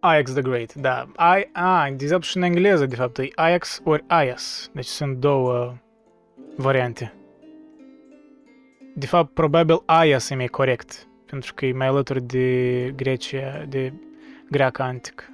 [0.00, 1.08] Ajax the Great, da.
[1.38, 4.70] I, a, exact și în engleză, de fapt, e Ajax ori Ajax.
[4.72, 5.76] Deci sunt două
[6.56, 7.12] variante.
[8.96, 13.92] De fapt, probabil aia să e corect, pentru că e mai alături de Grecia, de
[14.50, 15.30] greacă antic,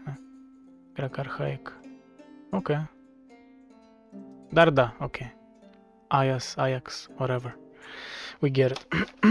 [0.95, 1.79] greacă arhaic.
[2.51, 2.71] Ok.
[4.49, 5.17] Dar da, ok.
[6.07, 7.57] Ajax, Ajax, whatever.
[8.41, 8.87] We get it.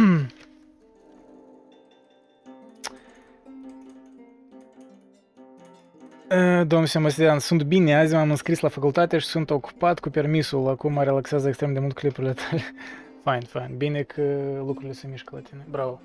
[6.67, 10.93] Domnul Sebastian, sunt bine, azi m-am înscris la facultate și sunt ocupat cu permisul, acum
[10.93, 12.61] mă relaxează extrem de mult clipurile tale.
[13.23, 13.77] Fain, fain.
[13.77, 14.21] Bine că
[14.57, 15.65] lucrurile se mișcă la tine.
[15.69, 16.01] Bravo.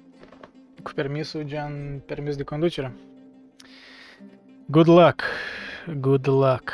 [0.82, 2.92] Cu permisul, gen, permis de conducere.
[4.66, 5.22] Good luck.
[6.00, 6.72] Good luck.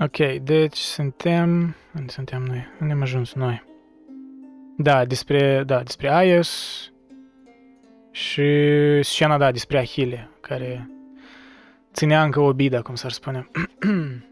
[0.00, 1.74] Ok, deci suntem...
[1.96, 2.66] Unde suntem noi?
[2.80, 3.64] Unde am ajuns noi?
[4.76, 6.92] Da, despre, da, despre Aios
[8.10, 8.42] și
[9.02, 10.90] scena, da, despre Ahile, care
[11.92, 13.48] ținea încă o bidă, cum s-ar spune.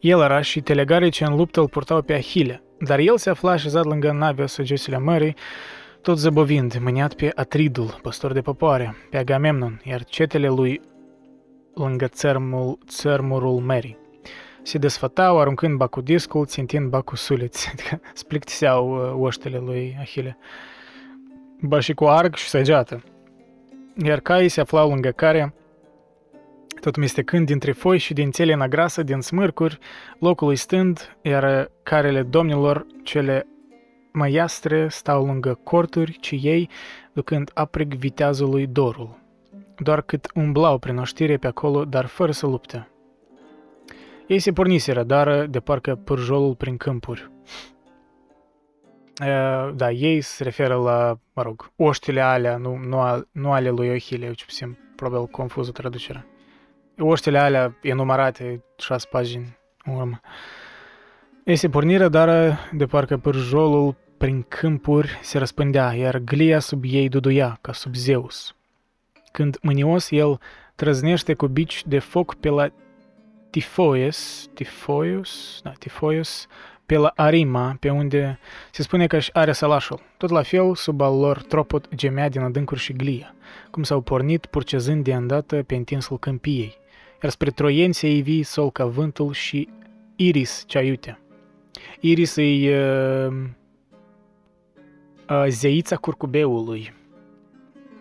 [0.00, 3.50] El era și telegarii ce în luptă îl purtau pe Ahile, dar el se afla
[3.50, 5.36] așezat lângă navea săgețile mării,
[6.00, 10.80] tot zăbovind, mâniat pe Atridul, păstor de popoare, pe Agamemnon, iar cetele lui
[11.74, 13.96] lângă țărmul, țărmurul mării.
[14.62, 19.96] Se desfătau, aruncând ba cu discul, țintind ba cu suliți, adică splictiseau uh, oștele lui
[20.00, 20.38] Ahile.
[21.60, 23.02] Ba și cu arc și săgeată.
[24.04, 25.54] Iar caii se aflau lângă care,
[26.86, 29.78] tot mestecând dintre foi și din țelena grasă din smârcuri,
[30.18, 33.46] locului stând, iar carele domnilor cele
[34.12, 36.68] măiastre stau lângă corturi, ci ei,
[37.12, 39.18] ducând aprig viteazului dorul.
[39.78, 42.88] Doar cât umblau prin oștire pe acolo, dar fără să lupte.
[44.26, 47.30] Ei se porniseră, dar de parcă pârjolul prin câmpuri.
[49.74, 54.32] Da, ei se referă la, mă rog, oștile alea, nu, nu, nu ale lui Ohile,
[54.32, 56.26] ci puțin, probabil confuză traducerea.
[56.98, 60.20] Oștile alea enumerate șase pagini în urmă.
[61.44, 67.58] Este pornirea, dar de parcă pârjolul prin câmpuri se răspândea, iar glia sub ei duduia,
[67.60, 68.54] ca sub Zeus.
[69.32, 70.40] Când mânios, el
[70.74, 72.68] trăznește cu bici de foc pe la
[73.50, 76.46] Tifoius, Tifoius, da, Tifoius,
[76.86, 78.38] pe la Arima, pe unde
[78.70, 80.00] se spune că își are sălașul.
[80.16, 83.34] Tot la fel, sub al lor tropot gemea din adâncuri și glia,
[83.70, 86.78] cum s-au pornit purcezând de îndată pe întinsul câmpiei,
[87.22, 89.68] iar spre troienți se ivi sol ca vântul și
[90.16, 91.18] Iris cea iute.
[92.00, 93.34] Iris e uh,
[95.28, 96.94] uh, zeița curcubeului.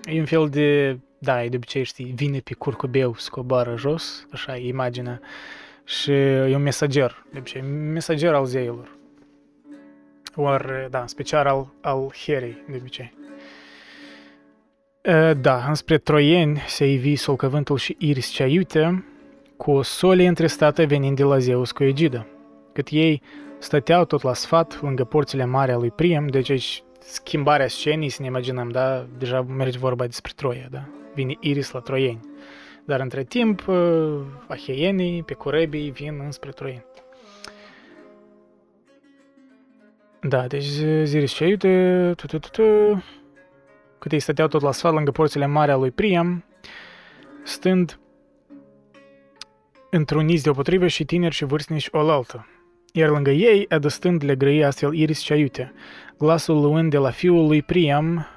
[0.05, 4.57] E un fel de, da, e de obicei, știi, vine pe curcubeu, scobară jos, așa
[4.57, 5.21] e imaginea,
[5.83, 8.97] și e un mesager, de obicei, mesager al zeilor.
[10.35, 13.13] Ori, da, special al, al Herei, de obicei.
[15.07, 19.05] Uh, da, înspre troieni se ivi solcăvântul și Iris cea iute,
[19.57, 22.25] cu o sole întristată venind de la Zeus cu Egida.
[22.73, 23.21] Cât ei
[23.59, 28.21] stăteau tot la sfat, lângă porțile mari a lui Priam, deci aici schimbarea scenii, să
[28.21, 30.83] ne imaginăm, da, deja merge vorba despre Troia, da,
[31.13, 32.19] vine Iris la troieni.
[32.85, 36.85] Dar între timp, uh, aheienii pe corebii vin înspre troieni.
[40.21, 40.63] Da, deci
[41.03, 42.13] Ziris și iute,
[44.05, 46.45] cât ei stăteau tot la sfat lângă porțile mari a lui Priam,
[47.43, 47.99] stând
[49.89, 52.47] întruniți deopotrivă și tineri și vârstnici oaltă.
[52.93, 55.73] Iar lângă ei, adăstând le grăi astfel Iris cea iute,
[56.17, 58.27] glasul luând de la fiul lui Priam,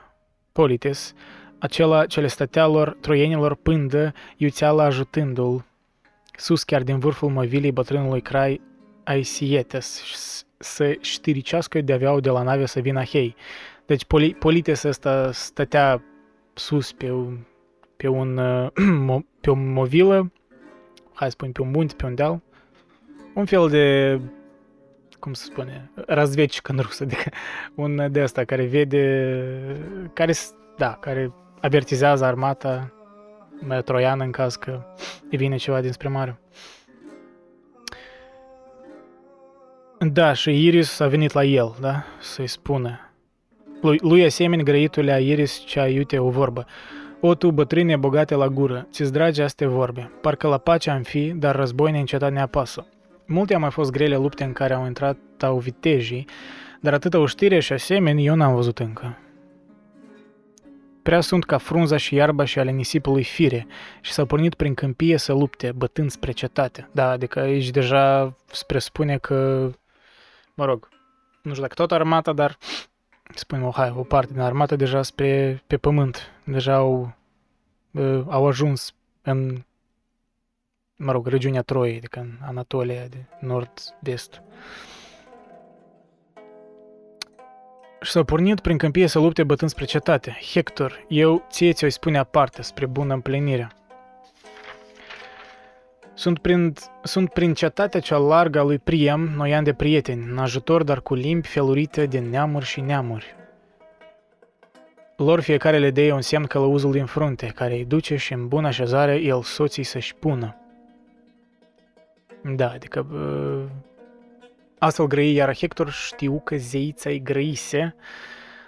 [0.53, 1.15] Polites,
[1.59, 5.65] acela ce le stătea lor troienilor pândă, iuțeala ajutându-l,
[6.36, 8.61] sus chiar din vârful movilii bătrânului crai
[9.05, 10.03] Aisietes,
[10.59, 13.36] să știricească de aveau de la nave să vină Hei.
[13.89, 14.05] Deci
[14.39, 16.02] Polites ăsta stătea
[16.55, 17.39] sus pe un,
[17.97, 18.40] pe un,
[19.40, 20.32] pe o movilă,
[21.12, 22.40] hai să spun, pe un munte, pe un deal,
[23.35, 24.20] un fel de
[25.19, 27.31] cum se spune, razvecic în rusă, adică
[27.74, 30.32] un de asta care vede, care,
[30.77, 32.93] da, care avertizează armata
[33.85, 34.86] troiană în caz că
[35.31, 36.40] îi vine ceva dinspre mare.
[39.98, 43.07] Da, și Iris a venit la el, da, să-i spună.
[43.80, 46.66] Lui, lui asemenea grăitule Iris cea iute o vorbă.
[47.20, 50.10] O, tu, bătrâne bogate la gură, ți-ți dragi aste vorbe.
[50.20, 52.86] Parcă la pace am fi, dar război neîncetat ne apasă.
[53.26, 56.26] Multe au mai fost grele lupte în care au intrat au vitejii,
[56.80, 59.18] dar atâta știre și asemenea eu n-am văzut încă.
[61.02, 63.66] Prea sunt ca frunza și iarba și ale nisipului fire
[64.00, 66.88] și s-au pornit prin câmpie să lupte, bătând spre cetate.
[66.92, 69.70] Da, adică aici deja spre spune că,
[70.55, 70.88] mă rog,
[71.42, 72.59] nu știu dacă tot armata, dar
[73.34, 76.32] spunem, o, hai, o parte din armată deja spre pe pământ.
[76.44, 77.12] Deja au,
[77.90, 79.62] uh, au ajuns în
[80.98, 84.42] mă rog, regiunea Troiei, adică în Anatolia de nord-vest.
[88.00, 90.38] Și s-au pornit prin câmpie să lupte bătând spre cetate.
[90.52, 93.72] Hector, eu ție ți-o spune aparte, spre bună împlinire.
[96.19, 96.73] Sunt prin,
[97.03, 101.15] sunt prin cetatea cea largă a lui Priam, noian de prieteni, în ajutor, dar cu
[101.15, 103.36] limbi felurite de neamuri și neamuri.
[105.16, 108.66] Lor fiecare le dea un semn călăuzul din frunte, care îi duce și în bună
[108.66, 110.57] așezare el soții să-și pună.
[112.43, 113.07] Da, adică
[114.78, 117.95] astfel grăi, iar Hector știu că zeița îi grăise.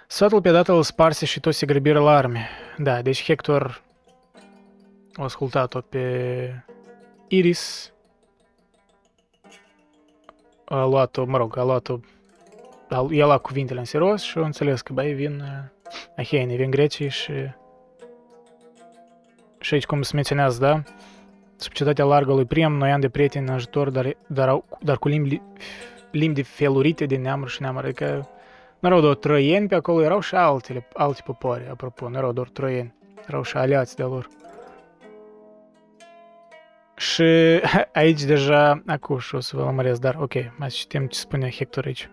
[0.07, 2.47] Sfatul pe dată îl sparse și toți se grăbiră la arme.
[2.77, 3.81] Da, deci Hector
[5.13, 6.63] a ascultat-o pe
[7.33, 7.93] Iris,
[10.65, 11.99] a luat-o, mă rog, a luat-o,
[13.09, 15.43] i-a luat cuvintele în serios și a înțeles că, băi, vin
[16.17, 17.33] aheienii, vin grecii și
[19.59, 20.83] și aici cum se menționează, da,
[21.55, 25.07] sub cetatea largă lui Priam, noi ani de prieteni în ajutor, dar, dar, dar cu
[25.07, 25.41] limbi,
[26.11, 27.85] limbi felurite de neamuri și neamuri.
[27.85, 28.29] Adică
[28.79, 32.49] nu erau doar troieni pe acolo, erau și altele, alte popoare, apropo, nu erau doar
[32.49, 32.93] troieni,
[33.27, 34.27] erau și aliați de lor.
[37.01, 37.23] Și
[37.93, 41.85] aici deja, acum și o să vă lămăresc, dar ok, mai citim ce spune Hector
[41.85, 42.09] aici.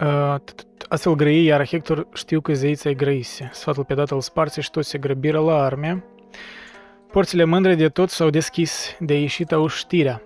[0.00, 0.34] Uh,
[0.88, 3.50] astfel grăi, iar Hector știu că zeița-i grăise.
[3.52, 6.04] Sfatul pe dată îl sparse și toți se grăbiră la arme.
[7.12, 10.22] Porțile mândre de tot s-au deschis, de ieșit au știrea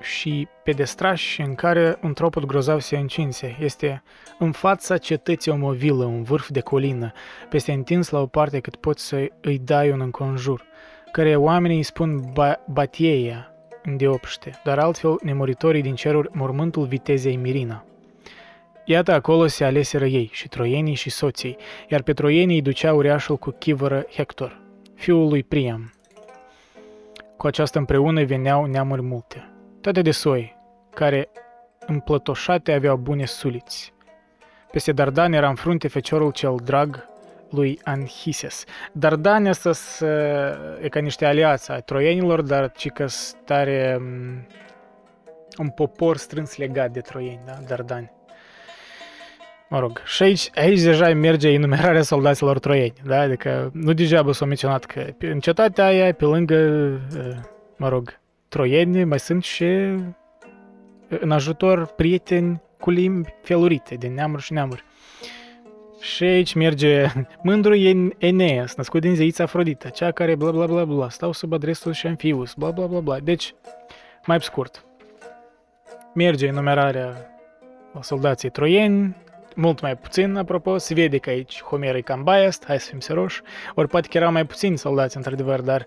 [0.00, 3.56] și pe destrași în care un tropot grozav se încinse.
[3.60, 4.02] Este
[4.38, 7.12] în fața cetății o movilă, un vârf de colină,
[7.48, 10.68] peste întins la o parte cât poți să îi dai un înconjur,
[11.12, 13.54] care oamenii îi spun ba- Batieia,
[13.96, 17.84] deopște, dar altfel nemuritorii din ceruri mormântul vitezei Mirina.
[18.84, 21.56] Iată acolo se aleseră ei, și troienii și soții,
[21.88, 24.60] iar pe troienii îi ducea uriașul cu chivără Hector,
[24.94, 25.92] fiul lui Priam.
[27.36, 29.48] Cu aceasta împreună veneau neamuri multe,
[29.80, 30.56] toate de soi,
[30.94, 31.28] care
[31.86, 33.92] împlătoșate aveau bune suliți.
[34.70, 37.08] Peste Dardan era în frunte feciorul cel drag
[37.50, 38.64] lui Anchises.
[38.92, 39.70] Dardan este
[40.80, 44.00] e ca niște aliați ai troienilor, dar ci că stare
[45.58, 47.52] un popor strâns legat de troieni, da?
[47.66, 48.10] Dardani.
[49.68, 53.20] Mă rog, și aici, aici deja merge enumerarea soldaților troieni, da?
[53.20, 56.56] Adică nu degeaba s-a menționat că în cetatea aia, pe lângă,
[57.76, 59.64] mă rog, troieni, mai sunt și
[61.08, 64.84] în ajutor prieteni cu limbi felurite, din neamuri și neamuri.
[66.00, 67.06] Și aici merge
[67.42, 67.74] mândru
[68.18, 72.06] Eneas, născut din zeița Afrodita, cea care bla bla bla bla, stau sub adresul și
[72.06, 73.18] Amfius, bla bla bla bla.
[73.18, 73.54] Deci,
[74.26, 74.84] mai scurt,
[76.14, 77.30] merge enumerarea
[78.00, 79.16] soldații troieni,
[79.60, 83.00] mult mai puțin, apropo, se vede că aici Homer e cam biased, hai să fim
[83.00, 83.42] serioși,
[83.74, 85.86] ori poate că erau mai puțini soldați, într-adevăr, dar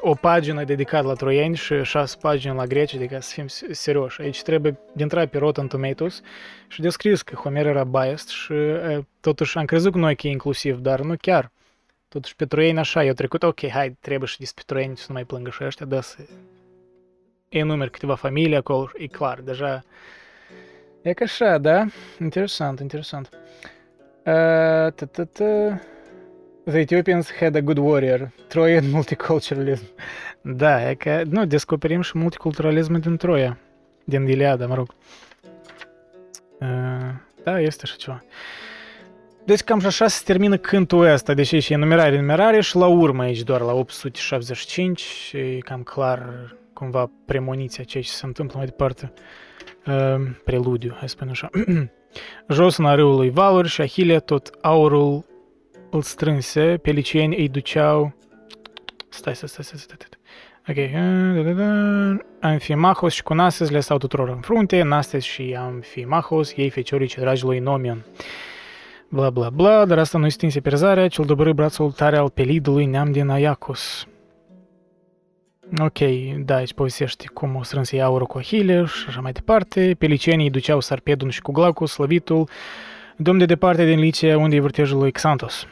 [0.00, 4.20] o pagină dedicată la troieni și șase pagini la greci, adică să fim serioși.
[4.20, 6.20] Aici trebuie de intra pe Rotten Tomatoes
[6.68, 8.54] și descris că Homer era biased și
[9.20, 11.50] totuși am crezut că noi că e inclusiv, dar nu chiar.
[12.08, 15.24] Totuși pe troieni așa, eu trecut, ok, hai, trebuie și despre troieni să nu mai
[15.24, 16.16] plângă și ăștia, da, să
[17.48, 19.84] enumeri câteva familii acolo, e clar, deja
[21.04, 21.86] E ca așa, da?
[22.20, 23.28] Interesant, interesant.
[24.24, 24.92] Uh,
[26.64, 28.30] The Ethiopians had a good warrior.
[28.48, 29.84] Trojan multiculturalism.
[30.46, 33.58] Da, e că, nu, descoperim și multiculturalismul din Troia.
[34.04, 34.94] Din Iliada, mă rog.
[36.60, 36.68] Uh,
[37.42, 38.24] da, este așa ceva.
[39.44, 43.22] Deci cam și așa se termină cântul ăsta, deși și enumerare, enumerare și la urmă
[43.22, 49.12] aici doar la 875 și cam clar cumva premoniția ceea ce se întâmplă mai departe.
[49.14, 49.43] Uh,
[50.44, 51.50] preludiu, hai să spun așa.
[52.48, 55.24] Jos în râului Valuri și Ahile tot aurul
[55.90, 58.14] îl strânse, pe licieni îi duceau...
[59.08, 60.18] Stai, stai, stai, stai, stai, stai.
[60.68, 60.76] Ok.
[62.40, 67.44] Amfimachos și Cunases le stau tuturor în frunte, Nastes și Amfimachos, ei feciorii ce dragi
[67.44, 68.04] lui Nomion.
[69.08, 73.12] Bla bla bla, dar asta nu stinse perzarea, cel dobărâ brațul tare al pelidului neam
[73.12, 74.06] din Aiacos.
[75.80, 75.98] Ok,
[76.44, 79.94] da, aici povestește cum o strâns ei aurul cu Ahile și așa mai departe.
[79.98, 82.48] Pe licenii duceau Sarpedun și cu Glaucus, slăvitul,
[83.16, 85.66] domn de departe din Licia, unde e vârtejul lui Xantos.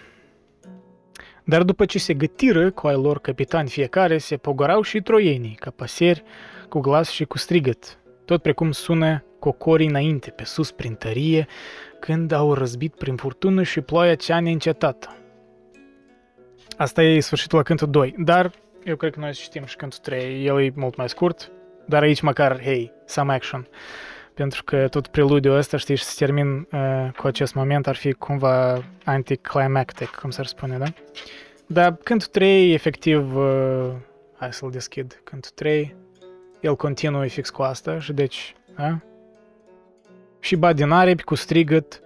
[1.44, 5.70] Dar după ce se gătiră cu ai lor capitani fiecare, se pogorau și troienii, ca
[5.70, 6.22] paseri,
[6.68, 11.46] cu glas și cu strigăt, tot precum sună cocorii înainte, pe sus prin tărie,
[12.00, 15.16] când au răzbit prin furtună și ploaia cea neîncetată.
[16.76, 18.50] Asta e sfârșitul la cântul 2, dar
[18.84, 21.50] eu cred că noi știm și cântul 3, el e mult mai scurt,
[21.86, 23.68] dar aici măcar, hey, some action.
[24.34, 28.12] Pentru că tot preludiul ăsta, știi, și se termin uh, cu acest moment, ar fi
[28.12, 30.84] cumva anticlimactic, cum s-ar spune, da?
[31.66, 33.90] Dar cântul 3, efectiv, uh,
[34.36, 35.94] hai să-l deschid, cântul 3,
[36.60, 38.98] el continuă fix cu asta și deci, da?
[40.40, 42.01] Și ba din aripi cu strigăt,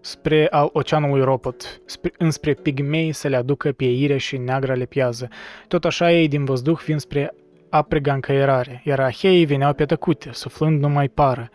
[0.00, 4.84] spre al oceanului Ropot, spre, înspre pigmei să le aducă pe ire și neagra le
[4.84, 5.28] piază.
[5.68, 7.34] Tot așa ei din văzduh vin spre
[7.68, 11.50] aprega încăierare, iar aheii veneau pe tăcute, suflând numai pară,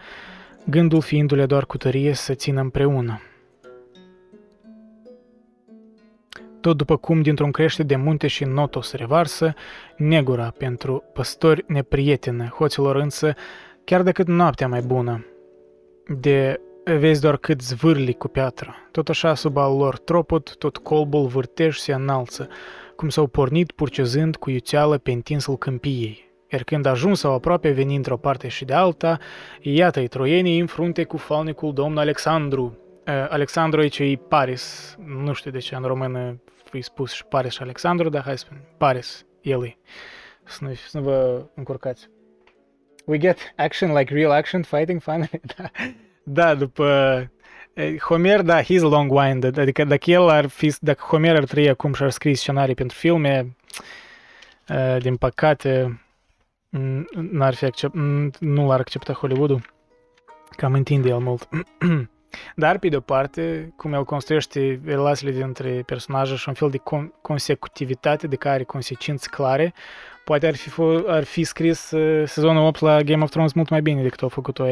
[0.70, 3.22] gândul fiindu-le doar cu tărie să țină împreună.
[6.62, 9.54] Tot după cum dintr-un crește de munte și notos revarsă,
[9.98, 13.34] negura pentru păstori neprietenă, hoților însă,
[13.84, 15.26] chiar decât noaptea mai bună,
[16.20, 18.76] de Vezi doar cât zvârli cu piatră.
[18.92, 22.48] Tot așa, sub al lor tropot, tot colbul vârtej se înalță,
[22.96, 26.32] cum s-au pornit purcezând cu iuțeală pe întinsul câmpiei.
[26.52, 29.20] Iar când ajunsau aproape venind într-o parte și de alta,
[29.62, 32.78] iată-i troienii în frunte cu falnicul domn Alexandru.
[33.08, 34.96] Uh, Alexandru aici e Paris.
[35.06, 36.42] Nu știu de ce în română
[36.72, 39.78] îi spus și Paris și Alexandru, dar hai să spun Paris, el e.
[40.44, 42.10] Să nu, să nu vă încurcați.
[43.06, 45.42] We get action like real action fighting finally.
[45.58, 45.70] Da,
[46.58, 47.28] după
[48.00, 52.04] Homer, da, he's long-winded, adică dacă el ar fi, dacă Homer ar trăi acum și
[52.04, 53.56] ar scris scenarii pentru filme,
[55.00, 56.02] din păcate,
[57.32, 57.94] n-ar fi accept,
[58.40, 59.62] nu l-ar accepta Hollywood-ul,
[60.56, 61.50] cam întinde el mult.
[62.56, 67.22] Dar, pe de-o parte, cum el construiește relațiile dintre personaje și un fel de con-
[67.22, 69.74] consecutivitate de care consecințe clare,
[70.24, 71.80] poate ar fi, ar fi scris
[72.26, 74.66] sezonul 8 la Game of Thrones mult mai bine decât au făcut-o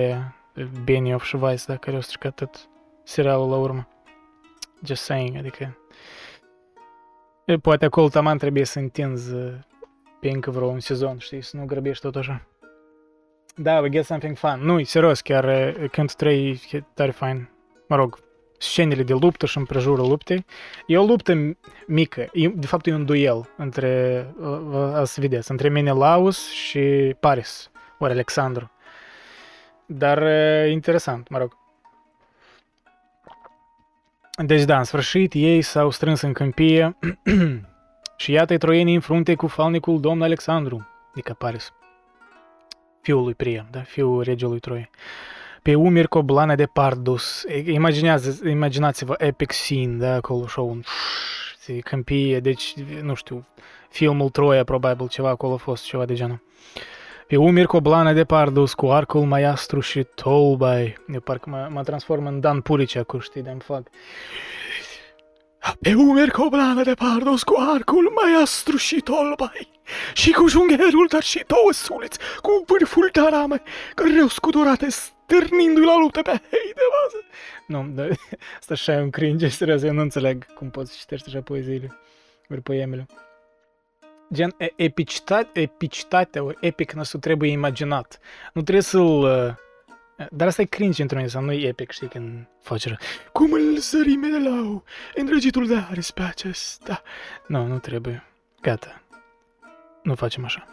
[0.56, 2.70] aia Benioff și Weiss, da, care au stricat tot
[3.04, 3.88] serialul la urmă.
[4.84, 5.76] Just saying, adică...
[7.62, 9.36] Poate acolo taman trebuie să întinzi
[10.20, 12.46] pe încă vreo un sezon, știi, să nu grăbești tot așa.
[13.56, 14.60] Da, we get something fun.
[14.62, 17.50] Nu, serios, chiar uh, când 3 e tare fain.
[17.88, 18.20] Mă rog,
[18.58, 20.46] scenele de luptă și împrejurul luptei.
[20.88, 21.56] E o luptă
[21.88, 27.72] mică, e, de fapt e un duel între, uh, să vedeți, între Menelaus și Paris,
[28.00, 28.72] ori Alexandru.
[29.94, 31.58] Dar uh, interesant, mă rog.
[34.46, 36.98] Deci da, în sfârșit ei s-au strâns în câmpie
[38.18, 41.74] și iată-i troienii în frunte cu falnicul domn Alexandru, adică Paris,
[43.02, 44.90] fiul lui Priam, da, fiul regelui Troie.
[45.62, 47.44] Pe umeri cu o blană de pardus.
[47.66, 50.82] Imaginează, imaginați-vă epic scene, da, acolo și un
[51.84, 53.46] câmpie, deci, nu știu,
[53.90, 56.42] filmul Troia, probabil, ceva acolo a fost, ceva de genul.
[57.32, 60.98] Pe umeri cu o blană de pardus, cu arcul maiastru și tolbai.
[61.14, 63.88] Eu parcă mă, mă transform în Dan Purice acum, știi, de fac.
[65.82, 69.72] Pe umeri cu o blană de pardus, cu arcul maiastru și tolbai.
[70.14, 73.62] Și cu jungherul, dar și două suliți, cu vârful de arame,
[73.96, 77.24] greu scuturate, stârnindu-i la luptă pe hei de bază.
[77.68, 78.08] Nu, dar
[78.60, 81.98] asta așa e un cringe, serios, eu nu înțeleg cum poți citești așa poeziile,
[82.50, 83.06] ori poemele.
[84.34, 88.20] Gen, epicitate, epicitatea, ori epic năsul trebuie imaginat.
[88.54, 89.60] Nu trebuie să-l...
[90.32, 92.98] Dar asta e cringe într-un sau nu e epic, știi, când faci rău.
[93.32, 94.84] Cum îl sărime de lau,
[95.16, 97.02] îndrăgitul de aris pe acesta.
[97.48, 98.24] Nu, nu trebuie.
[98.62, 99.02] Gata.
[100.04, 100.66] Nu facem așa.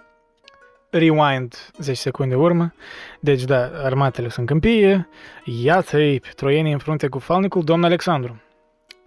[0.91, 2.75] Rewind 10 secunde urmă.
[3.21, 5.09] Deci, da, armatele sunt câmpie.
[5.45, 8.41] Iată-i pe troienii în frunte cu falnicul domn Alexandru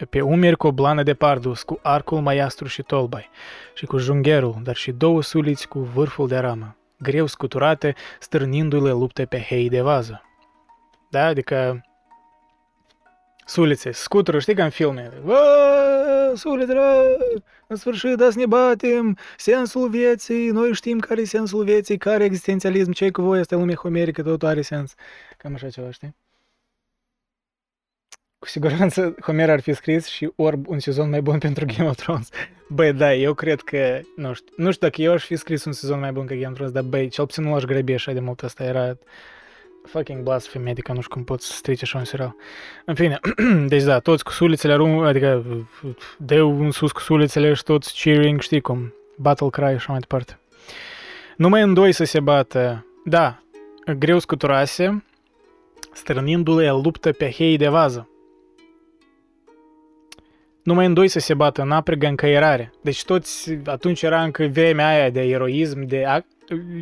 [0.06, 3.30] pe umeri cu o blană de pardus, cu arcul maiastru și tolbai,
[3.74, 9.26] și cu jungherul, dar și două suliți cu vârful de ramă, greu scuturate, stârnindu-le lupte
[9.26, 10.22] pe hei de vază.
[11.10, 11.86] Da, adică
[13.46, 15.12] sulițe, scutură, știi ca în filme.
[16.34, 16.82] Sulițele,
[17.68, 22.24] în sfârșit, da să ne batem, sensul vieții, noi știm care e sensul vieții, care
[22.24, 24.94] existențialism, ce cu voi, asta e lumea homerică, tot are sens.
[25.38, 26.16] Cam așa ceva, știi?
[28.42, 31.96] Cu siguranță Homer ar fi scris și Orb un sezon mai bun pentru Game of
[31.96, 32.30] Thrones.
[32.76, 35.72] Băi, da, eu cred că, nu știu, nu știu dacă eu aș fi scris un
[35.72, 38.12] sezon mai bun ca Game of Thrones, dar băi, cel puțin nu aș grăbi așa
[38.12, 38.98] de mult, asta era
[39.86, 42.36] fucking blasphemy, adică nu știu cum poți să strici așa un serial.
[42.86, 43.20] În fine,
[43.68, 44.74] deci da, toți cu sulițele,
[45.06, 45.44] adică
[46.18, 50.00] deu în sus cu sulițele și toți cheering, știi cum, battle cry și așa mai
[50.00, 50.40] departe.
[51.38, 53.44] Numai în doi să se bată, da,
[53.98, 55.04] greu scuturase,
[55.94, 58.06] strănindu-le luptă pe hei de vază
[60.64, 62.72] numai în doi să se bată în aprigă încăierare.
[62.82, 66.24] Deci toți, atunci era încă vremea aia de eroism, de,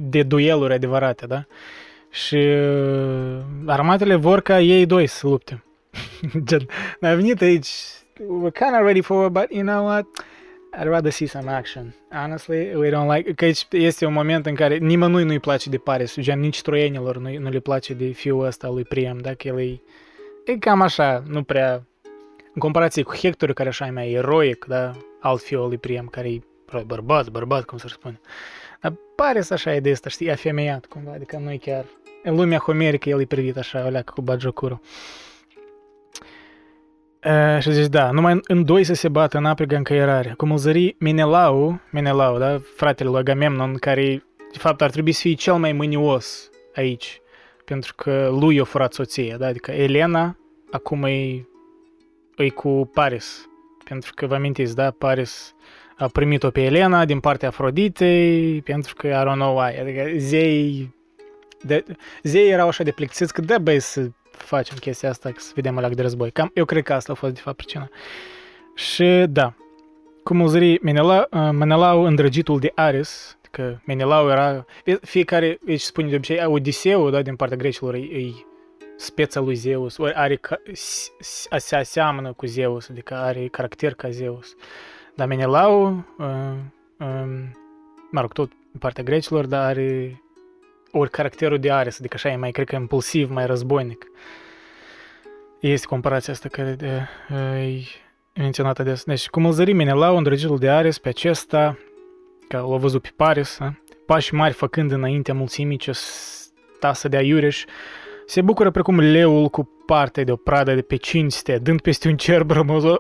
[0.02, 1.46] de dueluri adevărate, da?
[2.12, 5.64] Și uh, armatele vor ca ei doi să lupte.
[6.48, 6.68] Gen,
[7.02, 7.68] a venit aici,
[8.14, 10.06] we're kind of ready for it, but you know what?
[10.72, 11.96] I'd rather see some action.
[12.12, 13.34] Honestly, we don't like...
[13.34, 17.18] Că aici este un moment în care nimănui nu-i place de Paris, gen nici troienilor
[17.18, 19.82] nu, nu le place de fiul ăsta lui Priam, dacă el e...
[20.46, 21.89] E cam așa, nu prea
[22.60, 24.91] în comparație cu Hector, care așa e mai eroic, da?
[25.19, 26.41] Alt fiul lui Priam, care e
[26.86, 28.19] bărbat, bărbat, cum să spune.
[28.81, 31.86] Dar pare să așa e de asta, știi, afemeiat cumva, adică nu e chiar...
[32.23, 34.80] În lumea homerică el e privit așa, o leacă cu bagiocurul.
[37.26, 40.34] Uh, și zici, da, numai în, în doi să se bată în aprigă încăierare.
[40.38, 45.22] Cum îl zări Menelau, Menelau, da, fratele lui Agamemnon, care de fapt ar trebui să
[45.22, 47.22] fie cel mai mânios aici,
[47.65, 50.38] pentru că lui i-a furat soția, da, adică Elena
[50.72, 51.49] acum e
[52.44, 53.49] e cu Paris.
[53.84, 54.91] Pentru că vă amintiți, da?
[54.91, 55.53] Paris
[55.98, 60.94] a primit-o pe Elena din partea Afroditei, pentru că, I don't know why, adică zei,
[61.61, 61.84] de,
[62.24, 65.90] zei erau așa de plictisiți că da, băi, să facem chestia asta, să vedem alea
[65.90, 66.32] de război.
[66.32, 67.90] Cam, eu cred că asta a fost, de fapt, pricina.
[68.76, 69.53] Și, da,
[70.24, 74.66] cum zări Menelau, Menelau îndrăgitul de Ares, că Menelau era,
[75.02, 78.34] fiecare, aici spune de obicei, Odiseu, da, din partea grecilor, e, e
[79.00, 80.40] speța lui Zeus, ori are,
[81.58, 84.56] se aseamănă cu Zeus, adică are caracter ca Zeus.
[85.16, 86.26] Dar Menelau, uh,
[86.98, 87.58] um,
[88.12, 90.22] mă rog, tot în partea grecilor, dar are
[90.92, 94.06] ori caracterul de Ares, adică așa e mai, cred că, impulsiv, mai războinic.
[95.60, 97.08] Este comparația asta care de,
[98.36, 99.04] e menționată des.
[99.04, 101.78] Deci, cum îl zări Menelau, îndrăgitul de Ares, pe acesta,
[102.48, 103.58] că l-a văzut pe Paris,
[104.06, 105.92] pași mari făcând înaintea mulțimii ce
[106.80, 107.66] tasă de aiureș,
[108.30, 112.18] se bucură precum leul cu parte de o pradă de pe cinste, dând peste un
[112.18, 112.52] cerb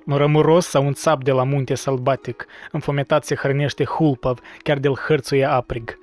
[0.05, 2.45] rămuros sau un țap de la munte sălbatic.
[2.71, 5.97] Înfometat se hrănește hulpăv, chiar de-l hărțuie aprig.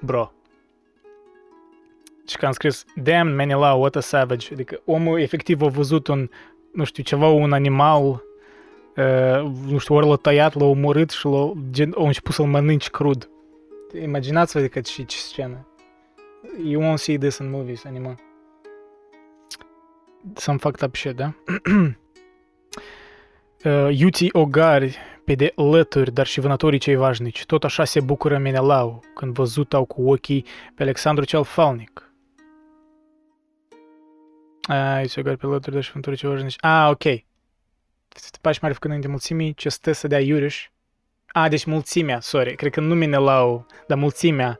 [0.00, 0.32] Bro.
[2.28, 4.52] Și că am scris, damn Menelao, what a savage.
[4.52, 6.28] Adică omul efectiv a văzut un,
[6.72, 8.04] nu știu, ceva, un animal,
[8.96, 12.90] uh, nu știu, ori l-a tăiat, l-a omorât și l-a, gen, a început să-l mănânci
[12.90, 13.28] crud.
[14.02, 15.66] Imaginați-vă adică ce, ce scenă.
[16.64, 18.16] You won't see this in movies anymore.
[20.34, 21.34] Some fucked up shit, da?
[23.64, 27.46] uh, iuții ogari pe de lături, dar și vânătorii cei vașnici.
[27.46, 30.44] Tot așa se bucură Menelau când văzut au cu ochii
[30.74, 32.12] pe Alexandru cel Falnic.
[34.62, 36.56] A, iuții ogari pe lături, dar și vânătorii cei vașnici.
[36.60, 37.02] Ah, ok.
[38.40, 40.68] Pași mari făcând de mulțimii ce stă să dea Iuriș.
[41.26, 42.54] A, deci mulțimea, sorry.
[42.54, 44.56] Cred că nu Menelau, dar mulțimea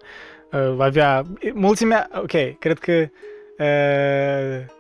[0.53, 1.23] uh, avea...
[1.55, 3.09] Mulțimea, ok, cred că...
[3.59, 4.77] Uh,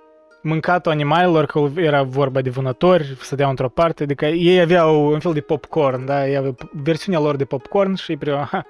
[0.48, 5.32] mâncatul animalelor, că era vorba de vânători, stăteau într-o parte, adică ei aveau un fel
[5.32, 8.66] de popcorn, da, ei aveau versiunea lor de popcorn și ei priveau, ha,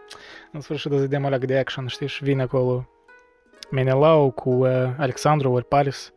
[0.53, 2.89] în sfârșit o să dăm alea de action, știi, și vine acolo
[3.71, 4.69] Menelau cu uh,
[4.99, 6.13] Alexandru ori Paris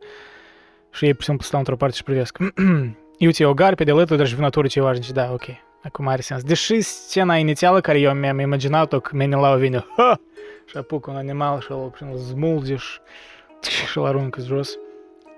[0.90, 2.38] și ei, pur și simplu, stau într-o parte și privesc.
[3.18, 5.44] Iuți ogar pe de lături, dar și vânătorii cei vașnici, da, ok,
[5.82, 6.42] acum are sens.
[6.42, 10.20] Deși scena inițială care eu mi-am imaginat-o, că Menelau vine, ha,
[10.64, 12.98] și apucă un animal și îl smulge și,
[13.90, 14.78] și îl aruncă jos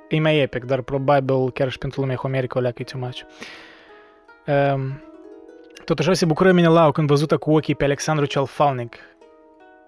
[0.08, 3.20] e mai epic, dar probabil chiar și pentru lumea homerică o leacă e too much.
[4.46, 5.02] Um,
[5.84, 8.96] totuși se bucură Menelau când văzută cu ochii pe Alexandru cel Falnic.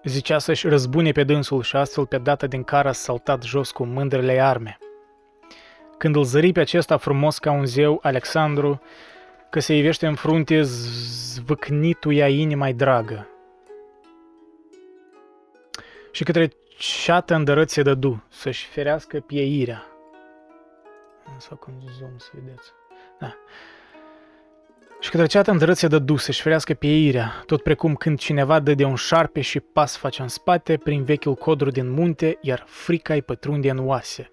[0.03, 4.41] Zicea să-și răzbune pe dânsul și astfel pe data din cara saltat jos cu mândrele
[4.41, 4.77] arme.
[5.97, 8.81] Când îl zări pe acesta frumos ca un zeu, Alexandru,
[9.49, 13.27] că se ivește în frunte zvâcnituia inima dragă.
[16.11, 19.85] Și către ceată îndărăt se dădu, să-și ferească pieirea.
[21.37, 22.71] Să fac un zoom să vedeți.
[23.19, 23.35] Da.
[24.99, 28.73] Și către ceată îndrăt se dă dus să-și ferească pieirea, tot precum când cineva dă
[28.73, 33.13] de un șarpe și pas face în spate prin vechiul codru din munte, iar frica
[33.13, 34.29] îi pătrunde în oase.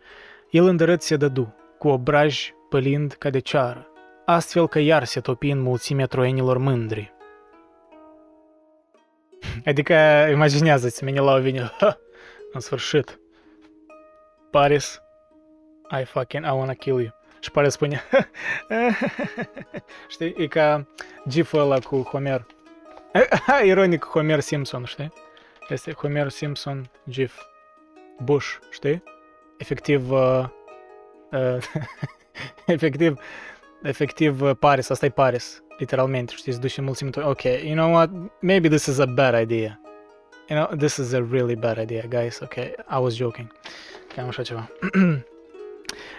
[0.50, 3.88] El îndărât se dădu, cu obraj pălind ca de ceară,
[4.24, 7.12] astfel că iar se topi în mulțimea troienilor mândri.
[9.66, 9.94] Adică
[10.30, 11.98] imaginează-ți, Menelau vine, ha,
[12.52, 13.18] în sfârșit.
[14.50, 15.03] Paris
[15.90, 17.12] I fucking, I wanna kill you.
[17.40, 18.02] Și pare spune,
[20.12, 20.86] știi, e ca
[21.28, 22.46] gif ăla cu Homer.
[23.64, 25.12] Ironic Homer Simpson, știi?
[25.68, 27.42] Este Homer Simpson gif.
[28.22, 29.02] Bush, știi?
[29.56, 30.44] Efectiv, uh,
[31.30, 31.56] uh,
[32.66, 33.18] efectiv,
[33.82, 37.10] efectiv uh, Paris, asta e Paris, literalmente, știi, se duce mulțime.
[37.22, 39.80] Ok, you know what, maybe this is a bad idea.
[40.48, 43.52] You know, this is a really bad idea, guys, ok, I was joking.
[44.14, 44.68] Cam așa ceva.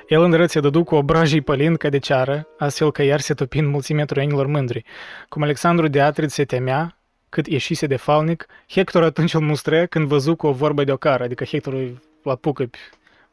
[0.07, 3.59] El îndrăt se dădu cu obrajii pălind ca de ceară, astfel că iar se topi
[3.59, 4.83] în mulțimea troienilor mândri.
[5.29, 6.97] Cum Alexandru de Atrid se temea,
[7.29, 11.23] cât ieșise de falnic, Hector atunci îl mustră când văzu cu o vorbă de ocară,
[11.23, 12.69] adică Hector îl apucă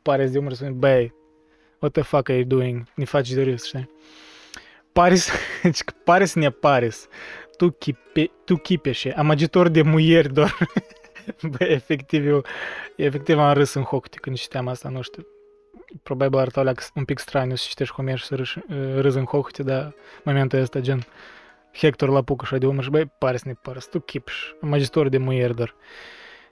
[0.02, 1.14] pare de umăr și spune, băi,
[1.78, 2.82] what the fuck are you doing?
[2.94, 3.90] Ne faci de râs, știi?
[4.92, 5.30] Paris,
[6.04, 7.08] Paris ne Paris,
[7.56, 10.56] tu, chipe, tu chipeșe, amagitor de muieri doar.
[11.58, 12.44] Băi, efectiv, eu,
[12.96, 15.26] efectiv am râs în hoc când citeam asta, nu știu
[16.02, 18.42] probabil arăta un pic straniu să citești Homer și să
[18.96, 21.06] râzi în hohte, dar momentul ăsta gen
[21.72, 25.08] Hector la pucă și de umăr și băi, pare să ne pară, tu chipș, magistor
[25.08, 25.74] de muier, dar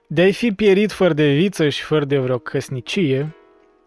[0.07, 3.35] de-ai fi pierit fără de viță și fără de vreo căsnicie,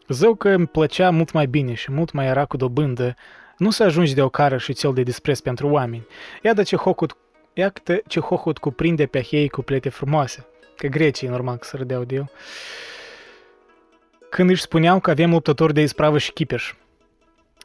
[0.08, 3.14] zău că îmi plăcea mult mai bine și mult mai era cu dobândă
[3.58, 6.06] nu să ajungi de o cară și cel de dispreț pentru oameni.
[6.42, 7.16] Iată ce hocut,
[7.52, 10.46] iată ce hohut cuprinde pe hei cu plete frumoase.
[10.76, 12.30] Că grecii, normal, că să râdeau de el
[14.34, 16.72] când își spuneau că avem luptători de ispravă și chipeș.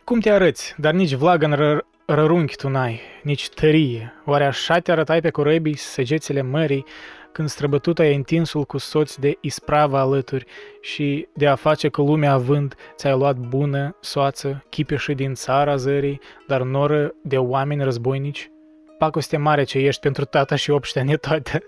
[0.03, 4.13] Cum te arăți, dar nici vlagă în ră- rărunchi tu n-ai, nici tărie.
[4.25, 6.85] Oare așa te arătai pe corăbii săgețile mării,
[7.31, 10.45] când străbătut ai întinsul cu soți de ispravă alături
[10.81, 16.19] și de a face că lumea având ți-ai luat bună soață, chipeșă din țara zării,
[16.47, 18.51] dar noră de oameni războinici?
[18.97, 21.63] Pacoste mare ce ești pentru tata și obștea toate,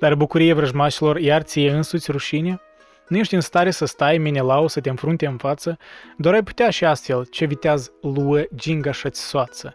[0.00, 2.60] dar bucurie vrăjmașilor iar ție însuți rușine?
[3.08, 5.78] Nu ești în stare să stai Menelau să te înfrunte în față,
[6.16, 9.74] doar ai putea și astfel ce viteaz luă ginga și soață.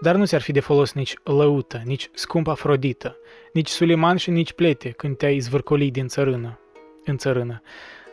[0.00, 3.16] Dar nu ți-ar fi de folos nici lăută, nici scumpă Afrodită,
[3.52, 6.58] nici Suliman și nici plete când te-ai zvârcoli din țărână,
[7.04, 7.62] în țărână.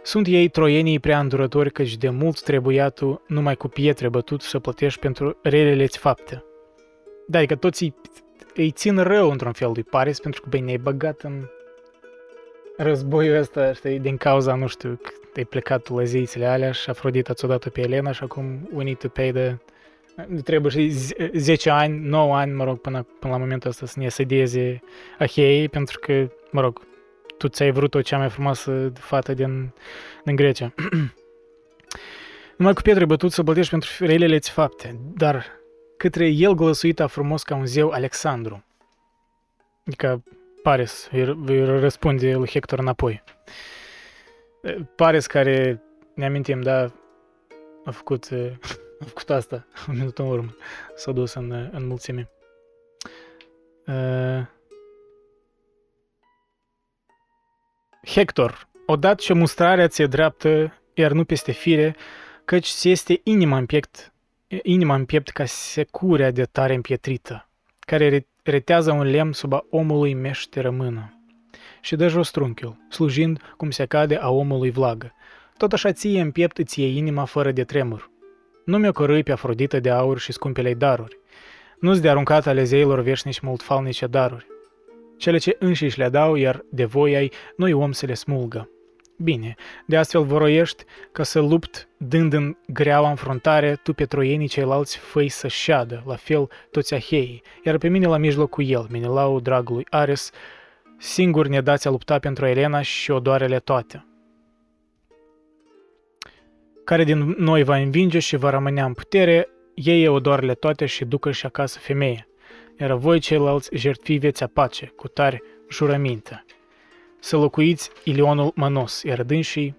[0.04, 4.60] Sunt ei troienii prea îndurători căci de mult trebuia tu numai cu pietre bătut să
[4.60, 6.44] plătești pentru relele-ți fapte.
[7.28, 7.96] Da, că toți îi,
[8.56, 11.46] îi țin rău într-un fel lui Paris pentru că, băi, ne-ai băgat în
[12.78, 15.00] războiul ăsta, știi, din cauza, nu știu,
[15.36, 18.84] ai plecat tu la zeițele alea și Afrodita ți-o dat pe Elena și acum we
[18.84, 19.58] need to pay the...
[20.44, 20.90] Trebuie și
[21.34, 24.82] 10 ani, 9 ani, mă rog, până, până la momentul ăsta să ne sedieze
[25.20, 26.82] Ahei, pentru că, mă rog,
[27.38, 29.74] tu ți-ai vrut-o cea mai frumoasă fată din,
[30.24, 30.74] din Grecia.
[32.58, 35.46] Numai cu pietre bătut să plătești pentru relele ți fapte, dar
[35.98, 38.64] către el glăsuita frumos ca un zeu Alexandru.
[39.86, 40.24] Adică
[40.66, 43.24] Paris îi răspunde lui Hector înapoi.
[44.96, 45.84] Paris care,
[46.14, 46.92] ne amintim, da,
[47.86, 48.30] a făcut,
[49.02, 50.56] a făcut asta un minut în urmă.
[50.96, 52.30] S-a dus în, în mulțime.
[53.88, 54.46] Uh,
[58.06, 61.96] Hector, odată ce mustrarea ți-e dreaptă, iar nu peste fire,
[62.46, 64.14] căci ți este inima în piept,
[64.64, 67.50] inima în piept ca securea de tare împietrită,
[67.86, 71.20] care retează un lemn sub a omului mește rămână.
[71.82, 75.14] Și dă jos trunchiul, slujind cum se cade a omului vlagă.
[75.58, 78.10] Tot așa ție în piept îți e inima fără de tremur.
[78.66, 81.20] Nu mi-o corâi pe Afrodită de aur și scumpelei daruri.
[81.80, 84.48] Nu-ți de aruncat ale zeilor veșnici multfalnice daruri.
[85.18, 88.70] Cele ce înșiși le dau, iar de voi ai, nu om să le smulgă.
[89.18, 89.56] Bine,
[89.86, 95.30] de astfel voroiești ca să lupt, dând în greaua înfruntare, tu pe troienii ceilalți făi
[95.30, 99.86] să șadă, la fel toți aheii, iar pe mine la mijloc cu el, Menilau, dragului
[99.90, 100.32] Ares,
[100.98, 104.06] singur ne dați a lupta pentru Elena și odoarele toate.
[106.84, 111.32] Care din noi va învinge și va rămânea în putere, ei odoarele toate și ducă
[111.32, 112.28] și acasă femeie,
[112.80, 116.46] iar voi ceilalți jertfi veți apace, cu tare jurăminte
[117.20, 119.76] să locuiți Ilionul Manos, iar dânsii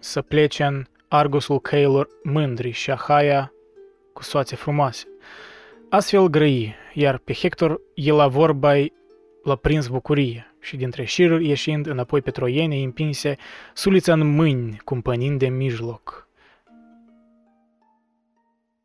[0.00, 3.52] să plece în Argosul căilor mândri și Ahaia
[4.12, 5.06] cu soațe frumoase.
[5.88, 8.74] Astfel grăi, iar pe Hector el la vorba
[9.42, 13.36] l-a prins bucurie și dintre șiruri ieșind înapoi pe troiene împinse
[13.74, 16.28] sulița în mâini, cumpănind de mijloc.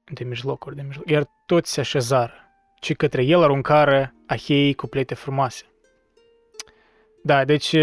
[0.04, 1.10] De mijlocuri, de mijloc.
[1.10, 2.34] Iar toți se așezară,
[2.80, 5.64] ci către el aruncară aheii cu plete frumoase.
[7.28, 7.76] Da, deci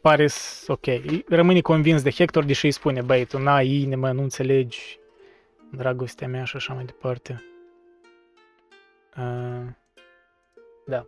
[0.00, 0.26] pare
[0.66, 0.84] ok.
[1.28, 4.98] Rămâne convins de Hector, deși îi spune, băi, tu n-ai inimă, nu înțelegi
[5.70, 7.44] dragostea mea și așa mai departe.
[9.16, 9.66] Uh,
[10.86, 11.06] da.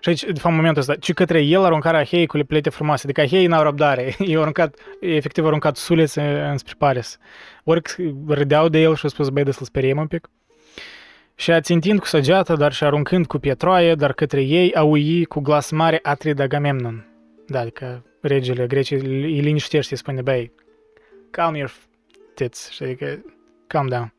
[0.00, 3.02] Și aici, de fapt, în momentul ăsta, ci către el aruncarea Ahei cu plete frumoase.
[3.04, 4.14] Adică Ahei n-au răbdare.
[4.26, 7.18] I-au aruncat, efectiv, aruncat sulețe înspre Paris.
[7.64, 7.82] Ori
[8.28, 10.30] râdeau de el și au spus, băi, de să-l speriem un pic
[11.38, 15.40] și ațintind cu săgeată, dar și aruncând cu pietroaie, dar către ei a ui cu
[15.40, 17.06] glas mare Atrid Agamemnon.
[17.46, 20.52] Da, adică regele grecii îi liniștește, îi spune, băi,
[21.30, 21.74] calm your
[22.34, 23.24] tits, și adică,
[23.66, 24.14] calm down.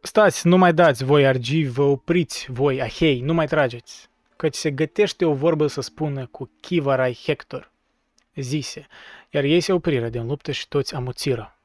[0.00, 4.70] Stați, nu mai dați voi argivi, vă opriți voi, ahei, nu mai trageți, căci se
[4.70, 7.70] gătește o vorbă să spună cu chivarai Hector,
[8.34, 8.86] zise,
[9.30, 11.58] iar ei se opriră din luptă și toți amuțiră.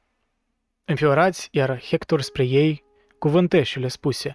[0.84, 2.86] Înfiorați, iar Hector spre ei
[3.18, 4.34] cuvânteșile spuse.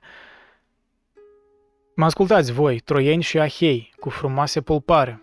[1.96, 5.22] Mă ascultați voi, troieni și ahei, cu frumoase pulpare.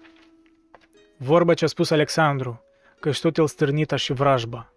[1.16, 2.62] Vorba ce a spus Alexandru,
[3.00, 4.72] că tot el stârnita și vrajba.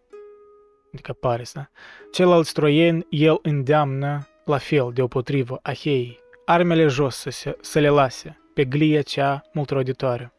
[0.93, 1.69] Adică Paris, da?
[2.11, 8.39] Ceilalți troieni el îndeamnă la fel, deopotrivă, ahei, armele jos să, se, să le lase,
[8.53, 10.33] pe glia cea multroditoare.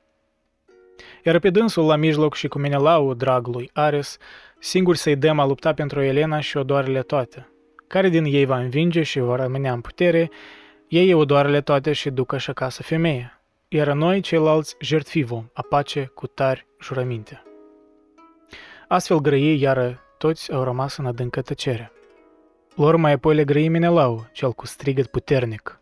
[1.24, 4.16] Iar pe dânsul la mijloc și cu Menelau, dragului Ares,
[4.58, 7.48] singur să-i dăm a lupta pentru Elena și odoarele toate–
[7.86, 10.30] care din ei va învinge și va rămâne în putere,
[10.88, 16.26] ei odoarele toate și ducă și acasă femeie, iar noi ceilalți jertfi vom, apace cu
[16.26, 17.42] tari jurăminte.
[18.88, 21.92] Astfel grăiei iară toți au rămas în adâncă tăcere.
[22.74, 25.80] Lor mai apoi le grăi Menelau, cel cu strigăt puternic.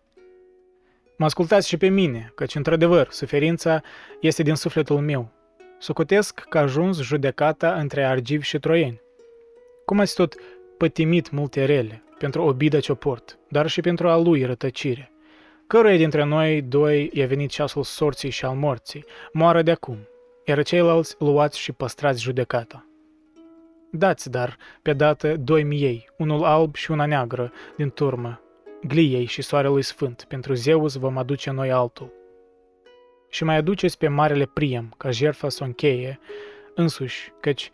[1.17, 3.81] Mă ascultați și pe mine, căci într-adevăr suferința
[4.21, 5.31] este din sufletul meu.
[5.79, 9.01] Socotesc că a ajuns judecata între argivi și troieni.
[9.85, 10.35] Cum ați tot
[10.83, 15.13] pătimit multe rele, pentru obida ce o port, dar și pentru a lui rătăcire.
[15.67, 19.99] Căruia dintre noi doi i-a venit ceasul sorții și al morții, moară de acum,
[20.45, 22.87] iar ceilalți luați și păstrați judecata.
[23.91, 28.41] Dați, dar, pe dată, doi miei, unul alb și una neagră, din turmă,
[28.87, 32.13] gliei și soarelui sfânt, pentru Zeus vom aduce noi altul.
[33.29, 36.19] Și mai aduceți pe marele Priam, ca jertfa să o încheie,
[36.75, 37.71] însuși, căci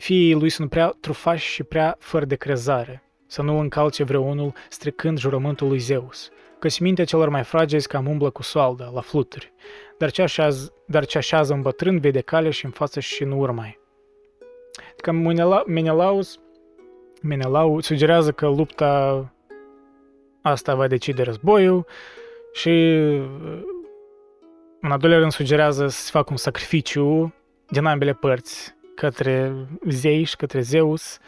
[0.00, 5.18] fiii lui sunt prea trufași și prea fără de crezare, să nu încalce vreunul stricând
[5.18, 9.52] jurământul lui Zeus, căci mintea celor mai fragezi cam umblă cu soalda, la fluturi,
[9.98, 13.30] dar ce, așează, dar ce așează în bătrân vede calea și în față și în
[13.30, 13.64] urmă.
[14.96, 15.12] Că
[15.66, 16.38] Menelaus,
[17.22, 19.32] Menelau sugerează că lupta
[20.42, 21.86] asta va decide războiul
[22.52, 22.70] și
[24.80, 27.34] în al doilea rând sugerează să se facă un sacrificiu
[27.68, 29.52] din ambele părți către
[29.88, 31.18] zei și către Zeus,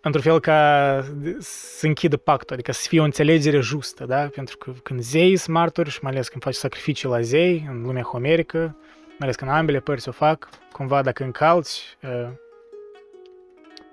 [0.00, 1.04] într-un fel ca
[1.38, 4.28] să închidă pactul, adică să fie o înțelegere justă, da?
[4.34, 7.82] Pentru că când zei sunt martori și mai ales când faci sacrificii la zei în
[7.82, 8.58] lumea homerică,
[9.06, 12.28] mai ales când ambele părți o fac, cumva dacă încalci uh,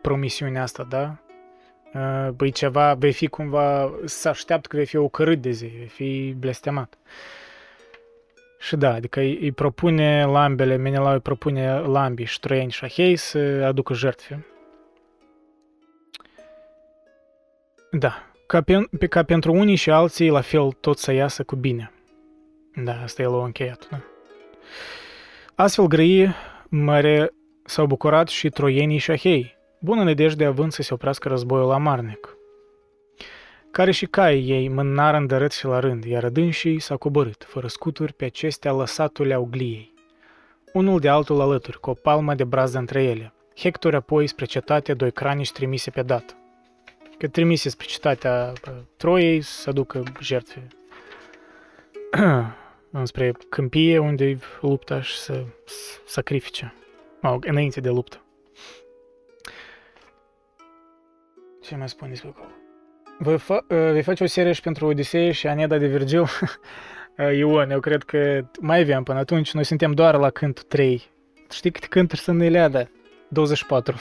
[0.02, 1.18] promisiunea asta, da?
[1.94, 5.88] Uh, băi ceva, vei fi cumva, să așteaptă că vei fi ocărât de zei, vei
[5.88, 6.98] fi blestemat.
[8.66, 13.16] Și da, adică îi, îi propune lambele, Menelau îi propune lambii și troieni și ahei
[13.16, 14.46] să aducă jertfe.
[17.92, 18.14] Da,
[18.48, 21.92] ca, pe, ca pentru unii și alții, la fel, tot să iasă cu bine.
[22.84, 24.00] Da, asta el a încheiat, da.
[25.56, 26.34] Astfel grăi
[26.70, 27.32] mare
[27.66, 32.35] s-au bucurat și troienii și ahei, bună nădejde având să se oprească războiul amarnic.
[33.76, 38.14] Care și caii ei mânară îndărât și la rând, iar adânsii s-au coborât, fără scuturi,
[38.14, 39.94] pe acestea lăsatule au gliei.
[40.74, 43.34] Unul de altul alături, cu o palmă de brază între ele.
[43.56, 46.34] Hector apoi spre cetate doi cranici trimise pe dată.
[47.18, 48.54] Că trimise spre cetatea
[48.98, 50.68] Troiei să aducă jertfe
[52.92, 55.46] înspre câmpie unde lupta și să
[56.06, 56.74] sacrifice.
[57.22, 58.22] Mă înainte de luptă.
[61.62, 62.55] Ce mai spun despre acolo?
[63.18, 66.26] Voi, fa- vei face o serie și pentru Odisee și Aneda de Virgil.
[67.38, 69.54] Ion, eu cred că mai avem până atunci.
[69.54, 71.10] Noi suntem doar la cântul 3.
[71.52, 72.90] Știi câte cânturi sunt în Iliada?
[73.28, 73.96] 24.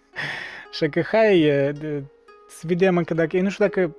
[0.76, 1.50] și că hai
[2.48, 3.36] să vedem încă dacă...
[3.36, 3.96] Eu nu știu dacă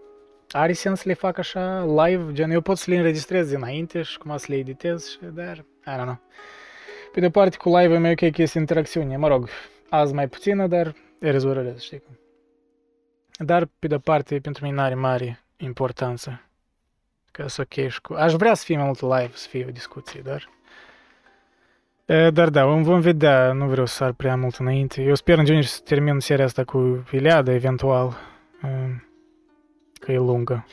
[0.52, 4.18] are sens să le fac așa live, gen eu pot să le înregistrez înainte și
[4.18, 6.20] cum să le editez, și, dar, I don't know.
[7.12, 9.50] Pe de parte, cu live-ul meu, ok, că este interacțiune, mă rog,
[9.90, 12.18] azi mai puțină, dar e rezolvărez, știi cum.
[13.46, 16.42] Dar, pe de parte, pentru mine are mare importanță.
[17.32, 18.14] Că să ok și cu...
[18.14, 20.50] Aș vrea să fie mai mult live, să fie o discuție, dar...
[22.06, 25.02] E, dar da, vom vedea, nu vreau să sar prea mult înainte.
[25.02, 28.18] Eu sper în genere să termin seria asta cu Iliada, eventual.
[28.64, 28.68] E,
[30.00, 30.66] că e lungă.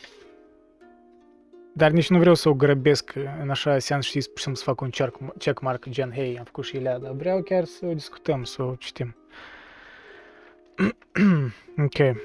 [1.72, 4.68] Dar nici nu vreau să o grăbesc în așa seans, știți, pur și simplu să
[4.68, 7.12] fac un check, check mark gen, hei, am făcut și Iliada.
[7.12, 9.16] Vreau chiar să o discutăm, să o citim.
[11.86, 12.16] ok.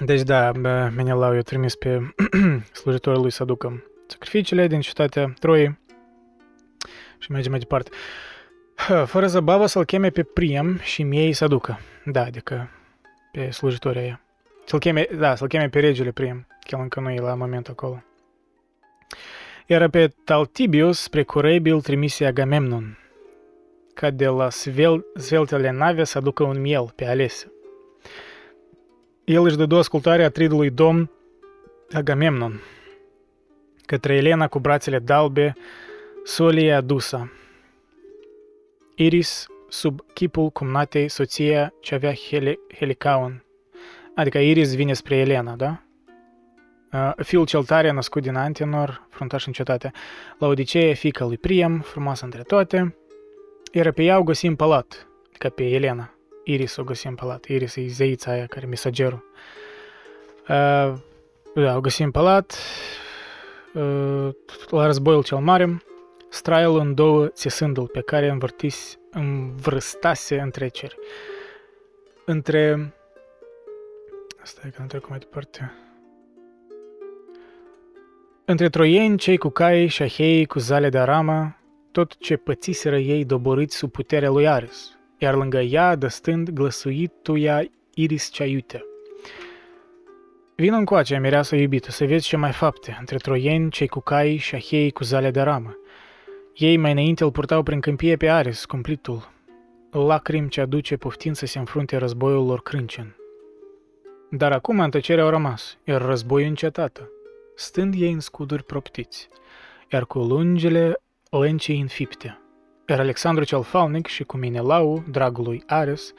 [0.00, 0.52] Deci da,
[0.94, 2.14] Menelau i-a trimis pe
[2.72, 5.78] slujitorul lui să aducă sacrificiile din cetatea Troiei
[7.18, 7.90] și merge mai departe.
[9.04, 11.80] Fără zăbavă să-l cheme pe Priam și miei să aducă.
[12.04, 12.70] Da, adică
[13.32, 14.20] pe slujitoria aia.
[14.64, 17.72] Să-l cheme, da, să-l cheme pe regele Priam, că el încă nu e la momentul
[17.72, 18.02] acolo.
[19.66, 22.98] Iar pe Taltibius spre Curebil trimise Agamemnon,
[23.94, 27.53] ca de la svel, sveltele nave să aducă un miel pe alese.
[29.24, 31.10] El își dădu ascultarea tridului domn
[31.92, 32.60] Agamemnon,
[33.86, 35.56] către Elena cu brațele dalbe,
[36.24, 37.32] solie adusă.
[38.94, 43.44] Iris sub chipul cumnatei soția ce avea heli- helicaun.
[44.14, 45.82] Adică Iris vine spre Elena, da?
[46.92, 49.92] Uh, fiul cel tare născut din Antenor, fruntaș în cetate.
[50.38, 52.96] La Odiceea, fica lui Priam, frumoasă între toate.
[53.72, 56.14] Iar pe ea o găsim palat, ca pe Elena.
[56.44, 57.44] Iris o găsim palat.
[57.44, 59.24] Iris e zeița aia care mesagerul.
[60.48, 60.94] Uh,
[61.54, 62.58] da, o găsim palat.
[63.74, 64.28] Uh,
[64.70, 65.82] la războiul cel mare,
[66.28, 70.96] straiul în două țesându-l pe care învârtis, învrăstase între ceri.
[72.24, 72.94] Între...
[74.42, 75.72] Asta e că nu trec mai departe.
[78.44, 81.58] Între troieni, cei cu cai și ahei cu zale de arama,
[81.92, 87.64] tot ce pățiseră ei doboriți sub puterea lui Ares, iar lângă ea, dăstând, glăsuituia
[87.94, 88.84] Iris cea iute.
[90.56, 94.54] Vină încoace, mireasă iubită, să vezi ce mai fapte, între troieni, cei cu cai și
[94.54, 95.76] ahei cu zale de ramă.
[96.54, 99.32] Ei mai înainte îl purtau prin câmpie pe Ares, cumplitul,
[99.90, 103.16] lacrimi ce aduce poftind să se înfrunte războiul lor crâncen.
[104.30, 107.10] Dar acum în tăcere au rămas, iar războiul încetată,
[107.54, 109.28] stând ei în scuduri proptiți,
[109.92, 111.00] iar cu lungele
[111.30, 112.43] lăncii înfipte.
[112.88, 116.12] Iar Alexandru cel Falnic și cu Minelau, dragul lui Ares,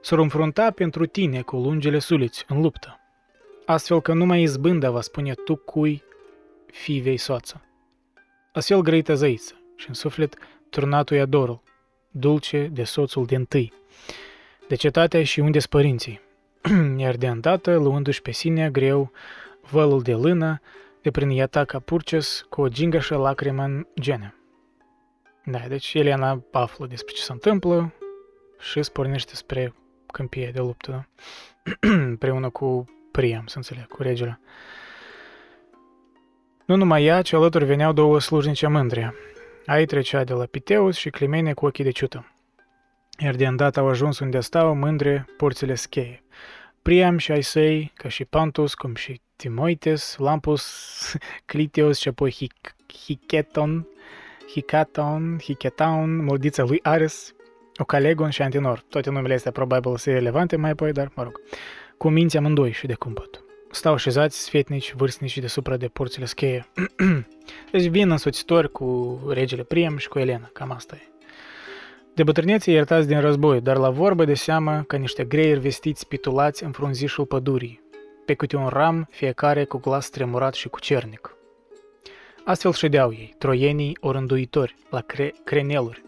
[0.00, 3.00] s-au înfrunta pentru tine cu lungele suliți în luptă.
[3.66, 6.02] Astfel că numai izbânda va spune tu cui
[6.66, 7.62] fii vei soață.
[8.52, 10.34] Astfel grăită zăiță și în suflet
[10.70, 11.62] turnatul adorul,
[12.10, 13.72] dulce de soțul din tâi,
[14.68, 16.20] de cetatea și unde părinții,
[16.96, 19.10] iar de îndată, luându-și pe sine greu
[19.70, 20.60] vălul de lână,
[21.02, 24.37] de prin iata ca purces cu o gingașă lacrimă în gene.
[25.50, 27.92] Da, deci Elena află despre ce se întâmplă
[28.58, 29.74] și spornește spre
[30.12, 31.88] câmpie de luptă, da?
[31.88, 34.40] împreună cu Priam, să înțeleg, cu regele.
[36.64, 39.14] Nu numai ea, ci alături veneau două slujnice mândre,
[39.66, 42.32] Ai trecea de la Piteus și Climene cu ochii de ciută.
[43.18, 46.22] Iar de îndată au ajuns unde stau mândre porțile scheie.
[46.82, 51.16] Priam și ai săi, ca și Pantus, cum și Timoites, Lampus,
[51.46, 52.50] Cliteus și apoi
[53.04, 53.86] Hicheton,
[54.50, 57.34] Hicaton, Hicheton, moldița lui Ares,
[57.76, 58.84] Ocalegon și Antinor.
[58.88, 61.40] Toate numele astea probabil să relevante mai apoi, dar mă rog.
[61.98, 63.42] Cu minți amândoi și de cumpăt.
[63.70, 66.66] stau așezați sfetnici, vârstnici deasupra de porțile scheie.
[67.72, 71.08] deci vin însoțitori cu regele Priam și cu Elena, cam asta e.
[72.14, 76.64] De bătrânețe iertați din război, dar la vorbă de seamă ca niște greieri vestiți pitulați
[76.64, 77.80] în frunzișul pădurii,
[78.24, 81.37] pe câte un ram, fiecare cu glas tremurat și cu cernic.
[82.48, 86.02] Astfel ședeau ei, troienii orânduitori, la cre- creneluri.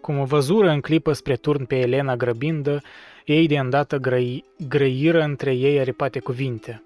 [0.00, 2.82] Cum o văzură în clipă spre turn pe Elena grăbindă,
[3.24, 6.82] ei de îndată grăi, grăiră între ei aripate cuvinte.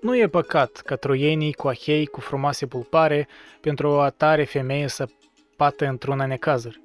[0.00, 3.28] Nu e păcat ca troienii cu ahei cu frumoase pulpare
[3.60, 5.08] pentru o atare femeie să
[5.56, 6.80] pată într-una necazuri,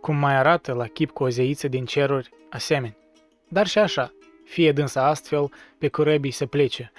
[0.00, 2.96] cum mai arată la chip cu o zeiță din ceruri asemeni.
[3.48, 4.12] Dar și așa,
[4.44, 6.92] fie dânsa astfel, pe corăbii să plece.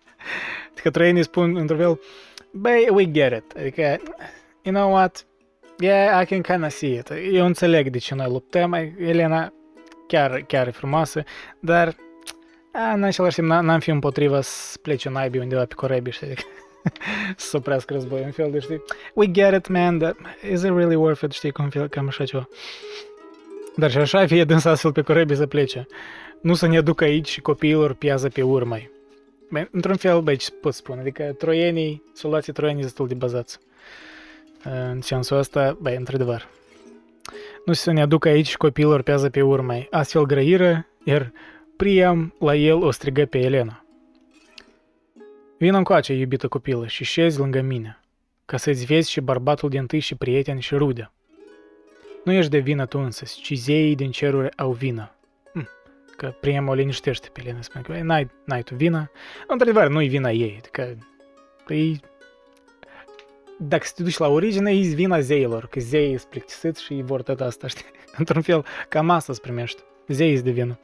[0.82, 2.00] că troienii spun într-un fel,
[2.60, 3.82] băi, we get it, adică,
[4.62, 5.26] you know what,
[5.78, 7.12] yeah, I can kind of see it.
[7.32, 9.52] Eu înțeleg de ce noi luptăm, Elena
[10.06, 11.22] chiar, chiar e frumoasă,
[11.60, 11.94] dar
[12.72, 16.34] a, în același timp n-am fi împotriva să plece naibii undeva pe corăbii, știi?
[17.36, 18.82] să oprească război, în fel de, știi?
[19.14, 20.16] We get it, man, but
[20.52, 22.48] is it really worth it, știi, cum fel, cam așa ceva.
[23.76, 25.86] Dar și așa fie dânsa astfel pe corăbii să plece.
[26.42, 28.76] Nu să ne ducă aici și copiilor piază pe urmă.
[29.50, 33.58] Băi, într-un fel, băi, ce pot spune, adică troienii, soldații troienii destul de bazați.
[34.64, 36.48] În sensul ăsta, băi, într-adevăr,
[37.64, 39.86] nu să ne aducă aici copilor pează pe urmă.
[39.90, 41.32] Astfel grăiră, iar
[41.76, 43.84] Priam la el o strigă pe Elena.
[45.58, 48.00] Vin încoace, iubită copilă, și șezi lângă mine,
[48.44, 51.12] ca să-ți vezi și bărbatul din tâi și prieteni și rude.
[52.24, 55.12] Nu ești de vină tu însă, ci zeii din ceruri au vină.
[56.18, 59.10] Hm, că Priam o liniștește pe Elena, spune că n-ai, n-ai tu vină.
[59.46, 60.96] Într-adevăr, nu-i vina ei, adică
[61.68, 62.00] ei
[63.60, 67.22] dacă te duci la origine, e vina zeilor, că zeii sunt plictisiți și îi vor
[67.22, 67.84] tot asta, știi?
[68.16, 69.82] Într-un fel, cam asta îți primești.
[70.08, 70.78] Zeii de vină.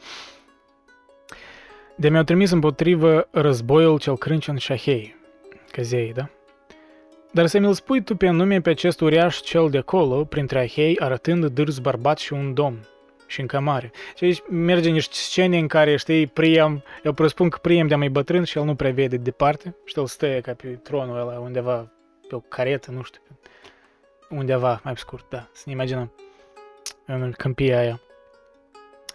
[1.96, 5.16] De mi-au trimis împotrivă războiul cel crâncion și șahei,
[5.70, 6.28] că zeii, da?
[7.32, 10.98] Dar să mi-l spui tu pe nume pe acest uriaș cel de acolo, printre ahei,
[10.98, 12.88] arătând dârz bărbat și un domn
[13.34, 13.90] și în cămare.
[14.16, 18.08] Și aici merge niște scene în care, știi, Priam, eu presupun că Priam de mai
[18.08, 21.92] bătrân și el nu prea vede departe, și el stă ca pe tronul ăla undeva
[22.28, 23.20] pe o caretă, nu știu,
[24.28, 26.12] undeva mai scurt, da, să ne imaginăm,
[27.06, 28.00] în câmpia aia.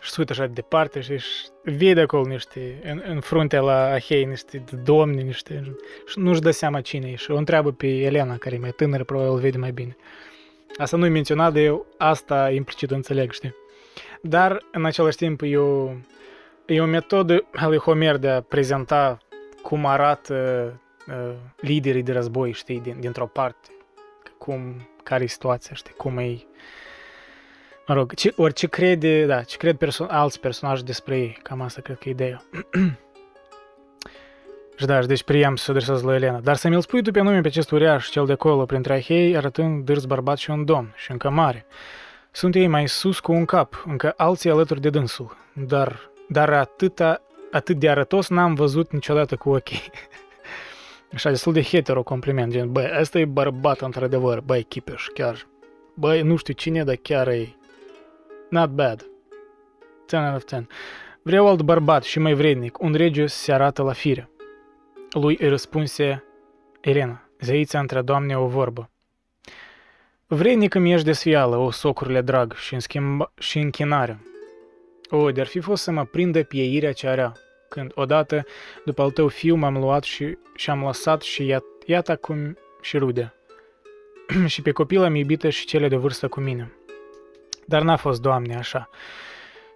[0.02, 1.20] Și se uită așa de departe și
[1.64, 5.76] vede acolo niște, în, în fruntea la Ahei, niște domni, niște,
[6.08, 9.04] și nu-și dă seama cine e și o întreabă pe Elena, care e mai tânără,
[9.04, 9.96] probabil vede mai bine.
[10.78, 13.56] Asta nu-i menționat, dar eu asta implicit înțeleg, știi?
[14.22, 15.92] Dar, în același timp, e o,
[16.66, 19.18] e o metodă a lui Homer de a prezenta
[19.62, 20.34] cum arată
[21.08, 23.70] uh, liderii de război, știi, din, dintr-o parte,
[24.38, 26.38] cum, care e situația, știi, cum e,
[27.88, 31.82] mă rog, ce, orice crede, da, ce cred perso- alți personaji despre ei, cam asta
[31.82, 32.42] cred că e ideea.
[34.80, 36.40] și da, și deci Priam să se adresează la Elena.
[36.40, 39.38] Dar să mi-l spui tu pe nume pe acest uriaș, cel de acolo, printre ahei,
[39.38, 41.66] arătând dârs bărbat și un domn, și încă mare.
[42.32, 47.22] Sunt ei mai sus cu un cap, încă alții alături de dânsul, dar, dar atâta,
[47.52, 49.82] atât de arătos n-am văzut niciodată cu ochii.
[51.14, 55.48] Așa, destul de hetero compliment, gen, băi, ăsta e bărbat într-adevăr, băi, chipeș, chiar,
[55.94, 57.56] băi, nu știu cine, dar chiar e
[58.50, 59.10] not bad.
[60.08, 60.68] 10 out of 10.
[61.22, 64.30] Vreau alt bărbat și mai vrednic, un rege se arată la fire.
[65.12, 66.24] Lui îi răspunse
[66.82, 68.90] Elena, zeița între doamne o vorbă.
[70.32, 74.20] Vrednic îmi ești de sfială, o socurile drag, și, în schimb, și închinare.
[75.10, 77.34] O, de-ar fi fost să mă prindă pieirea ce area,
[77.70, 78.46] când odată,
[78.86, 82.98] după al tău fiu, m-am luat și, și am lăsat și iat, iată acum și
[82.98, 83.34] rude.
[84.46, 86.74] și pe copil am iubită și cele de vârstă cu mine.
[87.66, 88.90] Dar n-a fost, Doamne, așa.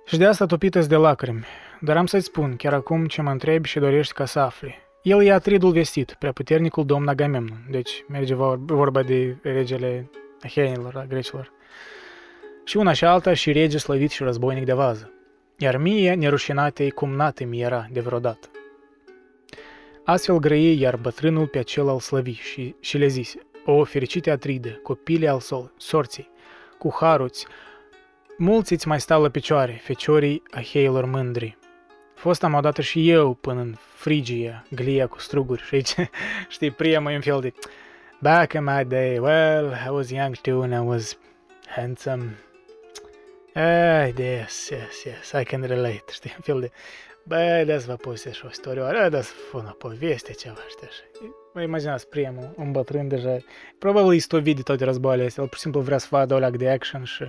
[0.06, 1.46] Și de asta topită de lacrimi.
[1.80, 4.76] Dar am să-ți spun, chiar acum ce mă întrebi și dorești ca să afli.
[5.02, 8.36] El e atridul vestit, prea puternicul domn Agamemnon, deci merge
[8.66, 10.10] vorba de regele
[10.44, 11.52] Ahenilor, a grecilor.
[12.64, 15.14] Și una și alta și rege slăvit și războinic de vază
[15.58, 18.48] iar mie nerușinatei cum nată mi era de vreodată.
[20.04, 24.80] Astfel grăie iar bătrânul pe acel al slăvi și, și le zise, O, fericite Atride,
[24.84, 26.30] copile al sol, sorții,
[26.78, 27.46] cu haruți,
[28.38, 31.58] mulți îți mai stau la picioare, feciorii aheilor mândri.
[32.16, 35.96] Fost am odată și eu până în Frigia, glia cu struguri și aici,
[36.50, 37.54] știi, priemă un fel de
[38.24, 41.18] Back in my day, well, I was young too and I was
[41.68, 42.38] handsome,
[43.54, 46.72] Ai, yes, yes, yes, I can relate, știi, un fel de,
[47.24, 51.34] bă, dați vă povestesc o istorie, dați vă o poveste ceva, știi, așa.
[51.54, 53.38] Vă imaginați primul, un bătrân deja,
[53.80, 56.58] probabil este de toate războaiele astea, el pur și simplu vrea să vadă o leac
[56.58, 57.26] de action și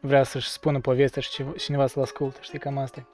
[0.00, 3.08] vrea să-și spună povestea și cineva să-l asculte, știi, cam asta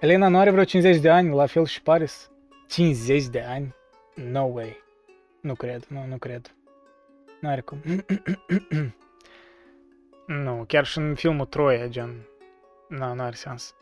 [0.00, 2.30] Elena nu are vreo 50 de ani, la fel și Paris.
[2.68, 3.74] 50 de ani?
[4.14, 4.83] No way.
[5.44, 6.54] Nu cred, nu, nu cred.
[7.40, 7.82] Nu are cum.
[10.44, 12.26] nu, chiar și în filmul Troia, gen,
[12.88, 13.74] nu, nu are sens.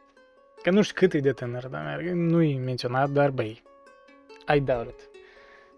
[0.63, 3.63] Că nu știu cât e de tânăr, dar nu-i menționat, dar băi,
[4.55, 5.11] I doubt it.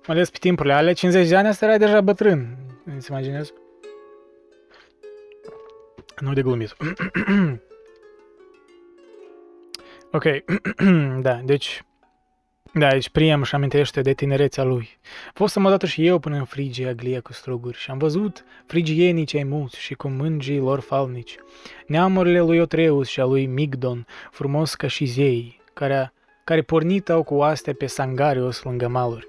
[0.06, 2.56] Mai ales pe timpurile alea, 50 de ani, asta era deja bătrân.
[2.96, 3.52] Îți imaginezi?
[6.20, 6.76] Nu de glumit.
[10.16, 10.24] ok,
[11.26, 11.84] da, deci
[12.76, 14.98] da, deci Priam își amintește de tinerețea lui.
[15.32, 19.44] Fostam odată și eu până în Frigia glie cu struguri și am văzut frigienii cei
[19.44, 21.36] mulți și cu mângii lor falnici,
[21.86, 26.12] neamurile lui Otreus și a lui Migdon, frumos ca și zei, care,
[26.44, 29.28] care pornitau cu oaste pe Sangarios lângă maluri,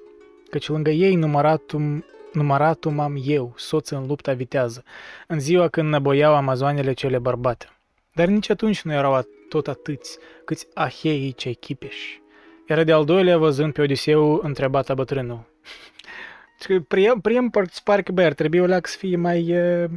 [0.50, 4.84] căci lângă ei număratum, număratum am eu, soț în lupta vitează,
[5.28, 7.70] în ziua când năboiau amazoanele cele bărbate.
[8.14, 12.24] Dar nici atunci nu erau tot atâți câți aheii cei chipeși
[12.70, 15.44] iar de-al doilea, văzând pe Odiseu, întrebata bătrânul.
[16.88, 17.52] Priem, priem
[17.84, 19.90] parcă băi, ar trebui o să fie mai uh,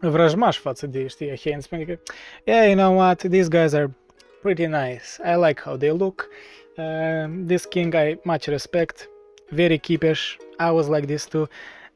[0.00, 1.60] vrăjmaș față de, știi, Achaean.
[1.60, 1.98] Spune că,
[2.44, 3.96] yeah, you know what, these guys are
[4.42, 5.04] pretty nice.
[5.24, 6.28] I like how they look.
[6.76, 9.08] Uh, this king I much respect.
[9.50, 10.36] Very keepish.
[10.58, 11.48] I was like this too.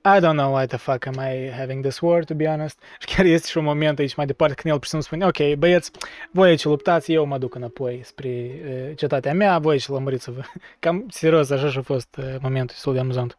[0.02, 2.78] I don't know why the fuck am I having this war, to be honest.
[2.98, 5.26] Și chiar este și un moment aici mai departe când el pur și simplu spune,
[5.26, 5.90] ok, băieți,
[6.30, 10.40] voi aici luptați, eu mă duc înapoi spre uh, cetatea mea, voi aici lămuriți-vă.
[10.78, 13.38] Cam serios, așa și-a fost uh, momentul destul de amuzant.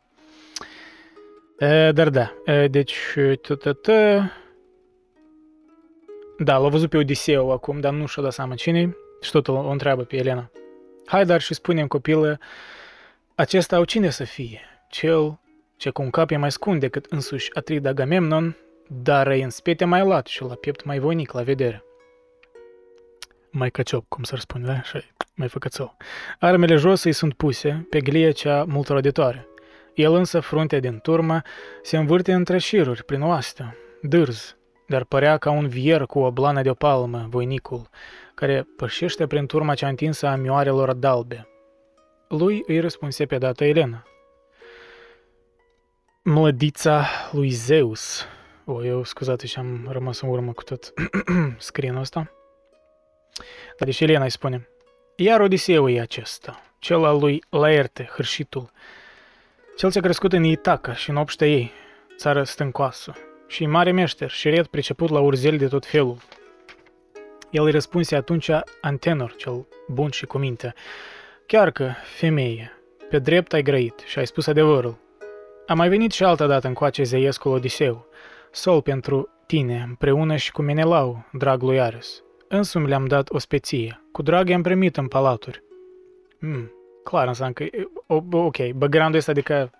[1.60, 2.96] Uh, dar da, uh, deci,
[6.38, 9.70] da, l-a văzut pe Odiseu acum, dar nu și-a dat seama cine și tot o
[9.70, 10.52] întreabă pe Elena.
[11.06, 12.40] Hai, dar și spunem copilă,
[13.36, 14.62] acesta au cine să fie?
[14.90, 15.40] Cel
[15.82, 19.86] ce cu un cap e mai scund decât însuși Atrid Agamemnon, dar e în spete
[19.86, 21.84] mai lat și la piept mai voinic la vedere.
[23.52, 24.82] Mai căciop, cum să răspund, da?
[24.82, 25.04] Și
[25.36, 25.98] mai făcățău.
[26.40, 29.48] Armele jos îi sunt puse pe glie cea mult roditoare.
[29.94, 31.42] El însă, fruntea din turmă,
[31.82, 36.62] se învârte între șiruri, prin oastă, dârz, dar părea ca un vier cu o blană
[36.62, 37.90] de o palmă, voinicul,
[38.36, 41.48] care pășește prin turma cea întinsă a mioarelor dalbe.
[42.28, 44.06] Lui îi răspunse pe dată Elena.
[46.24, 48.26] Mlădița lui Zeus.
[48.66, 50.94] O, eu, scuzate, și am rămas în urmă cu tot
[51.58, 52.32] screen ăsta.
[53.78, 54.70] Dar deși Elena îi spune,
[55.16, 58.72] iar Odiseu e acesta, cel al lui Laerte, hârșitul,
[59.78, 61.72] cel ce a crescut în Itaca și în obște ei,
[62.18, 63.14] țară stâncoasă,
[63.48, 66.18] și mare meșter și red priceput la urzeli de tot felul.
[67.50, 68.50] El îi răspunse atunci
[68.82, 70.74] Antenor, cel bun și cu minte,
[71.46, 72.72] chiar că, femeie,
[73.10, 75.10] pe drept ai grăit și ai spus adevărul,
[75.72, 78.08] a mai venit și altă dată încoace zeiescul Odiseu,
[78.52, 82.24] sol pentru tine, împreună și cu Menelau, drag lui Ares.
[82.48, 85.64] Însumi le-am dat o speție, cu drag i-am primit în palaturi.
[86.40, 86.72] Hmm,
[87.04, 87.66] clar înseamnă că,
[88.32, 89.72] ok, background-ul ăsta adică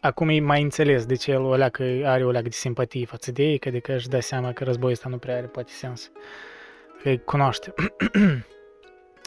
[0.00, 3.32] acum e mai înțeles de ce el o leacă, are o leacă de simpatie față
[3.32, 6.10] de ei, că adică își dă seama că războiul ăsta nu prea are poate sens.
[7.02, 7.72] Că îi cunoaște.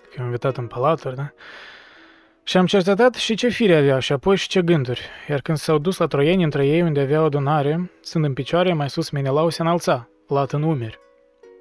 [0.10, 1.34] că i-am invitat în palaturi, da?
[2.50, 5.78] Și am cercetat și ce fire avea și apoi și ce gânduri, iar când s-au
[5.78, 9.62] dus la troieni între ei unde aveau adunare, sunt în picioare, mai sus Menelau se
[9.62, 11.00] înalța, lat în umeri.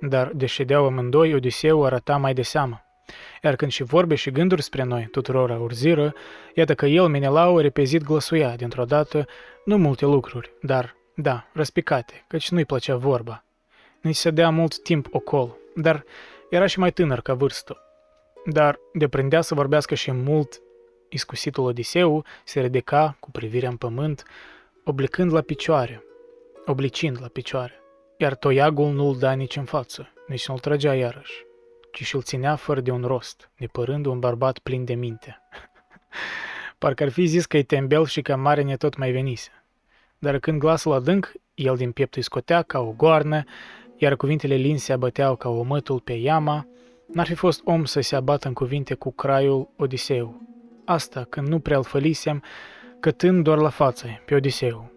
[0.00, 2.84] Dar, de ședeau amândoi, Odiseu arăta mai de seamă.
[3.42, 6.14] Iar când și vorbe și gânduri spre noi, tuturor urziră,
[6.54, 9.26] iată că el, Menelau, repezit glăsuia, dintr-o dată,
[9.64, 13.44] nu multe lucruri, dar, da, răspicate, căci nu-i plăcea vorba.
[14.00, 16.04] Nici se dea mult timp ocol, dar
[16.50, 17.76] era și mai tânăr ca vârstă.
[18.44, 20.60] Dar deprindea să vorbească și mult
[21.08, 24.24] Iscusitul Odiseu se ridica cu privirea în pământ,
[24.84, 26.04] oblicând la picioare,
[26.66, 27.72] oblicind la picioare,
[28.18, 31.44] iar toiagul nu-l da nici în față, nici nu-l trăgea iarăși,
[31.92, 35.40] ci și-l ținea fără de un rost, nepărând un bărbat plin de minte.
[36.78, 39.50] Parcă ar fi zis că e tembel și că mare ne tot mai venise.
[40.18, 43.44] Dar când glasul adânc, el din piept îi scotea ca o goarnă,
[43.96, 46.66] iar cuvintele lin se abăteau ca o mătul pe iama,
[47.12, 50.40] n-ar fi fost om să se abată în cuvinte cu craiul Odiseu,
[50.88, 52.42] asta când nu prea-l fălisem,
[53.00, 54.90] cătând doar la față, pe Odiseu.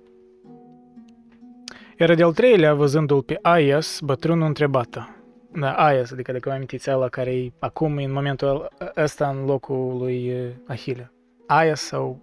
[1.97, 5.15] Era de-al treilea, văzându-l pe Aias, bătrânul întrebată.
[5.53, 9.97] Da, Aias, adică dacă vă amintiți ăla care e acum, în momentul ăsta, în locul
[9.97, 10.33] lui
[10.67, 11.11] Ahile.
[11.47, 12.19] Aias sau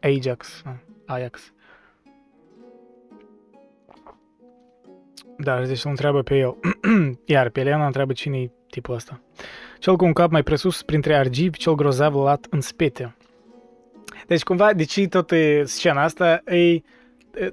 [0.00, 0.62] Ajax,
[1.06, 1.52] Ajax.
[5.38, 6.56] Da, deci îl întreabă pe el.
[7.24, 9.20] Iar pe Elena întreabă cine e tipul ăsta.
[9.78, 13.16] Cel cu un cap mai presus printre argivi, cel grozav lat în spete.
[14.26, 15.32] Deci cumva, deci tot
[15.64, 16.82] scena asta e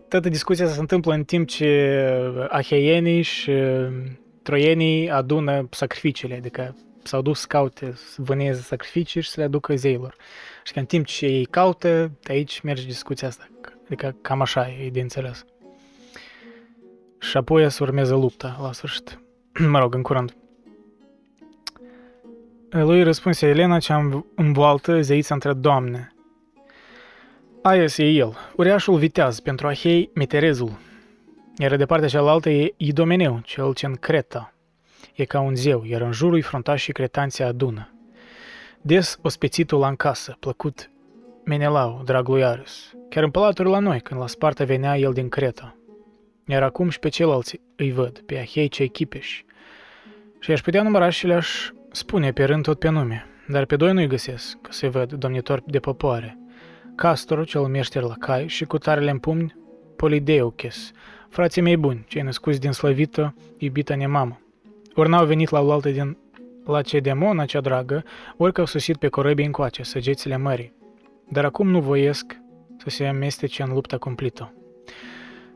[0.07, 1.99] toată discuția se întâmplă în timp ce
[2.49, 3.51] aheienii și
[4.43, 9.75] troienii adună sacrificiile, adică s-au dus să caute, să vâneze sacrificii și să le aducă
[9.75, 10.15] zeilor.
[10.63, 13.47] Și că în timp ce ei caută, de aici merge discuția asta.
[13.85, 15.45] Adică cam așa e de înțeles.
[17.19, 19.19] Și apoi să urmeze lupta la sfârșit.
[19.71, 20.35] mă rog, în curând.
[22.83, 26.13] Lui răspunse Elena cea învoaltă zeița între doamne.
[27.61, 30.71] Aia e el, uriașul viteaz pentru Ahei Meterezul,
[31.57, 34.53] iar de partea cealaltă e Idomeneu, cel ce în Creta.
[35.13, 37.93] E ca un zeu, iar în jurul fruntașii cretanții adună.
[38.81, 40.89] Des ospețitul la în casă, plăcut
[41.43, 45.75] Menelau, dragul Iarus, chiar în palatul la noi, când la Sparta venea el din Creta.
[46.47, 49.45] Iar acum și pe ceilalți îi văd, pe Ahei cei chipeși.
[50.39, 53.93] Și aș putea număra și le-aș spune pe rând tot pe nume, dar pe doi
[53.93, 56.37] nu-i găsesc, că se văd domnitori de popoare.
[56.95, 59.55] Castor, cel meșter la cai, și cu tarele în pumni,
[59.95, 60.91] Polideuches,
[61.29, 64.39] frații mei buni, cei născuți din slăvită, iubita nemamă.
[64.93, 66.17] Ori n-au venit la oaltă din
[66.65, 68.03] la Cedemona cea dragă,
[68.37, 70.73] ori că au sosit pe corăbii încoace, săgețile mării.
[71.29, 72.35] Dar acum nu voiesc
[72.77, 74.53] să se amestece în lupta cumplită.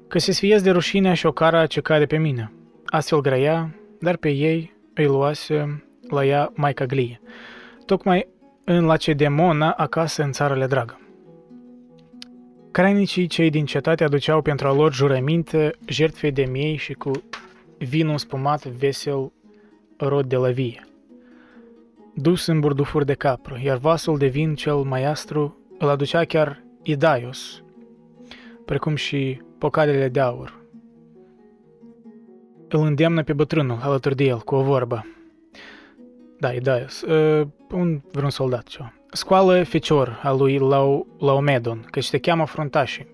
[0.07, 2.53] Că se sfiez de rușinea și o cara ce cade pe mine.
[2.85, 7.21] Astfel grăia, dar pe ei îi luase la ea Maica Glie.
[7.85, 8.27] Tocmai
[8.63, 10.99] în la Cedemona, acasă în țară le dragă.
[12.71, 17.11] Crainicii cei din cetate aduceau pentru a lor jurăminte jertfe de miei și cu
[17.77, 19.31] vinul spumat vesel
[19.97, 20.87] rod de lăvie,
[22.13, 27.63] dus în burdufuri de capră, iar vasul de vin cel maiastru îl aducea chiar Idaios,
[28.65, 30.59] precum și pocalele de aur.
[32.67, 35.05] Îl îndeamnă pe bătrânul alături de el cu o vorbă.
[36.39, 38.93] Da, Idaios, uh, un vreun soldat ceva.
[39.11, 40.57] Scoală fecior al lui
[41.19, 43.07] Laomedon, căci te cheamă fruntașii.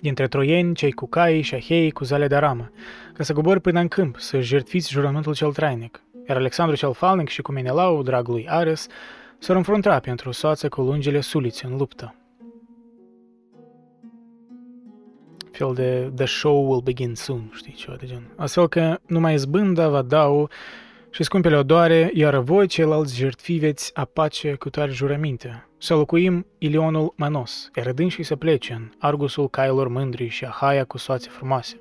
[0.00, 2.70] Dintre troieni, cei cu cai și ahei cu zale de aramă,
[3.12, 6.02] ca să cobori până în câmp, să jertfiți jurământul cel trainic.
[6.28, 8.86] Iar Alexandru cel Falnic și cu Menelau, dragul lui Ares,
[9.38, 12.14] s-ar înfrunta pentru soață cu lungile sulițe în luptă.
[15.50, 18.22] Fel de The show will begin soon, știi, ceva de gen.
[18.36, 20.50] Astfel că numai zbânda va dau
[21.10, 25.66] și scumpele odoare, iar voi ceilalți jertfi veți apace cu tare jurăminte.
[25.78, 30.98] Să locuim Ilionul Manos, iar și să plece în Argusul cailor mândri și Ahaia cu
[30.98, 31.80] soațe frumoase.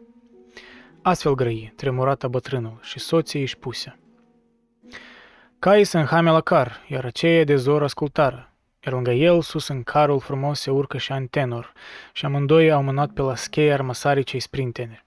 [1.01, 3.99] Astfel grăi, tremurata bătrânul și soții își puse.
[5.59, 8.53] Caii se înhame la car, iar aceia de zor ascultară,
[8.85, 11.73] iar lângă el, sus în carul frumos, se urcă și antenor,
[12.13, 15.05] și amândoi au mânat pe la schei armăsarii cei sprinteni.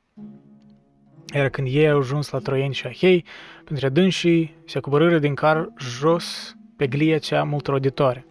[1.35, 3.25] Iar când ei au ajuns la Troieni și Ahei,
[3.65, 8.27] pentru dânsii se coborâre din car jos pe glia cea multroditoare.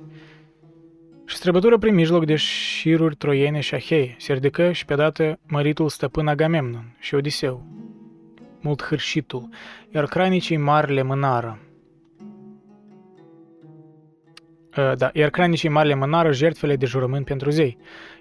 [1.25, 5.89] Și străbătură prin mijloc de șiruri troiene și Ahei, se ridică și pe dată măritul
[5.89, 7.65] stăpân Agamemnon și Odiseu,
[8.61, 9.49] mult hârșitul,
[9.89, 11.59] iar crainicii mari le mânară.
[14.77, 17.77] Uh, da, iar crainicii mari le mânară jertfele de jurământ pentru zei,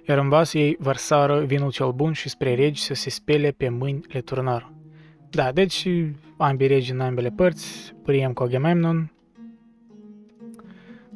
[0.08, 3.68] iar în vas ei vărsară vinul cel bun și spre regi să se spele pe
[3.68, 4.80] mâini le turnară.
[5.31, 5.89] Da, deci
[6.36, 9.12] ambii regi în ambele părți, Priam cu Agamemnon,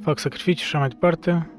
[0.00, 1.50] fac sacrificii și mai departe.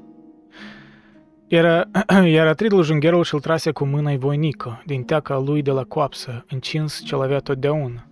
[1.46, 1.88] Iar,
[2.34, 7.02] iar Atridul jungherul și-l trase cu mâna voinică, din teaca lui de la coapsă, încins
[7.04, 8.08] ce-l avea totdeauna.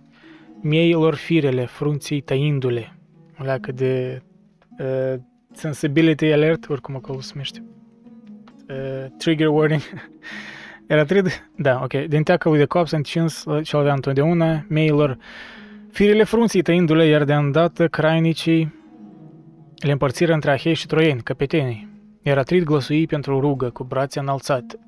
[0.61, 2.97] Mieilor firele, frunții tăindu-le.
[3.37, 4.21] Leacă de
[4.79, 5.19] uh,
[5.51, 7.63] sensibility alert, oricum acolo se numește.
[8.69, 9.81] Uh, trigger warning.
[10.87, 11.49] Era trid?
[11.55, 11.93] Da, ok.
[11.93, 15.17] Din teaca lui de coapsă încins ce-l avea întotdeauna, mieilor
[15.91, 18.73] firele frunții tăindu-le, iar de îndată crainicii
[19.75, 21.89] le împărțiră între Ahei și Troieni, căpetenii.
[22.21, 24.79] Iar Atrid glăsui pentru rugă, cu brațe înalțate.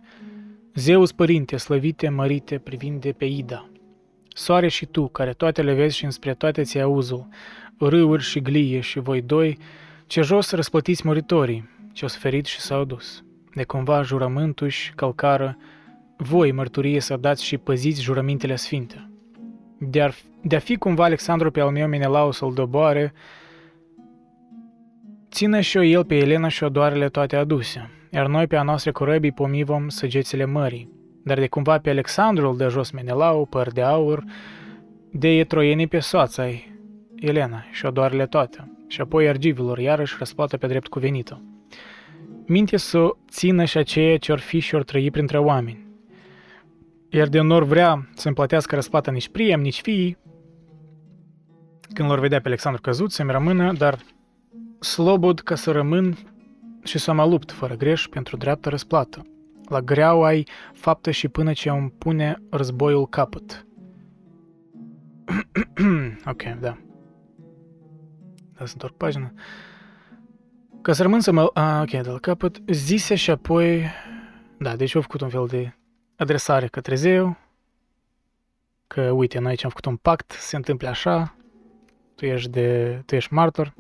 [0.74, 3.70] Zeus, părinte, slăvite, mărite, privind de pe Ida.
[4.28, 7.28] Soare și tu, care toate le vezi și înspre toate ți auzul,
[7.80, 9.58] râuri și glie și voi doi,
[10.08, 13.24] ce jos răsplătiți moritorii, ce-o sferit și s-au dus.
[13.54, 15.58] De cumva jurământuși călcară,
[16.18, 19.10] voi mărturie să dați și păziți jurămintele sfinte.
[19.80, 23.14] De-a, de fi cumva Alexandru pe al meu Menelau să-l doboare,
[25.32, 29.32] țină și-o el pe Elena și odoarele toate aduse, iar noi pe a noastre corăbii
[29.32, 30.96] pomivom săgețile mării.
[31.24, 34.24] Dar de cumva pe Alexandru îl dă jos Menelau, păr de aur,
[35.12, 36.48] de e troienii pe soața
[37.16, 41.42] Elena și odoarele toate, și apoi argivilor iarăși răsplată pe drept cuvenită.
[42.46, 45.87] Minte să țină și aceea ce or fi și or trăi printre oameni.
[47.10, 50.18] Iar de nor vrea să împlătească răsplata nici Priam, nici fiii,
[51.94, 54.00] când lor vedea pe Alexandru căzut, să-mi rămână, dar
[54.80, 56.18] slobod ca să rămân
[56.84, 59.26] și să mă lupt fără greș pentru dreaptă răsplată.
[59.70, 63.68] La greau ai faptă și până ce îmi pune războiul capăt.
[66.32, 66.78] ok, da.
[68.58, 69.32] Da, să întorc pagina.
[70.82, 71.50] Ca să rămân să mă...
[71.54, 72.62] A, ok, de la capăt.
[72.68, 73.86] Zise și apoi...
[74.60, 75.74] Da, deci au făcut un fel de
[76.18, 77.38] adresare către zeu.
[78.88, 81.36] Că, uite, noi aici am făcut un pact, se întâmplă așa,
[82.16, 83.74] tu ești, de, tu ești martor.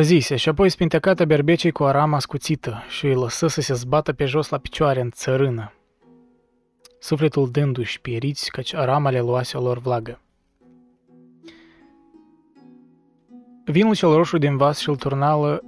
[0.00, 4.24] Zise, și apoi spintecată berbecei cu arama scuțită și îi lăsă să se zbată pe
[4.24, 5.72] jos la picioare în țărână,
[6.98, 10.18] sufletul dându-și pieriți căci arama le luase lor vlagă.
[13.64, 14.96] Vinul cel roșu din vas și-l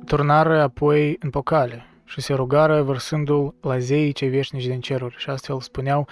[0.04, 5.30] turnară apoi în pocale și se rugară vărsându-l la zeii cei veșnici din ceruri și
[5.30, 6.08] astfel spuneau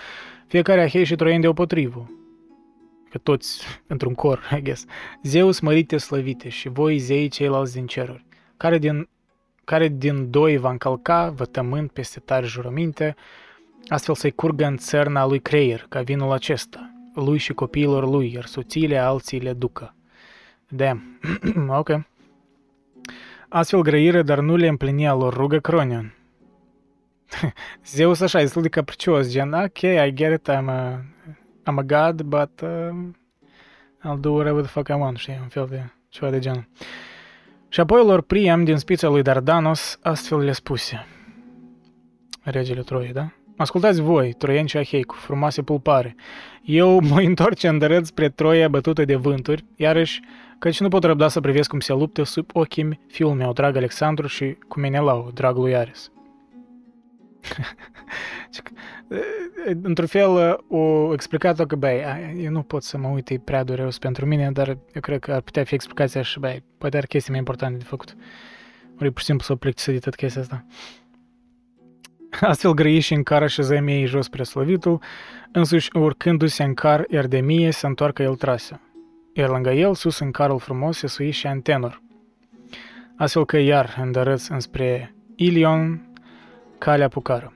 [0.46, 2.10] fiecare ahei și troieni deopotrivă,
[3.10, 4.84] că toți într-un cor, I guess.
[5.22, 8.24] Zeus mărite slăvite și voi zeii ceilalți din ceruri,
[8.56, 9.08] care din,
[9.64, 13.16] care din doi va încălca, vătământ peste tari jurăminte,
[13.88, 18.44] astfel să-i curgă în țărna lui creier, ca vinul acesta, lui și copiilor lui, iar
[18.44, 19.94] soțiile alții le ducă.
[20.68, 21.20] Damn.
[21.68, 21.88] ok.
[23.54, 26.14] Astfel grăire, dar nu le împlinia lor rugă Cronion.
[27.86, 31.04] Zeus așa, e destul de capricios, gen, ok, I get it, I'm a,
[31.70, 33.08] I'm a god, but uh,
[34.04, 36.68] I'll do whatever the fuck I want, știi, un fel de ceva de genul.
[37.68, 41.06] Și apoi lor Priam din spița lui Dardanos astfel le spuse.
[42.42, 43.32] Regele Troiei, da?
[43.56, 46.14] Ascultați voi, troieni și ahei, cu frumoase pulpare.
[46.62, 50.20] Eu mă întorc îndărât spre Troia bătută de vânturi, iarăși,
[50.64, 54.26] căci nu pot răbda să privesc cum se luptă sub ochii fiul meu, drag Alexandru,
[54.26, 56.12] și cu Menelau, dragul lui Ares.
[59.82, 62.02] Într-un fel, o explicat că, băi,
[62.36, 65.40] eu nu pot să mă uit, prea dureros pentru mine, dar eu cred că ar
[65.40, 68.16] putea fi explicația și, băi, poate are chestii mai importante de făcut.
[69.00, 70.64] Ori pur și simplu să plec să de tot chestia asta.
[72.50, 75.02] Astfel grăi și în car așezăm ei jos spre slăvitul,
[75.52, 78.80] însuși urcându-se în car, iar de mie se întoarcă el trase.
[79.36, 82.02] Iar lângă el, sus în carul frumos, se sui și antenor.
[83.16, 86.12] Astfel că iar îndărâți înspre Ilion,
[86.78, 87.52] calea pucară.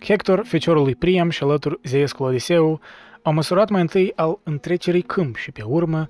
[0.00, 2.80] Hector, feciorul lui Priam și alături zeescul Odiseu,
[3.22, 6.06] au măsurat mai întâi al întrecerii câmp și pe urmă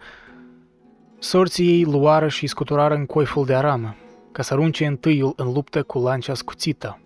[1.18, 3.96] sorții ei luară și scuturară în coiful de aramă,
[4.32, 7.00] ca să arunce întâiul în luptă cu lancea scuțită.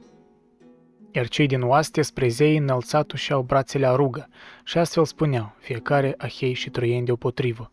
[1.17, 4.29] Iar cei din oaste spre zei înălțatu și-au brațele arugă
[4.65, 7.73] și astfel spuneau, fiecare ahei și troieni deopotrivă.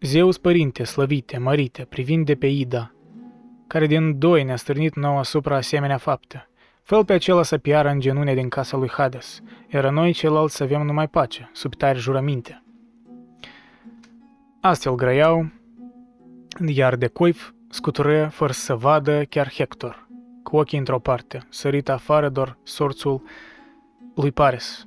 [0.00, 2.92] Zeus părinte, slăvite, mărite, privind de pe Ida,
[3.66, 6.48] care din doi ne-a stârnit nouă asupra asemenea fapte,
[6.82, 9.40] Fă pe acela să piară în genune din casa lui Hades,
[9.72, 12.62] iar noi ceilalți să avem numai pace, sub tari jurăminte.
[14.60, 15.50] Astfel grăiau,
[16.66, 20.05] iar de coif scutură fără să vadă chiar Hector,
[20.46, 23.22] cu ochii într-o parte, sărit afară doar sorțul
[24.14, 24.86] lui Paris.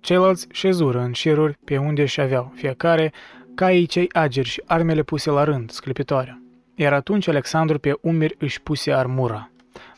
[0.00, 3.12] Ceilalți șezură în șiruri pe unde și aveau, fiecare
[3.54, 6.42] caii cei ageri și armele puse la rând, sclipitoare.
[6.74, 9.50] Iar atunci Alexandru pe umeri își puse armura,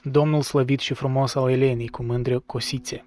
[0.02, 3.04] domnul slăvit și frumos al Elenii cu mândre cosițe.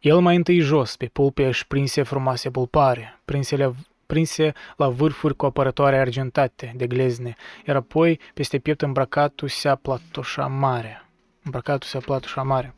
[0.00, 3.72] El mai întâi jos, pe pulpe își prinse frumoase pulpare, prinse la,
[4.08, 7.34] prinse la vârfuri cu apărătoare argentate de glezne,
[7.66, 11.08] iar apoi peste piept îmbrăcatul-se platoșa mare.
[11.42, 12.74] Îmbrăcatul-se platoșa mare.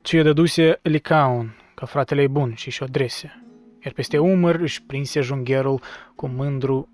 [0.00, 3.44] Ce i-a dăduse Licaun, ca fratele bun, și și-o drese.
[3.84, 5.82] Iar peste umăr își prinse jungherul
[6.14, 6.88] cu mândru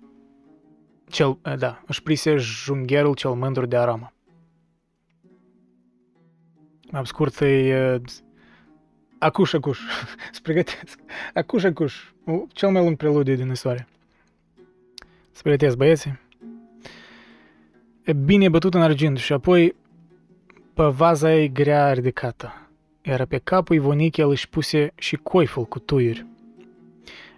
[1.09, 4.13] cel, da, își prinse jungherul cel mândru de aramă.
[6.91, 8.01] Am scurt e
[9.19, 9.79] Acuș, acuș.
[10.31, 10.99] Să pregătesc.
[11.33, 12.11] Acuș, acuș.
[12.51, 13.87] Cel mai lung preludiu din istorie.
[15.31, 16.19] Să pregătesc băieții.
[18.03, 19.75] E bine bătut în argint și apoi
[20.73, 22.53] pe vaza ei grea ridicată,
[23.01, 26.25] iar pe capul ivonic el își puse și coiful cu tuiuri.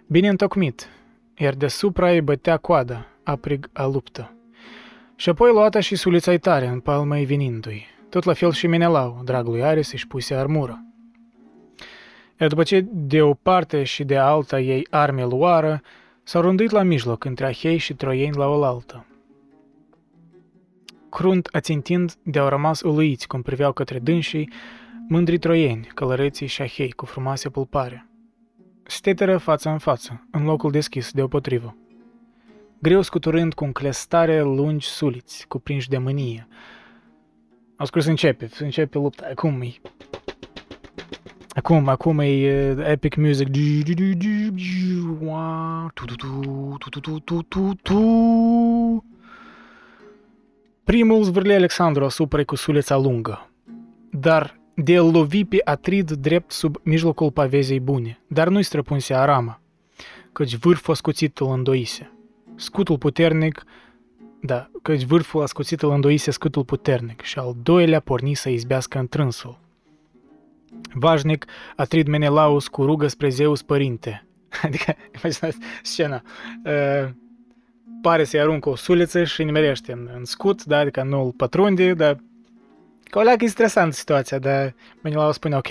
[0.06, 0.88] Bine întocmit,
[1.36, 4.32] iar deasupra ei bătea coada, aprig a luptă.
[5.16, 9.20] Și apoi luata și sulița tare în palma ei vinindu-i, tot la fel și Menelau,
[9.24, 10.84] dragul lui Ares, își puse armură.
[12.40, 15.80] Iar după ce de o parte și de alta ei arme luară,
[16.22, 19.06] s-au rânduit la mijloc între Ahei și Troieni la oaltă.
[21.10, 24.52] Crunt ațintind de-au rămas uluiți cum priveau către dânsii,
[25.08, 28.06] mândri troieni, călăreții și Ahei cu frumoase pulpare.
[28.82, 31.76] Steteră față în față, în locul deschis deopotrivă.
[32.78, 36.48] Greu scuturând cu înclestare lungi suliți, cuprinși de mânie,
[37.80, 39.26] am scris începe, începe lupta.
[39.30, 39.72] Acum e...
[41.54, 43.48] Acum, acum e uh, epic music.
[50.84, 53.50] Primul zvârle Alexandru asupra cu suleța lungă,
[54.10, 59.60] dar de el lovi pe Atrid drept sub mijlocul pavezei bune, dar nu-i străpunse arama,
[60.32, 62.10] căci vârful scuțit îl îndoise.
[62.56, 63.64] scutul puternic,
[64.40, 69.68] da, căci vârful ascuțit îl îndoise scutul puternic și al doilea porni să izbească întrânsul.
[70.92, 74.26] Vașnic, atrid Menelaus cu rugă spre Zeus părinte.
[74.62, 76.22] Adică, imaginați scena.
[76.64, 77.10] Uh,
[78.02, 81.94] pare să-i aruncă o suliță și nimerește în, în scut, da, adică nu îl pătrunde,
[81.94, 82.18] dar
[83.10, 85.68] Că o leagă e stresantă situația, dar Menelaus spune, ok,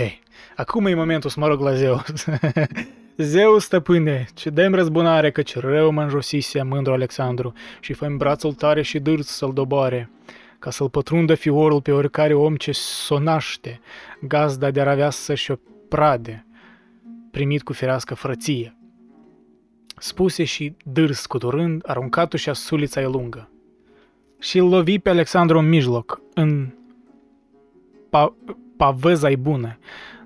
[0.56, 2.26] acum e momentul să mă rog la Zeus.
[3.18, 8.82] Zeus stăpâne, ce dăm răzbunare, căci rău mă înjosise mândru Alexandru și fă brațul tare
[8.82, 10.10] și dârț să-l doboare,
[10.60, 13.80] ca să-l pătrundă fiorul pe oricare om ce sonaște,
[14.22, 15.56] gazda de avea să-și o
[15.90, 16.46] prade,
[17.32, 18.78] primit cu firească frăție.
[19.98, 23.50] Spuse și dârs cuturând, aruncat-o-și sulița e lungă.
[24.40, 26.74] Și îl lovi pe Alexandru în mijloc, în
[28.08, 29.78] pa- pavăza bună,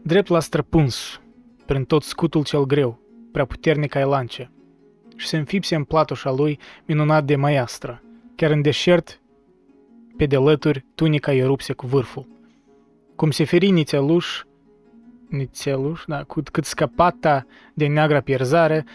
[0.02, 1.22] drept la străpuns,
[1.66, 3.00] prin tot scutul cel greu,
[3.32, 4.52] prea puternic ai lance,
[5.16, 8.02] și se înfipse în platoșa lui minunat de maiastră.
[8.36, 9.22] Chiar în deșert,
[10.18, 12.28] pe de lături, tunica îi rupse cu vârful.
[13.16, 14.42] Cum se feri nițeluș,
[15.28, 18.86] nițeluș, da, cât, cât scăpata de neagra pierzare,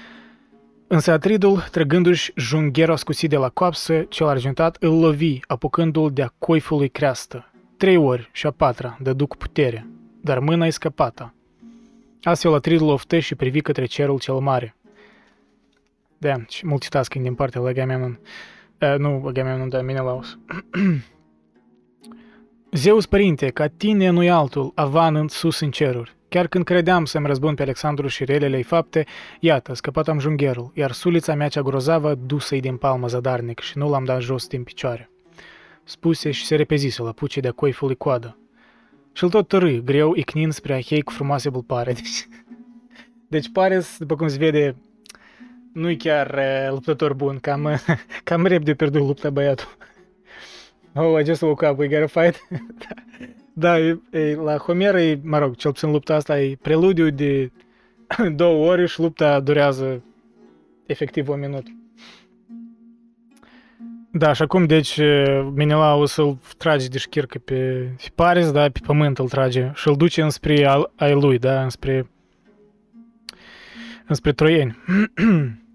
[0.87, 6.89] însă Atridul, trăgându-și jungherul ascuțit de la coapsă, cel argentat, îl lovi, apucându-l de-a coifului
[6.89, 7.51] creastă.
[7.77, 9.87] Trei ori și a patra dădu cu putere,
[10.21, 11.35] dar mâna e scăpată.
[12.23, 14.77] Astfel Atridul oftă și privi către cerul cel mare.
[16.19, 18.21] Da, multitasking din partea lui Agamemnon.
[18.81, 20.39] Uh, nu Agamemnon, dar Menelaus.
[22.73, 26.17] Zeus, părinte, ca tine nu-i altul, avan în sus în ceruri.
[26.29, 29.07] Chiar când credeam să-mi răzbun pe Alexandru și relele fapte,
[29.41, 33.89] iată, scăpat am jungherul, iar sulița mea cea grozavă dusă-i din palmă zadarnic și nu
[33.89, 35.11] l-am dat jos din picioare.
[35.85, 38.39] Spuse și se repezise la puce de-a coifului coadă.
[39.13, 41.93] Și-l tot tărâi, greu, icnind spre Ahei cu frumoase bulpare.
[42.01, 42.29] Deci,
[43.29, 44.77] deci pare, după cum se vede,
[45.79, 47.69] nu-i chiar uh, luptător bun, cam,
[48.25, 49.77] cam repede pierdut lupta băiatul.
[50.95, 52.49] Oh, I just woke up, we gotta fight.
[53.53, 57.51] da, e, e, la Homer, e, mă rog, cel puțin lupta asta e preludiu de
[58.37, 60.03] două ore și lupta durează
[60.87, 61.67] efectiv un minut.
[64.11, 64.97] Da, și acum, deci,
[65.55, 69.97] Menela o să-l trage de șchircă pe Paris, da, pe pământ îl trage și îl
[69.97, 72.11] duce înspre al, ai lui, da, înspre,
[74.07, 74.77] înspre troieni.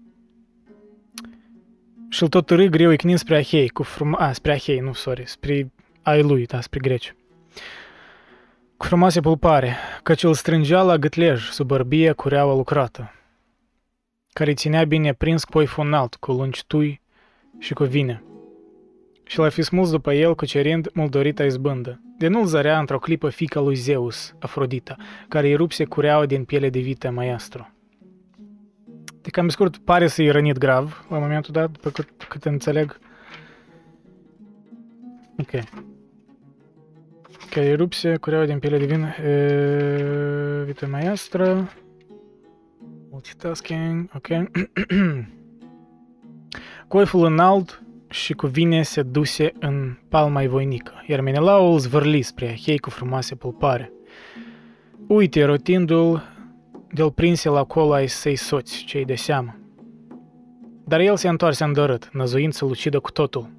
[2.14, 4.16] și îl tot târâ greu icnind spre Ahei, cu frum...
[4.18, 7.14] A, spre Ahei, nu, sorry, spre ai lui, da, spre greci.
[8.76, 13.12] Cu frumoase pulpare, căci îl strângea la gâtlej sub bărbie cureaua lucrată,
[14.32, 17.00] care ținea bine prins cu poiful înalt, cu lungi tui
[17.58, 18.22] și cu vine.
[19.24, 22.00] Și l-a fi smuls după el, cucerind mult dorita izbândă.
[22.18, 24.96] De nu-l zărea într-o clipă fica lui Zeus, Afrodita,
[25.28, 27.73] care îi rupse cureaua din piele de vită maestru.
[29.24, 32.98] De cam scurt, pare să-i rănit grav la momentul dat, după cât, cât înțeleg.
[35.38, 35.62] Ok.
[37.50, 41.72] Care îi rupse cureaua din piele de vin, e, vită maestră.
[43.10, 44.26] Multitasking, ok.
[46.88, 52.78] Coiful înalt și cu vine se duse în palma voinică, iar Menelaul zvârli spre Ahei
[52.78, 53.92] cu frumoase pulpare.
[55.06, 56.33] Uite, rotindu-l,
[56.94, 59.56] de-l prinse la colo ai săi soți, cei de seamă.
[60.84, 63.50] Dar el se întoarse îndărât, năzuind să-l ucidă cu totul.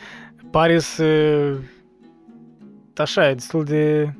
[0.50, 1.04] Pare să...
[2.96, 4.12] Așa, e destul de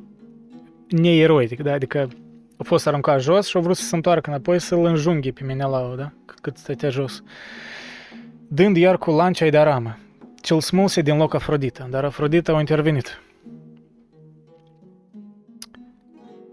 [0.88, 1.72] neeroic, da?
[1.72, 2.08] Adică
[2.56, 5.94] a fost aruncat jos și a vrut să se întoarcă înapoi să-l înjunghe pe Menelau,
[5.94, 6.12] da?
[6.40, 7.22] Cât stătea jos
[8.54, 9.98] dând iar cu lancia de aramă.
[10.40, 13.20] Cel smulse din loc Afrodita, dar Afrodita a intervenit.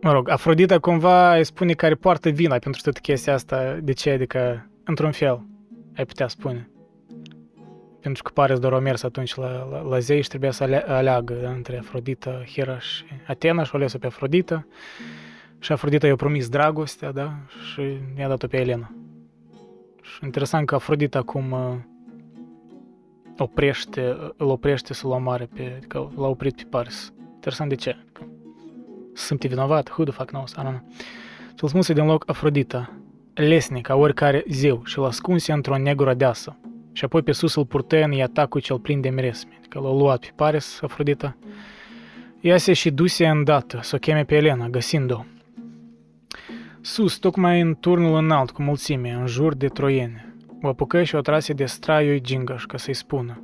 [0.01, 3.77] Mă rog, Afrodita cumva îi spune că are poartă vina pentru toată chestia asta.
[3.81, 4.09] De ce?
[4.09, 5.45] Adică, într-un fel,
[5.95, 6.69] ai putea spune.
[8.01, 10.83] Pentru că Paris doar a mers atunci la, la, la zei și trebuia să ale,
[10.87, 14.67] aleagă da, între Afrodita, Hera și Atena și o ales pe Afrodita.
[15.59, 17.33] Și Afrodita i-a promis dragostea, da?
[17.71, 17.81] Și
[18.17, 18.91] i-a dat-o pe Elena.
[20.01, 21.75] Și interesant că Afrodita acum uh,
[23.37, 27.13] oprește, îl oprește să-l omoare pe, adică l-a oprit pe Paris.
[27.33, 27.97] Interesant de ce.
[29.19, 30.81] Sunt vinovat, who the fuck knows, I don't know.
[31.57, 32.93] Și-l smulse din loc Afrodita,
[33.33, 36.57] lesnic ca oricare zeu și l ascunse într-o negură deasă.
[36.91, 39.53] Și apoi pe sus îl purtă în atacul cel plin de miresme.
[39.57, 41.37] Adică l-a luat pe Paris, Afrodita.
[42.39, 45.23] Ea se și duse îndată să o cheme pe Elena, găsind-o.
[46.81, 50.35] Sus, tocmai în turnul înalt cu mulțime, în jur de troiene.
[50.61, 53.43] O apucă și o trase de straiul gingaș, ca să-i spună.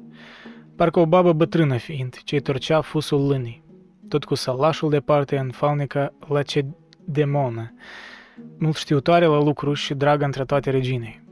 [0.75, 3.64] Parcă o babă bătrână fiind, ce-i torcea fusul lânii.
[4.09, 6.65] Tot cu salașul departe în falnică la ce
[7.05, 7.73] demonă.
[8.57, 11.23] Mult știutoare la lucru și dragă între toate reginei.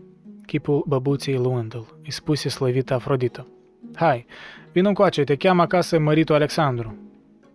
[0.45, 1.97] chipul băbuței luându-l.
[2.03, 3.47] Îi spuse slăvită Afrodită.
[3.95, 4.25] Hai,
[4.71, 6.97] vin încoace, te cheamă acasă măritul Alexandru.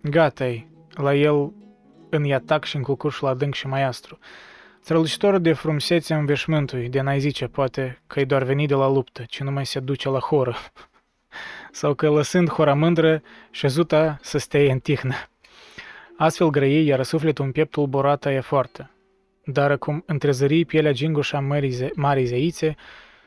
[0.02, 1.52] gata la el
[2.10, 4.18] în iatac și în culcușul adânc și maiastru.
[4.80, 9.22] Strălucitor de frumusețe în veșmântului, de n-ai zice, poate, că-i doar venit de la luptă,
[9.26, 10.56] ci nu mai se duce la horă.
[11.78, 15.14] Sau că lăsând hora mândră, șezuta să stea în tihnă.
[16.16, 18.90] Astfel grăiei, iar sufletul în pieptul borata e foarte.
[19.44, 22.76] Dar acum întrezări pielea gingușa marii, marii zeițe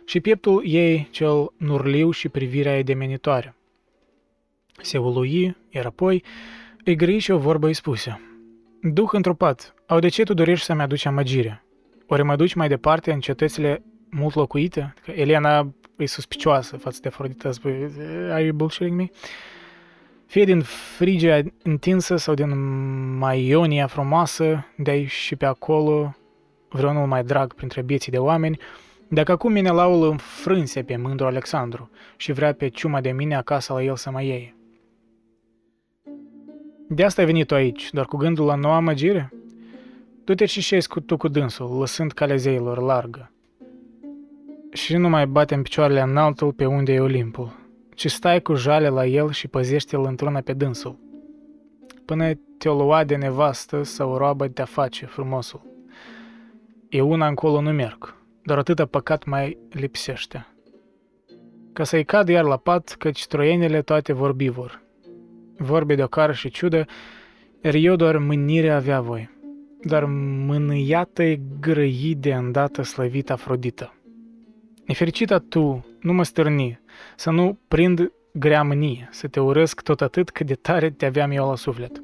[0.06, 3.56] și pieptul ei cel nurliu și privirea ei demenitoare.
[4.82, 6.24] Se ului, iar apoi
[6.86, 8.22] îi grăi și o vorbă îi spuse.
[8.82, 11.64] Duh întrupat, au de ce tu dorești să-mi aduci amăgire?
[12.08, 14.94] Ori mă duci mai departe în cetățile mult locuite?
[15.04, 15.74] Că Elena
[16.04, 17.92] e suspicioasă față de Afrodita, spui,
[18.30, 19.10] are you bullshitting me?
[20.26, 22.50] Fie din Frigia întinsă sau din
[23.18, 26.16] Maionia frumoasă, de și pe acolo
[26.70, 28.60] vreunul mai drag printre bieții de oameni,
[29.08, 33.84] dacă acum Menelaul înfrânse pe mândru Alexandru și vrea pe ciuma de mine acasă la
[33.84, 34.56] el să mă iei.
[36.88, 39.34] De asta ai venit tu aici, doar cu gândul la noua amăgire?
[40.24, 43.32] Du-te și șezi cu tu cu dânsul, lăsând calea zeilor largă.
[44.72, 47.52] Și nu mai bate în picioarele înaltul pe unde e Olimpul,
[47.96, 51.00] ci stai cu jale la el și păzește-l într-una pe dânsul.
[52.06, 55.62] Până te-o lua de nevastă sau roabă te-a face frumosul.
[56.90, 60.48] E una încolo nu merg, doar atâta păcat mai lipsește.
[61.74, 64.82] Ca să-i cad iar la pat, căci troienele toate vorbi vor.
[65.58, 66.86] Vorbe de ocară și ciudă,
[67.62, 69.30] iar eu doar mânire avea voi.
[69.82, 70.06] Dar
[70.46, 73.94] mâniată-i grăi de îndată slăvit Afrodită.
[74.86, 76.80] Nefericita tu, nu mă stârni,
[77.16, 81.32] să nu prind grea mânie, să te urăsc tot atât cât de tare te aveam
[81.32, 82.00] eu la suflet.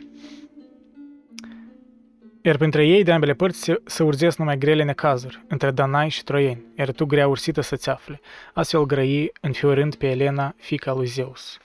[2.42, 6.24] Iar printre ei de ambele părți se, se urzesc numai grele necazuri, între Danai și
[6.24, 8.20] Troieni, iar tu grea ursită să-ți afle,
[8.54, 11.58] astfel grăi înfiorând pe Elena, fica lui Zeus.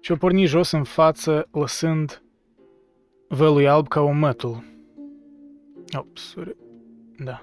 [0.00, 2.22] Și o porni jos în față, lăsând
[3.28, 4.64] vălui alb ca un mătul.
[5.92, 6.34] Ops,
[7.18, 7.42] da.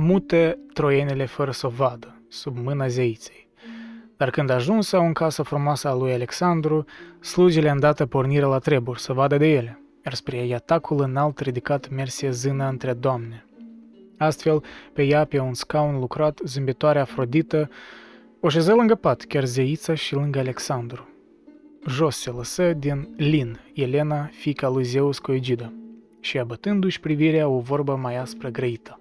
[0.00, 3.48] Mute troienele fără să o vadă, sub mâna zeiței.
[4.16, 6.84] Dar când ajunsă în casa frumoasă a lui Alexandru,
[7.20, 12.30] slugile îndată porniră la treburi să vadă de ele, iar spre iatacul înalt ridicat merse
[12.30, 13.44] zână între doamne.
[14.18, 17.70] Astfel, pe ea, pe un scaun lucrat, zâmbitoarea Afrodită,
[18.40, 21.08] o șeză lângă pat, chiar zeița și lângă Alexandru.
[21.86, 25.72] Jos se lăsă din Lin, Elena, fica lui Zeus cu Egida,
[26.20, 29.00] și abătându-și privirea o vorbă mai aspră grăită.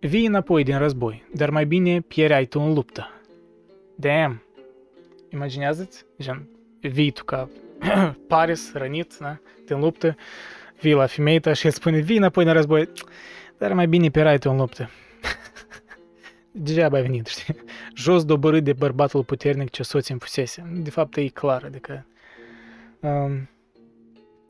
[0.00, 3.10] Vii înapoi din război, dar mai bine pierai tu în luptă.
[3.94, 4.42] Damn!
[5.32, 6.04] Imaginează-ți?
[6.20, 6.48] Gen,
[6.80, 7.48] vii tu ca
[8.28, 9.38] Paris, rănit, da?
[9.66, 10.16] din luptă,
[10.80, 12.88] vii la femeia ta și îți spune, vii înapoi din război,
[13.58, 14.90] dar mai bine pierai tu în luptă.
[16.50, 17.56] Degeaba ai venit, știi?
[17.94, 20.70] Jos dobărât de bărbatul puternic ce soț îmi fusese.
[20.72, 22.06] De fapt, e clar, adică...
[23.00, 23.48] Um,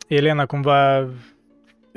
[0.07, 1.09] Elena cumva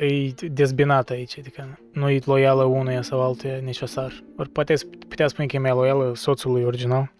[0.05, 4.23] e dezbinată aici, adică nu e loială unuia sau altuia necesar.
[4.37, 4.73] Ori poate
[5.07, 7.11] putea spune că e mai loială soțului original.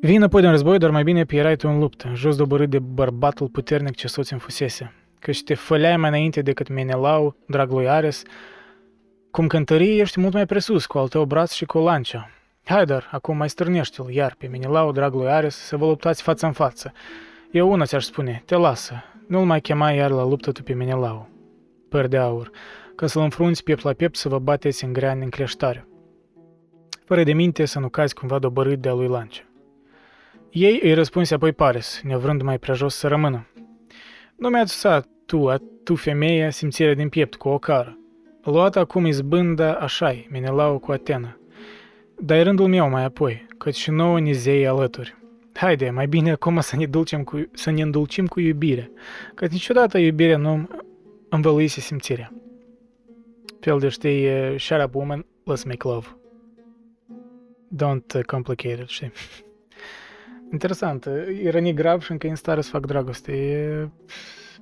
[0.00, 3.48] Vin apoi din război, dar mai bine pierai tu în luptă, jos dobărât de bărbatul
[3.48, 4.92] puternic ce soț îmi fusese.
[5.18, 8.22] Căci te făleai mai înainte decât Menelau, drag lui Ares,
[9.30, 12.30] cum cântării ești mult mai presus cu al tău braț și cu lancia.
[12.64, 16.46] Hai dar, acum mai stârnește-l iar pe Menelau, drag lui Ares, să vă luptați față
[16.46, 16.92] în față.
[17.50, 21.28] Eu una ți-aș spune, te lasă, nu-l mai chema iar la luptă tu pe Menelau.
[21.88, 22.50] Păr de aur,
[22.94, 25.88] ca să-l înfrunți piept la piept să vă bateți în grea în cleștare.
[27.04, 29.42] Fără de minte să nu cazi cumva dobărât de-a lui Lancia.
[30.50, 33.46] Ei îi răspunse apoi Paris, nevrând mai prea jos să rămână.
[34.36, 37.98] Nu mi-a adusat tu, a tu femeia, simțirea din piept cu o cară.
[38.42, 41.36] Luat acum izbânda așa Menelau cu Atena.
[42.18, 45.16] Dar rândul meu mai apoi, căci și nouă ni zei alături.
[45.56, 48.90] Haide, mai bine acum să ne, dulcem cu, să ne îndulcim cu iubire,
[49.34, 50.68] că niciodată iubirea nu
[51.28, 52.32] învăluise simțirea.
[53.60, 54.28] Fel de știi,
[54.58, 56.06] shut up woman, let's make love.
[57.74, 59.12] Don't complicate it, știi?
[60.52, 61.08] Interesant,
[61.42, 63.32] ironie grav și încă în stare să fac dragoste.
[63.32, 63.88] E...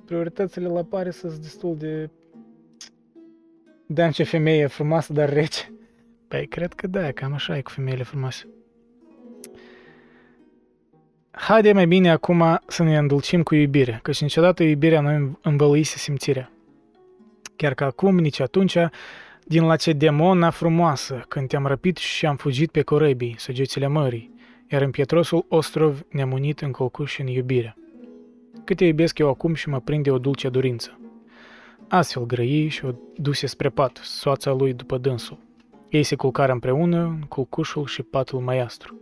[0.05, 2.09] Prioritățile la pare sunt destul de...
[3.85, 5.73] Da, ce femeie frumoasă, dar rece.
[6.27, 8.54] Păi, cred că da, cam așa e cu femeile frumoase.
[11.37, 16.51] Haide mai bine acum să ne îndulcim cu iubire, căci niciodată iubirea nu învăluise simțirea.
[17.55, 18.77] Chiar că acum, nici atunci,
[19.43, 24.33] din la ce demona frumoasă, când te-am răpit și am fugit pe corăbii, săgețile mării,
[24.71, 27.75] iar în pietrosul ostrov ne-am unit în colcuș în iubire.
[28.63, 30.99] Cât te iubesc eu acum și mă prinde o dulce dorință.
[31.87, 35.37] Astfel grăi și o duse spre pat, soața lui după dânsul.
[35.89, 38.99] Ei se culcară împreună în culcușul și patul maiastru.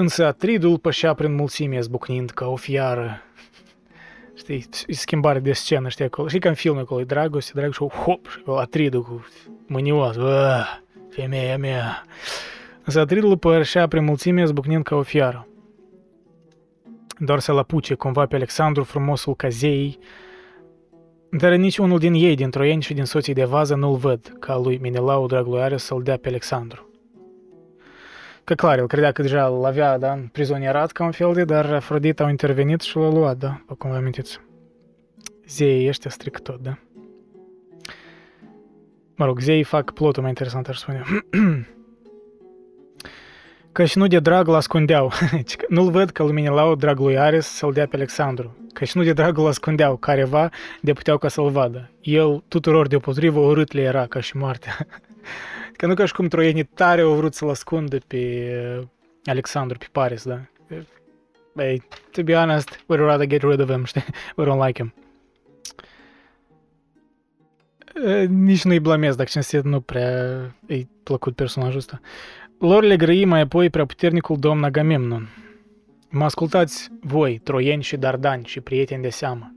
[0.00, 3.22] Însă Atridul pășea prin mulțime, zbucnind ca o fiară.
[4.34, 6.28] Știi, schimbare de scenă, știi, acolo.
[6.28, 9.26] Știi ca în film acolo, e dragoste, dragoste, și hop, și Atridul cu
[9.66, 10.64] mânioasă,
[11.10, 12.04] femeia mea.
[12.84, 15.48] Însă Atridul pășea prin mulțime, zbucnind ca o fiară.
[17.18, 19.98] Doar să-l apuce cumva pe Alexandru, frumosul ca zei,
[21.30, 24.56] dar nici unul din ei, din troieni și din soții de vază, nu-l văd, ca
[24.56, 26.89] lui Minelau, dragul lui Ares, să-l dea pe Alexandru.
[28.50, 31.72] Că clar, el credea că deja l avea, da, prizonierat ca un fel de, dar
[31.72, 34.40] Afrodita au intervenit și l-a luat, da, după cum vă amintiți.
[35.48, 36.78] Zeii ăștia stric tot, da?
[39.16, 41.02] Mă rog, zeii fac plotul mai interesant, aș spune.
[43.72, 45.12] Că și nu de drag l ascundeau.
[45.68, 48.56] Nu-l văd că lui Lau, dragul lui Ares, să-l dea pe Alexandru.
[48.72, 50.48] Că și nu de drag l ascundeau careva
[50.80, 51.90] de puteau ca să-l vadă.
[52.00, 54.76] El tuturor deopotrivă urât le era ca și moartea.
[55.80, 58.86] Că nu ca și cum troienii tare au vrut să-l ascundă pe uh,
[59.24, 60.40] Alexandru, pe Paris, da?
[61.54, 64.04] Băi, to be honest, we'd rather get rid of him, știi?
[64.36, 64.94] We don't like him.
[68.04, 72.00] Uh, nici nu-i blamez dacă cinstit nu prea e plăcut personajul ăsta.
[72.58, 75.28] Lor le grăi mai apoi prea puternicul domn Agamemnon.
[76.10, 79.54] Mă ascultați voi, troieni și dardani și prieteni de seamă.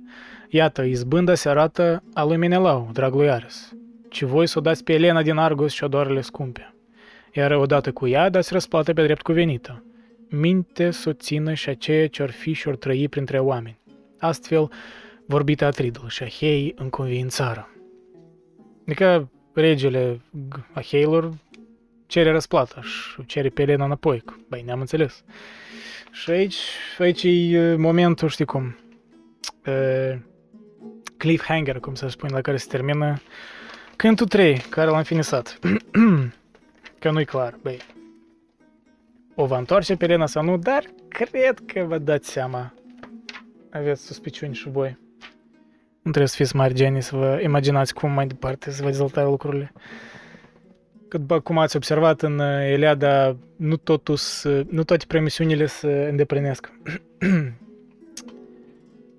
[0.50, 3.74] Iată, izbânda se arată a lui Menelau, dragului Ares
[4.14, 6.74] ci voi să o dați pe Elena din Argos și odoarele scumpe.
[7.32, 9.84] Iar odată cu ea dați răsplată pe drept cuvenită.
[10.30, 13.80] Minte să o țină și aceea ce-or fi și-or trăi printre oameni.
[14.20, 14.72] Astfel,
[15.26, 17.70] vorbit Atridul și Ahei în convințară.
[18.86, 20.22] Adică regele
[20.74, 21.30] Aheilor
[22.06, 24.24] cere răsplată și cere pe Elena înapoi.
[24.50, 25.24] Băi, ne-am înțeles.
[26.12, 26.60] Și aici,
[26.98, 28.78] aici e momentul, știi cum,
[29.66, 30.18] uh,
[31.18, 33.22] cliffhanger, cum să spun, la care se termină
[33.96, 35.60] Cântul 3, care l-am finisat.
[37.00, 37.80] că nu-i clar, băi.
[39.36, 42.74] O va întoarce pe Elena sau nu, dar cred că vă dați seama.
[43.72, 44.98] Aveți suspiciuni și voi.
[46.02, 49.24] Nu trebuie să fiți mari genii să vă imaginați cum mai departe să vă dezvolta
[49.24, 49.74] lucrurile.
[51.08, 56.08] Cât bă, cum ați observat în Eliada, uh, nu, totus, uh, nu toate promisiunile se
[56.10, 56.72] îndeplinesc.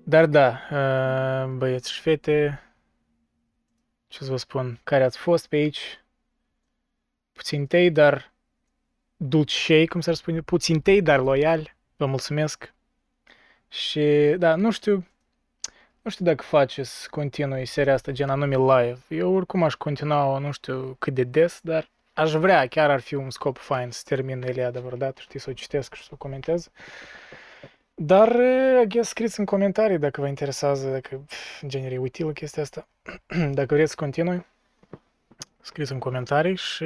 [0.03, 2.64] Dar da, uh, băieți și fete,
[4.07, 6.03] ce să vă spun, care ați fost pe aici,
[7.31, 8.33] puțin tei, dar
[9.17, 11.75] dulcei, cum s-ar spune, puțin tei, dar loiali.
[11.95, 12.73] Vă mulțumesc.
[13.67, 15.07] Și, da, nu știu,
[16.01, 18.99] nu știu dacă faceți continui seria asta, gen anume live.
[19.07, 23.15] Eu oricum aș continua, nu știu cât de des, dar aș vrea, chiar ar fi
[23.15, 26.69] un scop fain să termin Eliada vreodată, știi, să o citesc și să o comentez.
[27.97, 28.35] Dar,
[28.83, 31.25] I guess, scriți în comentarii dacă vă interesează, dacă
[31.61, 32.87] în genere e utilă chestia asta.
[33.59, 34.45] dacă vreți să continui,
[35.61, 36.85] scriți în comentarii și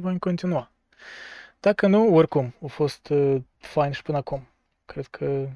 [0.00, 0.70] vom continua.
[1.60, 4.48] Dacă nu, oricum, a fost uh, fain și până acum.
[4.84, 5.48] Cred că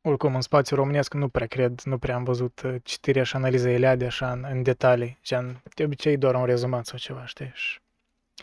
[0.00, 3.70] oricum în spațiu românesc nu prea cred, nu prea am văzut uh, citirea și analiza
[3.70, 7.50] Eliade așa în, în detalii, gen, de obicei doar un rezumat sau ceva, știi?
[7.54, 7.80] Și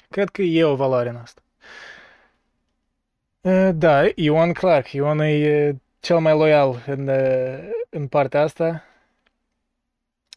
[0.10, 1.42] cred că e o valoare în asta.
[3.74, 4.94] Da, Ion Clark.
[4.94, 7.10] Ion e cel mai loial în,
[7.90, 8.84] în partea asta.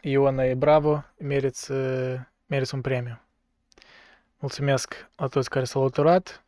[0.02, 1.72] Ion e bravo, meriți,
[2.46, 3.20] meriți un premiu.
[4.38, 6.44] Mulțumesc la toți care s-au alăturat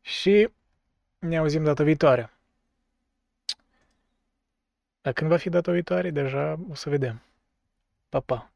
[0.00, 0.48] și
[1.18, 2.30] ne auzim data viitoare.
[5.00, 7.22] Dar când va fi data viitoare, deja o să vedem.
[8.08, 8.50] Pa, pa!